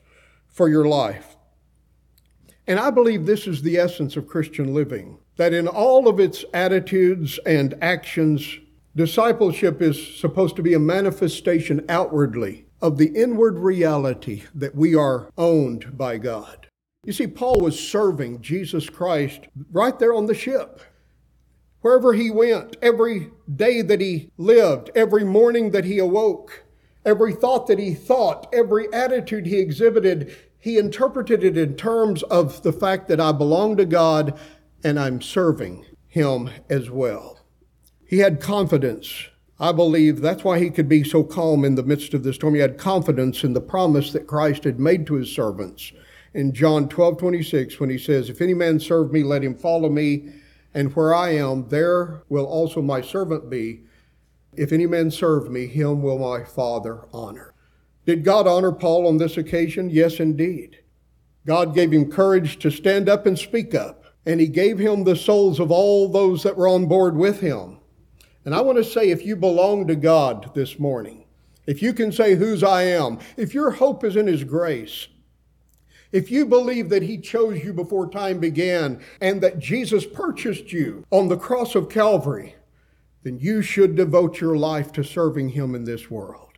for 0.47 0.69
your 0.69 0.85
life. 0.85 1.35
And 2.69 2.79
I 2.79 2.91
believe 2.91 3.25
this 3.25 3.47
is 3.47 3.63
the 3.63 3.77
essence 3.77 4.15
of 4.15 4.27
Christian 4.27 4.75
living 4.75 5.17
that 5.37 5.55
in 5.55 5.67
all 5.67 6.07
of 6.07 6.19
its 6.19 6.45
attitudes 6.53 7.39
and 7.43 7.73
actions, 7.81 8.59
discipleship 8.95 9.81
is 9.81 10.19
supposed 10.19 10.55
to 10.55 10.61
be 10.61 10.75
a 10.75 10.79
manifestation 10.79 11.83
outwardly 11.89 12.67
of 12.79 12.99
the 12.99 13.07
inward 13.07 13.57
reality 13.57 14.43
that 14.53 14.75
we 14.75 14.93
are 14.93 15.31
owned 15.35 15.97
by 15.97 16.19
God. 16.19 16.67
You 17.03 17.11
see, 17.11 17.25
Paul 17.25 17.59
was 17.59 17.79
serving 17.79 18.41
Jesus 18.41 18.87
Christ 18.87 19.47
right 19.71 19.97
there 19.97 20.13
on 20.13 20.27
the 20.27 20.35
ship. 20.35 20.79
Wherever 21.81 22.13
he 22.13 22.29
went, 22.29 22.77
every 22.83 23.31
day 23.55 23.81
that 23.81 23.99
he 23.99 24.29
lived, 24.37 24.91
every 24.93 25.23
morning 25.23 25.71
that 25.71 25.85
he 25.85 25.97
awoke, 25.97 26.65
every 27.03 27.33
thought 27.33 27.65
that 27.65 27.79
he 27.79 27.95
thought, 27.95 28.47
every 28.53 28.93
attitude 28.93 29.47
he 29.47 29.57
exhibited, 29.57 30.35
he 30.59 30.77
interpreted 30.77 31.43
it 31.43 31.57
in 31.57 31.75
terms 31.75 32.23
of 32.23 32.63
the 32.63 32.73
fact 32.73 33.07
that 33.07 33.21
I 33.21 33.31
belong 33.31 33.77
to 33.77 33.85
God 33.85 34.37
and 34.83 34.99
I'm 34.99 35.21
serving 35.21 35.85
him 36.07 36.49
as 36.69 36.89
well. 36.89 37.39
He 38.05 38.19
had 38.19 38.41
confidence. 38.41 39.27
I 39.59 39.71
believe 39.71 40.21
that's 40.21 40.43
why 40.43 40.59
he 40.59 40.69
could 40.69 40.89
be 40.89 41.03
so 41.03 41.23
calm 41.23 41.63
in 41.63 41.75
the 41.75 41.83
midst 41.83 42.13
of 42.13 42.23
the 42.23 42.33
storm. 42.33 42.55
He 42.55 42.61
had 42.61 42.77
confidence 42.77 43.43
in 43.43 43.53
the 43.53 43.61
promise 43.61 44.11
that 44.13 44.27
Christ 44.27 44.63
had 44.63 44.79
made 44.79 45.05
to 45.07 45.15
his 45.15 45.33
servants 45.33 45.91
in 46.33 46.53
John 46.53 46.89
12 46.89 47.17
26 47.17 47.79
when 47.79 47.89
he 47.89 47.97
says, 47.97 48.29
If 48.29 48.41
any 48.41 48.53
man 48.53 48.79
serve 48.79 49.11
me, 49.11 49.23
let 49.23 49.43
him 49.43 49.55
follow 49.55 49.89
me, 49.89 50.29
and 50.73 50.95
where 50.95 51.13
I 51.13 51.31
am, 51.31 51.67
there 51.69 52.23
will 52.29 52.45
also 52.45 52.81
my 52.81 53.01
servant 53.01 53.49
be. 53.49 53.81
If 54.55 54.71
any 54.71 54.87
man 54.87 55.11
serve 55.11 55.49
me, 55.49 55.67
him 55.67 56.01
will 56.01 56.19
my 56.19 56.43
Father 56.43 57.05
honor. 57.13 57.48
Did 58.09 58.23
God 58.23 58.47
honor 58.47 58.71
Paul 58.71 59.05
on 59.05 59.17
this 59.17 59.37
occasion? 59.37 59.91
Yes, 59.91 60.19
indeed. 60.19 60.79
God 61.45 61.75
gave 61.75 61.91
him 61.91 62.11
courage 62.11 62.57
to 62.57 62.71
stand 62.71 63.07
up 63.07 63.27
and 63.27 63.37
speak 63.37 63.75
up, 63.75 64.03
and 64.25 64.39
he 64.39 64.47
gave 64.47 64.79
him 64.79 65.03
the 65.03 65.15
souls 65.15 65.59
of 65.59 65.69
all 65.69 66.09
those 66.09 66.41
that 66.41 66.57
were 66.57 66.67
on 66.67 66.87
board 66.87 67.15
with 67.15 67.39
him. 67.39 67.77
And 68.45 68.55
I 68.55 68.61
want 68.61 68.79
to 68.79 68.83
say, 68.83 69.11
if 69.11 69.27
you 69.27 69.35
belong 69.35 69.85
to 69.85 69.95
God 69.95 70.55
this 70.55 70.79
morning, 70.79 71.25
if 71.67 71.83
you 71.83 71.93
can 71.93 72.11
say, 72.11 72.33
Whose 72.33 72.63
I 72.63 72.81
am, 72.81 73.19
if 73.37 73.53
your 73.53 73.69
hope 73.69 74.03
is 74.03 74.15
in 74.15 74.25
His 74.25 74.43
grace, 74.43 75.07
if 76.11 76.31
you 76.31 76.47
believe 76.47 76.89
that 76.89 77.03
He 77.03 77.19
chose 77.19 77.63
you 77.63 77.73
before 77.73 78.09
time 78.09 78.39
began 78.39 79.03
and 79.21 79.39
that 79.41 79.59
Jesus 79.59 80.03
purchased 80.03 80.73
you 80.73 81.05
on 81.11 81.27
the 81.27 81.37
cross 81.37 81.75
of 81.75 81.89
Calvary, 81.89 82.55
then 83.21 83.37
you 83.37 83.61
should 83.61 83.95
devote 83.95 84.41
your 84.41 84.57
life 84.57 84.91
to 84.93 85.03
serving 85.03 85.49
Him 85.49 85.75
in 85.75 85.83
this 85.83 86.09
world. 86.09 86.48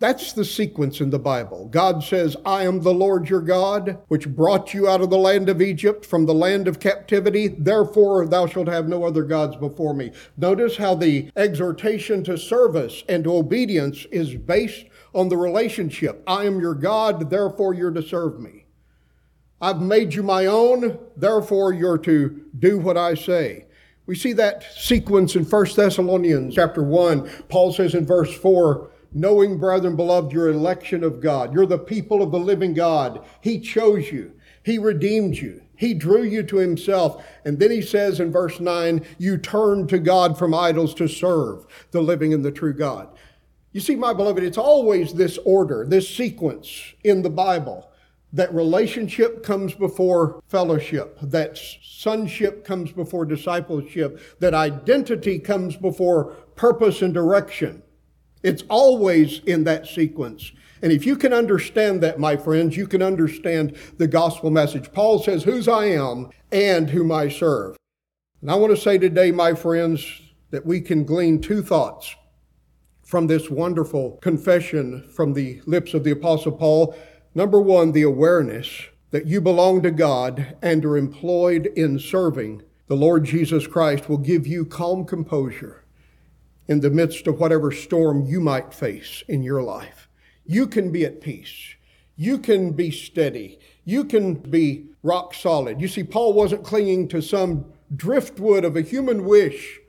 That's 0.00 0.32
the 0.32 0.44
sequence 0.44 1.00
in 1.00 1.10
the 1.10 1.18
Bible. 1.18 1.66
God 1.66 2.04
says, 2.04 2.36
I 2.44 2.62
am 2.62 2.80
the 2.80 2.94
Lord 2.94 3.28
your 3.28 3.40
God, 3.40 3.98
which 4.06 4.28
brought 4.28 4.72
you 4.72 4.88
out 4.88 5.00
of 5.00 5.10
the 5.10 5.18
land 5.18 5.48
of 5.48 5.60
Egypt 5.60 6.06
from 6.06 6.24
the 6.24 6.34
land 6.34 6.68
of 6.68 6.78
captivity. 6.78 7.48
Therefore, 7.48 8.24
thou 8.24 8.46
shalt 8.46 8.68
have 8.68 8.88
no 8.88 9.02
other 9.02 9.24
gods 9.24 9.56
before 9.56 9.94
me. 9.94 10.12
Notice 10.36 10.76
how 10.76 10.94
the 10.94 11.32
exhortation 11.34 12.22
to 12.24 12.38
service 12.38 13.02
and 13.08 13.24
to 13.24 13.34
obedience 13.34 14.06
is 14.12 14.36
based 14.36 14.86
on 15.14 15.28
the 15.28 15.36
relationship. 15.36 16.22
I 16.28 16.44
am 16.44 16.60
your 16.60 16.74
God, 16.74 17.28
therefore 17.28 17.74
you're 17.74 17.90
to 17.90 18.02
serve 18.02 18.38
me. 18.38 18.66
I've 19.60 19.82
made 19.82 20.14
you 20.14 20.22
my 20.22 20.46
own, 20.46 20.96
therefore 21.16 21.72
you're 21.72 21.98
to 21.98 22.44
do 22.56 22.78
what 22.78 22.96
I 22.96 23.14
say. 23.14 23.66
We 24.06 24.14
see 24.14 24.32
that 24.34 24.62
sequence 24.74 25.34
in 25.34 25.44
1 25.44 25.66
Thessalonians 25.74 26.54
chapter 26.54 26.84
1. 26.84 27.28
Paul 27.48 27.72
says 27.72 27.96
in 27.96 28.06
verse 28.06 28.32
4, 28.32 28.90
knowing, 29.12 29.58
brethren, 29.58 29.96
beloved, 29.96 30.32
your 30.32 30.48
election 30.48 31.02
of 31.02 31.20
God. 31.20 31.52
You're 31.52 31.66
the 31.66 31.78
people 31.78 32.22
of 32.22 32.30
the 32.30 32.38
living 32.38 32.74
God. 32.74 33.24
He 33.40 33.60
chose 33.60 34.10
you. 34.10 34.32
He 34.62 34.78
redeemed 34.78 35.36
you. 35.36 35.62
He 35.76 35.94
drew 35.94 36.22
you 36.22 36.42
to 36.42 36.56
himself. 36.56 37.24
And 37.44 37.58
then 37.58 37.70
he 37.70 37.82
says 37.82 38.20
in 38.20 38.32
verse 38.32 38.60
9, 38.60 39.04
you 39.18 39.38
turn 39.38 39.86
to 39.86 39.98
God 39.98 40.36
from 40.36 40.52
idols 40.52 40.92
to 40.94 41.08
serve 41.08 41.66
the 41.92 42.02
living 42.02 42.34
and 42.34 42.44
the 42.44 42.50
true 42.50 42.74
God. 42.74 43.08
You 43.72 43.80
see, 43.80 43.96
my 43.96 44.12
beloved, 44.12 44.42
it's 44.42 44.58
always 44.58 45.14
this 45.14 45.38
order, 45.44 45.86
this 45.86 46.08
sequence 46.08 46.94
in 47.04 47.22
the 47.22 47.30
Bible 47.30 47.88
that 48.32 48.52
relationship 48.52 49.42
comes 49.42 49.74
before 49.74 50.42
fellowship, 50.48 51.18
that 51.22 51.56
sonship 51.56 52.64
comes 52.64 52.92
before 52.92 53.24
discipleship, 53.24 54.20
that 54.40 54.52
identity 54.52 55.38
comes 55.38 55.76
before 55.76 56.36
purpose 56.56 57.02
and 57.02 57.14
direction. 57.14 57.82
It's 58.42 58.64
always 58.68 59.40
in 59.40 59.64
that 59.64 59.86
sequence. 59.86 60.52
And 60.82 60.92
if 60.92 61.04
you 61.04 61.16
can 61.16 61.32
understand 61.32 62.02
that, 62.02 62.20
my 62.20 62.36
friends, 62.36 62.76
you 62.76 62.86
can 62.86 63.02
understand 63.02 63.76
the 63.96 64.06
gospel 64.06 64.50
message. 64.50 64.92
Paul 64.92 65.18
says, 65.18 65.42
Whose 65.42 65.66
I 65.66 65.86
am 65.86 66.30
and 66.52 66.90
whom 66.90 67.10
I 67.10 67.28
serve. 67.28 67.76
And 68.40 68.50
I 68.50 68.54
want 68.54 68.74
to 68.74 68.80
say 68.80 68.98
today, 68.98 69.32
my 69.32 69.54
friends, 69.54 70.04
that 70.50 70.64
we 70.64 70.80
can 70.80 71.04
glean 71.04 71.40
two 71.40 71.62
thoughts 71.62 72.14
from 73.02 73.26
this 73.26 73.50
wonderful 73.50 74.18
confession 74.22 75.02
from 75.14 75.32
the 75.32 75.60
lips 75.66 75.94
of 75.94 76.04
the 76.04 76.10
Apostle 76.12 76.52
Paul. 76.52 76.96
Number 77.34 77.60
one, 77.60 77.92
the 77.92 78.02
awareness 78.02 78.86
that 79.10 79.26
you 79.26 79.40
belong 79.40 79.82
to 79.82 79.90
God 79.90 80.56
and 80.62 80.84
are 80.84 80.96
employed 80.96 81.66
in 81.74 81.98
serving 81.98 82.62
the 82.86 82.96
Lord 82.96 83.24
Jesus 83.24 83.66
Christ 83.66 84.08
will 84.08 84.18
give 84.18 84.46
you 84.46 84.64
calm 84.64 85.04
composure 85.04 85.84
in 86.68 86.80
the 86.80 86.90
midst 86.90 87.26
of 87.26 87.40
whatever 87.40 87.72
storm 87.72 88.26
you 88.26 88.40
might 88.40 88.72
face 88.72 89.24
in 89.26 89.42
your 89.42 89.62
life. 89.62 90.08
You 90.44 90.66
can 90.66 90.92
be 90.92 91.04
at 91.04 91.20
peace. 91.20 91.74
You 92.14 92.38
can 92.38 92.72
be 92.72 92.90
steady. 92.90 93.58
You 93.84 94.04
can 94.04 94.34
be 94.34 94.86
rock 95.02 95.34
solid. 95.34 95.80
You 95.80 95.88
see, 95.88 96.04
Paul 96.04 96.34
wasn't 96.34 96.64
clinging 96.64 97.08
to 97.08 97.22
some 97.22 97.64
driftwood 97.96 98.64
of 98.64 98.76
a 98.76 98.82
human 98.82 99.24
wish 99.24 99.80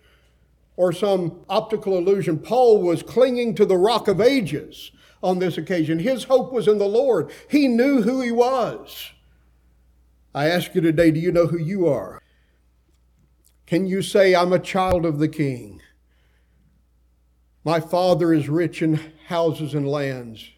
or 0.78 0.94
some 0.94 1.44
optical 1.50 1.98
illusion. 1.98 2.40
Paul 2.40 2.82
was 2.82 3.04
clinging 3.04 3.56
to 3.56 3.66
the 3.66 3.78
rock 3.78 4.08
of 4.08 4.22
ages 4.22 4.92
on 5.22 5.40
this 5.40 5.58
occasion. 5.58 6.00
His 6.00 6.24
hope 6.24 6.54
was 6.54 6.68
in 6.68 6.78
the 6.78 6.86
Lord. 6.86 7.32
He 7.50 7.68
knew 7.68 8.02
who 8.02 8.22
he 8.22 8.32
was. 8.32 9.12
I 10.34 10.48
ask 10.48 10.74
you 10.76 10.82
today, 10.82 11.12
do 11.12 11.20
you 11.20 11.32
know 11.32 11.48
who 11.48 11.58
you 11.58 11.88
are? 11.88 12.22
Can 13.66 13.88
you 13.88 14.02
say, 14.02 14.34
I'm 14.34 14.54
a 14.54 14.60
child 14.60 15.06
of 15.06 15.20
the 15.20 15.28
King? 15.28 15.82
My 17.66 17.80
Father 17.80 18.34
is 18.34 18.48
rich 18.48 18.82
in 18.82 19.00
houses 19.28 19.74
and 19.74 19.88
lands. 19.88 20.50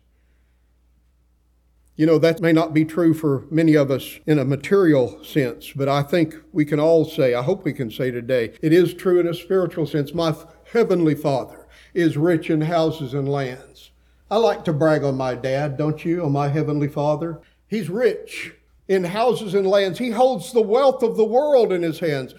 You 1.95 2.05
know, 2.05 2.19
that 2.19 2.41
may 2.41 2.53
not 2.53 2.73
be 2.73 2.85
true 2.85 3.13
for 3.13 3.45
many 3.49 3.75
of 3.75 3.91
us 3.91 4.19
in 4.25 4.39
a 4.39 4.45
material 4.45 5.23
sense, 5.23 5.71
but 5.75 5.89
I 5.89 6.03
think 6.03 6.35
we 6.51 6.63
can 6.63 6.79
all 6.79 7.05
say, 7.05 7.33
I 7.33 7.43
hope 7.43 7.63
we 7.63 7.73
can 7.73 7.91
say 7.91 8.11
today, 8.11 8.53
it 8.61 8.71
is 8.71 8.93
true 8.93 9.19
in 9.19 9.27
a 9.27 9.33
spiritual 9.33 9.85
sense. 9.85 10.13
My 10.13 10.35
heavenly 10.71 11.15
Father 11.15 11.67
is 11.93 12.17
rich 12.17 12.49
in 12.49 12.61
houses 12.61 13.13
and 13.13 13.27
lands. 13.27 13.91
I 14.29 14.37
like 14.37 14.63
to 14.65 14.73
brag 14.73 15.03
on 15.03 15.17
my 15.17 15.35
dad, 15.35 15.77
don't 15.77 16.05
you, 16.05 16.23
on 16.23 16.31
my 16.31 16.47
heavenly 16.47 16.87
Father? 16.87 17.41
He's 17.67 17.89
rich 17.89 18.53
in 18.87 19.03
houses 19.03 19.53
and 19.53 19.67
lands. 19.67 19.99
He 19.99 20.11
holds 20.11 20.53
the 20.53 20.61
wealth 20.61 21.03
of 21.03 21.17
the 21.17 21.25
world 21.25 21.73
in 21.73 21.81
his 21.81 21.99
hands 21.99 22.33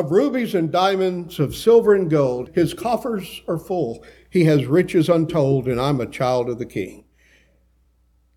of 0.00 0.10
rubies 0.10 0.54
and 0.54 0.70
diamonds, 0.70 1.38
of 1.38 1.56
silver 1.56 1.94
and 1.94 2.10
gold. 2.10 2.50
His 2.54 2.74
coffers 2.74 3.42
are 3.48 3.58
full. 3.58 4.04
He 4.28 4.44
has 4.44 4.66
riches 4.66 5.08
untold, 5.08 5.66
and 5.66 5.80
I'm 5.80 6.00
a 6.00 6.06
child 6.06 6.48
of 6.48 6.58
the 6.58 6.66
King. 6.66 7.04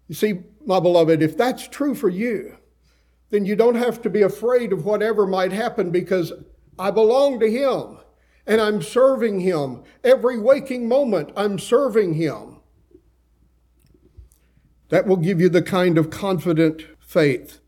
You 0.08 0.16
see, 0.16 0.40
my 0.66 0.80
beloved, 0.80 1.22
if 1.22 1.38
that's 1.38 1.68
true 1.68 1.94
for 1.94 2.10
you, 2.10 2.58
then 3.30 3.46
you 3.46 3.56
don't 3.56 3.76
have 3.76 4.02
to 4.02 4.10
be 4.10 4.22
afraid 4.22 4.74
of 4.74 4.86
whatever 4.86 5.28
might 5.28 5.52
happen 5.52 5.92
because 5.92 6.34
I 6.80 6.92
belong 6.92 7.40
to 7.42 7.52
Him 7.52 8.00
and 8.48 8.60
I'm 8.60 8.82
serving 8.82 9.42
Him. 9.42 9.84
Every 10.04 10.40
waking 10.40 10.88
moment, 10.88 11.32
I'm 11.36 11.60
serving 11.60 12.16
Him. 12.16 12.62
That 14.90 15.06
will 15.06 15.18
give 15.18 15.40
you 15.40 15.50
the 15.50 15.62
kind 15.62 15.98
of 15.98 16.10
confident 16.10 16.82
faith 17.00 17.59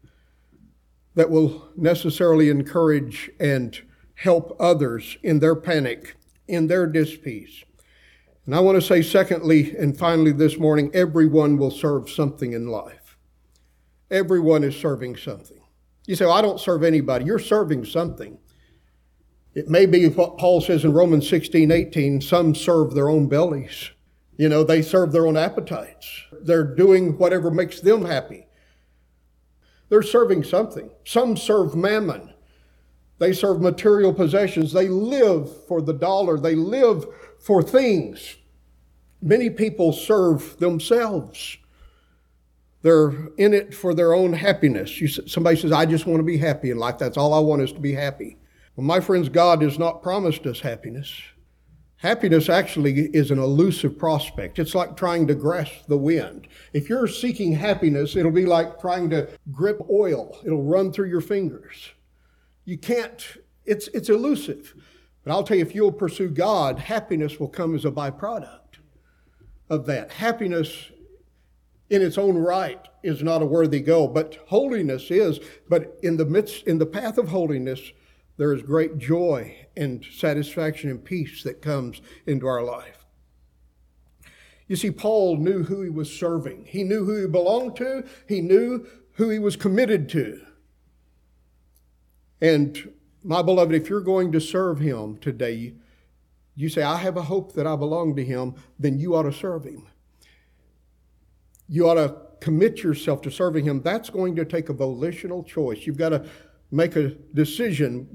that 1.16 1.30
will 1.30 1.70
necessarily 1.76 2.50
encourage 2.50 3.30
and 3.40 3.82
help 4.16 4.56
others 4.60 5.18
in 5.24 5.40
their 5.40 5.56
panic, 5.56 6.16
in 6.48 6.68
their 6.68 6.88
dispeace. 6.88 7.64
And 8.46 8.56
I 8.56 8.60
want 8.60 8.76
to 8.76 8.82
say, 8.82 9.02
secondly 9.02 9.76
and 9.78 9.98
finally 9.98 10.32
this 10.32 10.58
morning, 10.58 10.90
everyone 10.94 11.58
will 11.58 11.72
serve 11.72 12.10
something 12.10 12.54
in 12.54 12.68
life. 12.68 13.18
Everyone 14.10 14.64
is 14.64 14.76
serving 14.76 15.16
something. 15.18 15.62
You 16.08 16.16
say, 16.16 16.26
well, 16.26 16.34
I 16.34 16.42
don't 16.42 16.60
serve 16.60 16.84
anybody. 16.84 17.26
You're 17.26 17.40
serving 17.40 17.86
something. 17.86 18.38
It 19.54 19.70
may 19.70 19.86
be 19.86 20.08
what 20.08 20.38
Paul 20.38 20.62
says 20.62 20.86
in 20.86 20.94
Romans 20.94 21.28
16, 21.30 21.72
18 21.72 22.22
some 22.22 22.56
serve 22.56 22.94
their 22.94 23.10
own 23.10 23.28
bellies. 23.28 23.92
You 24.38 24.50
know, 24.50 24.64
they 24.64 24.82
serve 24.82 25.12
their 25.12 25.28
own 25.28 25.38
appetites. 25.38 26.24
They're 26.32 26.64
doing 26.64 27.18
whatever 27.18 27.52
makes 27.52 27.80
them 27.82 28.06
happy. 28.06 28.48
They're 29.92 30.02
serving 30.02 30.46
something. 30.46 30.90
Some 31.04 31.36
serve 31.36 31.76
mammon. 31.76 32.34
They 33.20 33.34
serve 33.34 33.60
material 33.60 34.14
possessions. 34.14 34.72
They 34.72 34.88
live 34.88 35.66
for 35.66 35.82
the 35.82 35.92
dollar. 35.92 36.40
They 36.40 36.56
live 36.56 37.06
for 37.40 37.62
things. 37.62 38.38
Many 39.22 39.50
people 39.50 39.92
serve 39.92 40.58
themselves. 40.60 41.58
They're 42.84 43.10
in 43.38 43.54
it 43.54 43.76
for 43.76 43.94
their 43.94 44.14
own 44.14 44.32
happiness. 44.32 45.02
You, 45.02 45.10
somebody 45.10 45.58
says, 45.58 45.74
I 45.74 45.86
just 45.86 46.06
want 46.06 46.20
to 46.20 46.24
be 46.24 46.38
happy 46.38 46.72
in 46.72 46.78
life. 46.78 46.98
That's 46.98 47.18
all 47.18 47.34
I 47.34 47.40
want 47.40 47.62
is 47.62 47.74
to 47.74 47.80
be 47.82 47.92
happy. 47.92 48.38
Well, 48.78 48.88
my 48.88 49.02
friends, 49.02 49.28
God 49.28 49.62
has 49.62 49.78
not 49.78 50.02
promised 50.02 50.46
us 50.46 50.62
happiness. 50.62 51.12
Happiness 52.02 52.50
actually 52.50 52.94
is 53.14 53.30
an 53.30 53.38
elusive 53.38 53.96
prospect. 53.96 54.58
It's 54.58 54.74
like 54.74 54.98
trying 54.98 55.28
to 55.28 55.36
grasp 55.36 55.86
the 55.88 56.00
wind. 56.00 56.48
If 56.74 56.90
you're 56.90 57.08
seeking 57.08 57.54
happiness, 57.54 58.16
it'll 58.16 58.32
be 58.32 58.48
like 58.48 58.82
trying 58.82 59.12
to 59.12 59.30
grip 59.52 59.80
oil, 59.88 60.36
it'll 60.44 60.64
run 60.64 60.92
through 60.92 61.10
your 61.10 61.22
fingers. 61.22 61.92
You 62.66 62.80
can't, 62.80 63.24
it's, 63.66 63.88
it's 63.90 64.10
elusive. 64.10 64.74
But 65.24 65.32
I'll 65.32 65.44
tell 65.44 65.58
you, 65.58 65.64
if 65.64 65.76
you'll 65.76 65.92
pursue 65.92 66.30
God, 66.30 66.80
happiness 66.80 67.40
will 67.40 67.50
come 67.50 67.76
as 67.76 67.86
a 67.86 67.92
byproduct 67.92 68.80
of 69.70 69.86
that. 69.86 70.12
Happiness 70.12 70.90
in 71.92 72.02
its 72.02 72.18
own 72.18 72.36
right 72.36 72.84
is 73.04 73.22
not 73.22 73.44
a 73.44 73.46
worthy 73.46 73.80
goal, 73.80 74.08
but 74.08 74.40
holiness 74.48 75.12
is. 75.12 75.40
But 75.70 76.00
in 76.02 76.18
the 76.18 76.26
midst, 76.26 76.66
in 76.66 76.80
the 76.80 76.86
path 76.88 77.20
of 77.20 77.28
holiness, 77.28 77.92
there 78.38 78.54
is 78.54 78.64
great 78.64 78.98
joy 78.98 79.56
and 79.76 80.06
satisfaction 80.06 80.90
and 80.90 81.04
peace 81.04 81.44
that 81.44 81.62
comes 81.62 82.02
into 82.26 82.48
our 82.48 82.64
life. 82.64 83.06
You 84.68 84.76
see, 84.78 84.92
Paul 84.92 85.38
knew 85.38 85.64
who 85.64 85.82
he 85.82 85.90
was 85.90 86.12
serving. 86.12 86.66
He 86.66 86.84
knew 86.84 87.04
who 87.04 87.22
he 87.22 87.28
belonged 87.28 87.76
to. 87.76 88.06
He 88.28 88.42
knew 88.42 88.88
who 89.14 89.30
he 89.30 89.38
was 89.38 89.56
committed 89.56 90.08
to. 90.10 90.42
And 92.42 92.94
my 93.24 93.42
beloved, 93.42 93.76
if 93.76 93.90
you're 93.90 94.02
going 94.02 94.32
to 94.32 94.40
serve 94.40 94.80
him 94.80 95.18
today, 95.18 95.74
you 96.56 96.70
say, 96.70 96.84
I 96.84 96.98
have 96.98 97.18
a 97.18 97.24
hope 97.24 97.54
that 97.54 97.68
I 97.68 97.76
belong 97.76 98.16
to 98.16 98.24
him, 98.24 98.56
then 98.80 98.98
you 98.98 99.16
ought 99.16 99.24
to 99.24 99.34
serve 99.34 99.66
him. 99.66 99.88
You 101.68 101.90
ought 101.90 101.96
to 101.96 102.16
commit 102.40 102.82
yourself 102.84 103.22
to 103.22 103.32
serving 103.32 103.66
him. 103.66 103.82
That's 103.82 104.10
going 104.10 104.36
to 104.38 104.46
take 104.46 104.70
a 104.70 104.74
volitional 104.74 105.44
choice. 105.44 105.86
You've 105.86 105.98
got 105.98 106.10
to 106.10 106.26
make 106.72 106.96
a 106.96 107.10
decision 107.34 108.08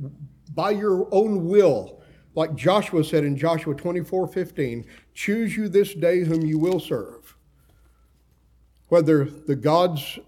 by 0.55 0.71
your 0.71 1.09
own 1.13 1.47
will. 1.47 2.01
Like 2.35 2.55
Joshua 2.55 3.05
said 3.05 3.25
in 3.25 3.37
Joshua 3.37 3.75
24 3.75 4.29
15, 4.29 4.85
choose 5.15 5.57
you 5.57 5.69
this 5.69 5.95
day 5.95 6.21
whom 6.21 6.45
you 6.45 6.59
will 6.59 6.81
serve. 6.81 7.37
Whether 8.89 9.25
the 9.25 9.57
gods 9.57 10.19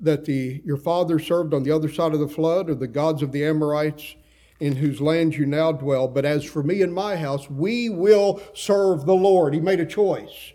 that 0.00 0.24
the, 0.24 0.62
your 0.64 0.76
father 0.76 1.18
served 1.18 1.54
on 1.54 1.62
the 1.62 1.70
other 1.70 1.90
side 1.90 2.14
of 2.14 2.20
the 2.20 2.28
flood 2.28 2.70
or 2.70 2.74
the 2.74 2.86
gods 2.86 3.22
of 3.22 3.32
the 3.32 3.44
Amorites 3.44 4.16
in 4.60 4.74
whose 4.74 5.00
land 5.00 5.34
you 5.34 5.46
now 5.46 5.72
dwell. 5.72 6.08
But 6.08 6.24
as 6.24 6.44
for 6.44 6.62
me 6.62 6.82
and 6.82 6.92
my 6.92 7.16
house, 7.16 7.48
we 7.50 7.88
will 7.88 8.40
serve 8.54 9.06
the 9.06 9.14
Lord. 9.14 9.54
He 9.54 9.60
made 9.60 9.80
a 9.80 9.86
choice. 9.86 10.52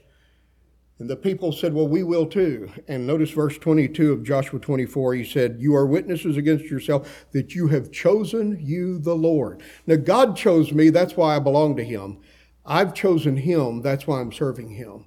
And 0.99 1.09
the 1.09 1.15
people 1.15 1.51
said, 1.51 1.73
Well, 1.73 1.87
we 1.87 2.03
will 2.03 2.25
too. 2.25 2.71
And 2.87 3.07
notice 3.07 3.31
verse 3.31 3.57
22 3.57 4.11
of 4.13 4.23
Joshua 4.23 4.59
24. 4.59 5.15
He 5.15 5.25
said, 5.25 5.57
You 5.59 5.75
are 5.75 5.85
witnesses 5.85 6.37
against 6.37 6.65
yourself 6.65 7.25
that 7.31 7.55
you 7.55 7.67
have 7.67 7.91
chosen 7.91 8.59
you 8.61 8.99
the 8.99 9.15
Lord. 9.15 9.63
Now, 9.87 9.95
God 9.95 10.37
chose 10.37 10.71
me. 10.71 10.89
That's 10.89 11.17
why 11.17 11.35
I 11.35 11.39
belong 11.39 11.75
to 11.77 11.83
Him. 11.83 12.19
I've 12.65 12.93
chosen 12.93 13.37
Him. 13.37 13.81
That's 13.81 14.07
why 14.07 14.21
I'm 14.21 14.31
serving 14.31 14.69
Him. 14.69 15.05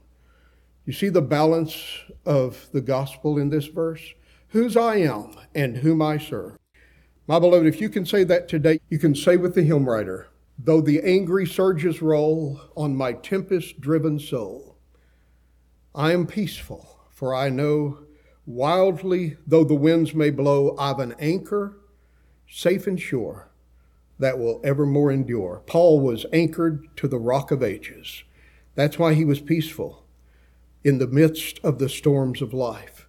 You 0.85 0.93
see 0.93 1.09
the 1.09 1.23
balance 1.23 2.01
of 2.25 2.69
the 2.73 2.81
gospel 2.81 3.39
in 3.39 3.51
this 3.51 3.67
verse? 3.67 4.15
Whose 4.49 4.77
I 4.77 4.97
am 4.97 5.37
and 5.55 5.79
whom 5.79 6.03
I 6.03 6.19
serve. 6.19 6.57
My 7.27 7.39
beloved, 7.39 7.67
if 7.67 7.81
you 7.81 7.89
can 7.89 8.07
say 8.07 8.23
that 8.25 8.49
today, 8.49 8.81
you 8.89 8.99
can 8.99 9.15
say 9.15 9.37
with 9.37 9.55
the 9.55 9.63
hymn 9.63 9.89
writer, 9.89 10.29
Though 10.59 10.81
the 10.81 11.03
angry 11.03 11.47
surges 11.47 12.01
roll 12.01 12.61
on 12.77 12.97
my 12.97 13.13
tempest 13.13 13.81
driven 13.81 14.19
soul, 14.19 14.66
I 15.97 16.13
am 16.13 16.27
peaceful, 16.27 17.01
for 17.11 17.35
I 17.35 17.49
know 17.49 18.01
wildly 18.45 19.39
though 19.47 19.65
the 19.65 19.75
winds 19.75 20.15
may 20.15 20.29
blow, 20.29 20.77
I've 20.79 20.99
an 20.99 21.15
anchor 21.19 21.79
safe 22.47 22.87
and 22.87 23.01
sure 23.01 23.49
that 24.19 24.39
will 24.39 24.61
evermore 24.63 25.11
endure. 25.11 25.63
Paul 25.67 26.01
was 26.01 26.27
anchored 26.35 26.87
to 26.97 27.09
the 27.09 27.19
rock 27.19 27.51
of 27.51 27.63
ages. 27.63 28.25
That's 28.75 28.99
why 28.99 29.15
he 29.15 29.25
was 29.25 29.41
peaceful 29.41 30.05
in 30.85 30.99
the 30.99 31.07
midst 31.07 31.59
of 31.65 31.79
the 31.79 31.89
storms 31.89 32.43
of 32.43 32.53
life. 32.53 33.09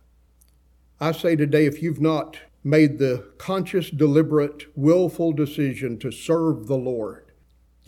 I 0.99 1.11
say 1.11 1.35
today, 1.35 1.65
if 1.65 1.83
you've 1.83 2.01
not 2.01 2.37
made 2.63 2.99
the 2.99 3.31
conscious, 3.37 3.89
deliberate, 3.89 4.65
willful 4.77 5.33
decision 5.33 5.99
to 5.99 6.11
serve 6.11 6.67
the 6.67 6.77
Lord. 6.77 7.26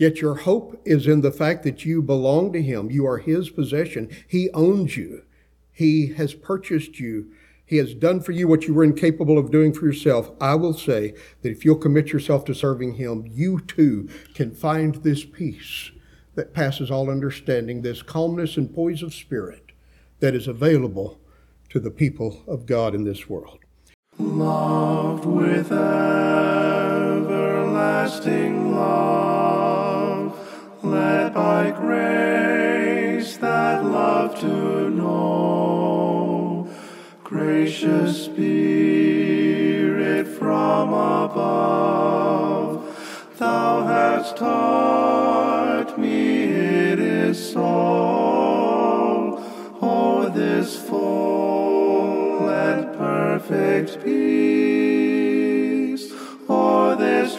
Yet 0.00 0.22
your 0.22 0.34
hope 0.34 0.80
is 0.86 1.06
in 1.06 1.20
the 1.20 1.30
fact 1.30 1.62
that 1.64 1.84
you 1.84 2.00
belong 2.00 2.54
to 2.54 2.62
Him. 2.62 2.90
You 2.90 3.06
are 3.06 3.18
His 3.18 3.50
possession. 3.50 4.08
He 4.26 4.48
owns 4.54 4.96
you. 4.96 5.24
He 5.70 6.14
has 6.14 6.32
purchased 6.32 6.98
you. 6.98 7.30
He 7.66 7.76
has 7.76 7.92
done 7.92 8.22
for 8.22 8.32
you 8.32 8.48
what 8.48 8.66
you 8.66 8.72
were 8.72 8.82
incapable 8.82 9.36
of 9.36 9.50
doing 9.50 9.74
for 9.74 9.84
yourself. 9.84 10.30
I 10.40 10.54
will 10.54 10.72
say 10.72 11.12
that 11.42 11.50
if 11.50 11.66
you'll 11.66 11.76
commit 11.76 12.14
yourself 12.14 12.46
to 12.46 12.54
serving 12.54 12.94
Him, 12.94 13.26
you 13.26 13.60
too 13.60 14.08
can 14.32 14.54
find 14.54 14.94
this 14.94 15.26
peace 15.26 15.90
that 16.34 16.54
passes 16.54 16.90
all 16.90 17.10
understanding, 17.10 17.82
this 17.82 18.00
calmness 18.00 18.56
and 18.56 18.74
poise 18.74 19.02
of 19.02 19.12
spirit 19.12 19.72
that 20.20 20.34
is 20.34 20.48
available 20.48 21.20
to 21.68 21.78
the 21.78 21.90
people 21.90 22.42
of 22.46 22.64
God 22.64 22.94
in 22.94 23.04
this 23.04 23.28
world 23.28 23.58
loved 24.20 25.24
with 25.24 25.72
everlasting 25.72 27.34
love, 28.74 29.49
led 30.82 31.34
by 31.34 31.70
grace 31.70 33.36
that 33.38 33.84
love 33.84 34.38
to 34.40 34.90
know. 34.90 36.68
Gracious 37.22 38.24
Spirit 38.24 40.26
from 40.26 40.88
above, 40.88 42.82
Thou 43.38 43.84
hast 43.84 44.36
taught 44.36 45.98
me 45.98 46.44
it 46.44 46.98
is 46.98 47.52
so. 47.52 47.60
Oh, 49.82 50.28
this 50.34 50.76
full 50.76 52.48
and 52.48 52.96
perfect 52.98 54.04
peace, 54.04 56.12
or 56.48 56.96
this 56.96 57.36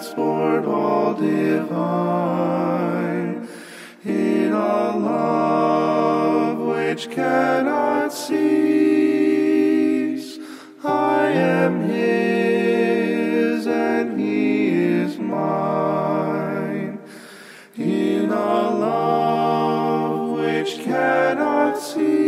dread 0.00 1.16
divine, 1.18 1.88
in 4.04 4.52
a 4.52 4.96
love 4.96 6.58
which 6.58 7.08
cannot 7.10 8.12
cease. 8.12 9.58
I 10.84 11.28
am 11.30 11.88
His 11.88 13.66
and 13.66 14.20
He 14.20 14.68
is 14.68 15.18
mine, 15.18 16.98
in 17.76 18.30
a 18.30 18.70
love 18.70 20.38
which 20.38 20.78
cannot 20.84 21.78
cease. 21.78 22.25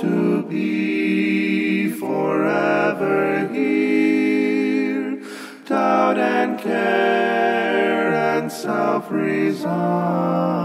To 0.00 0.42
be 0.44 1.90
forever 1.90 3.48
here, 3.52 5.20
doubt 5.66 6.18
and 6.18 6.56
care 6.60 8.14
and 8.14 8.52
self 8.52 9.10
resign, 9.10 10.57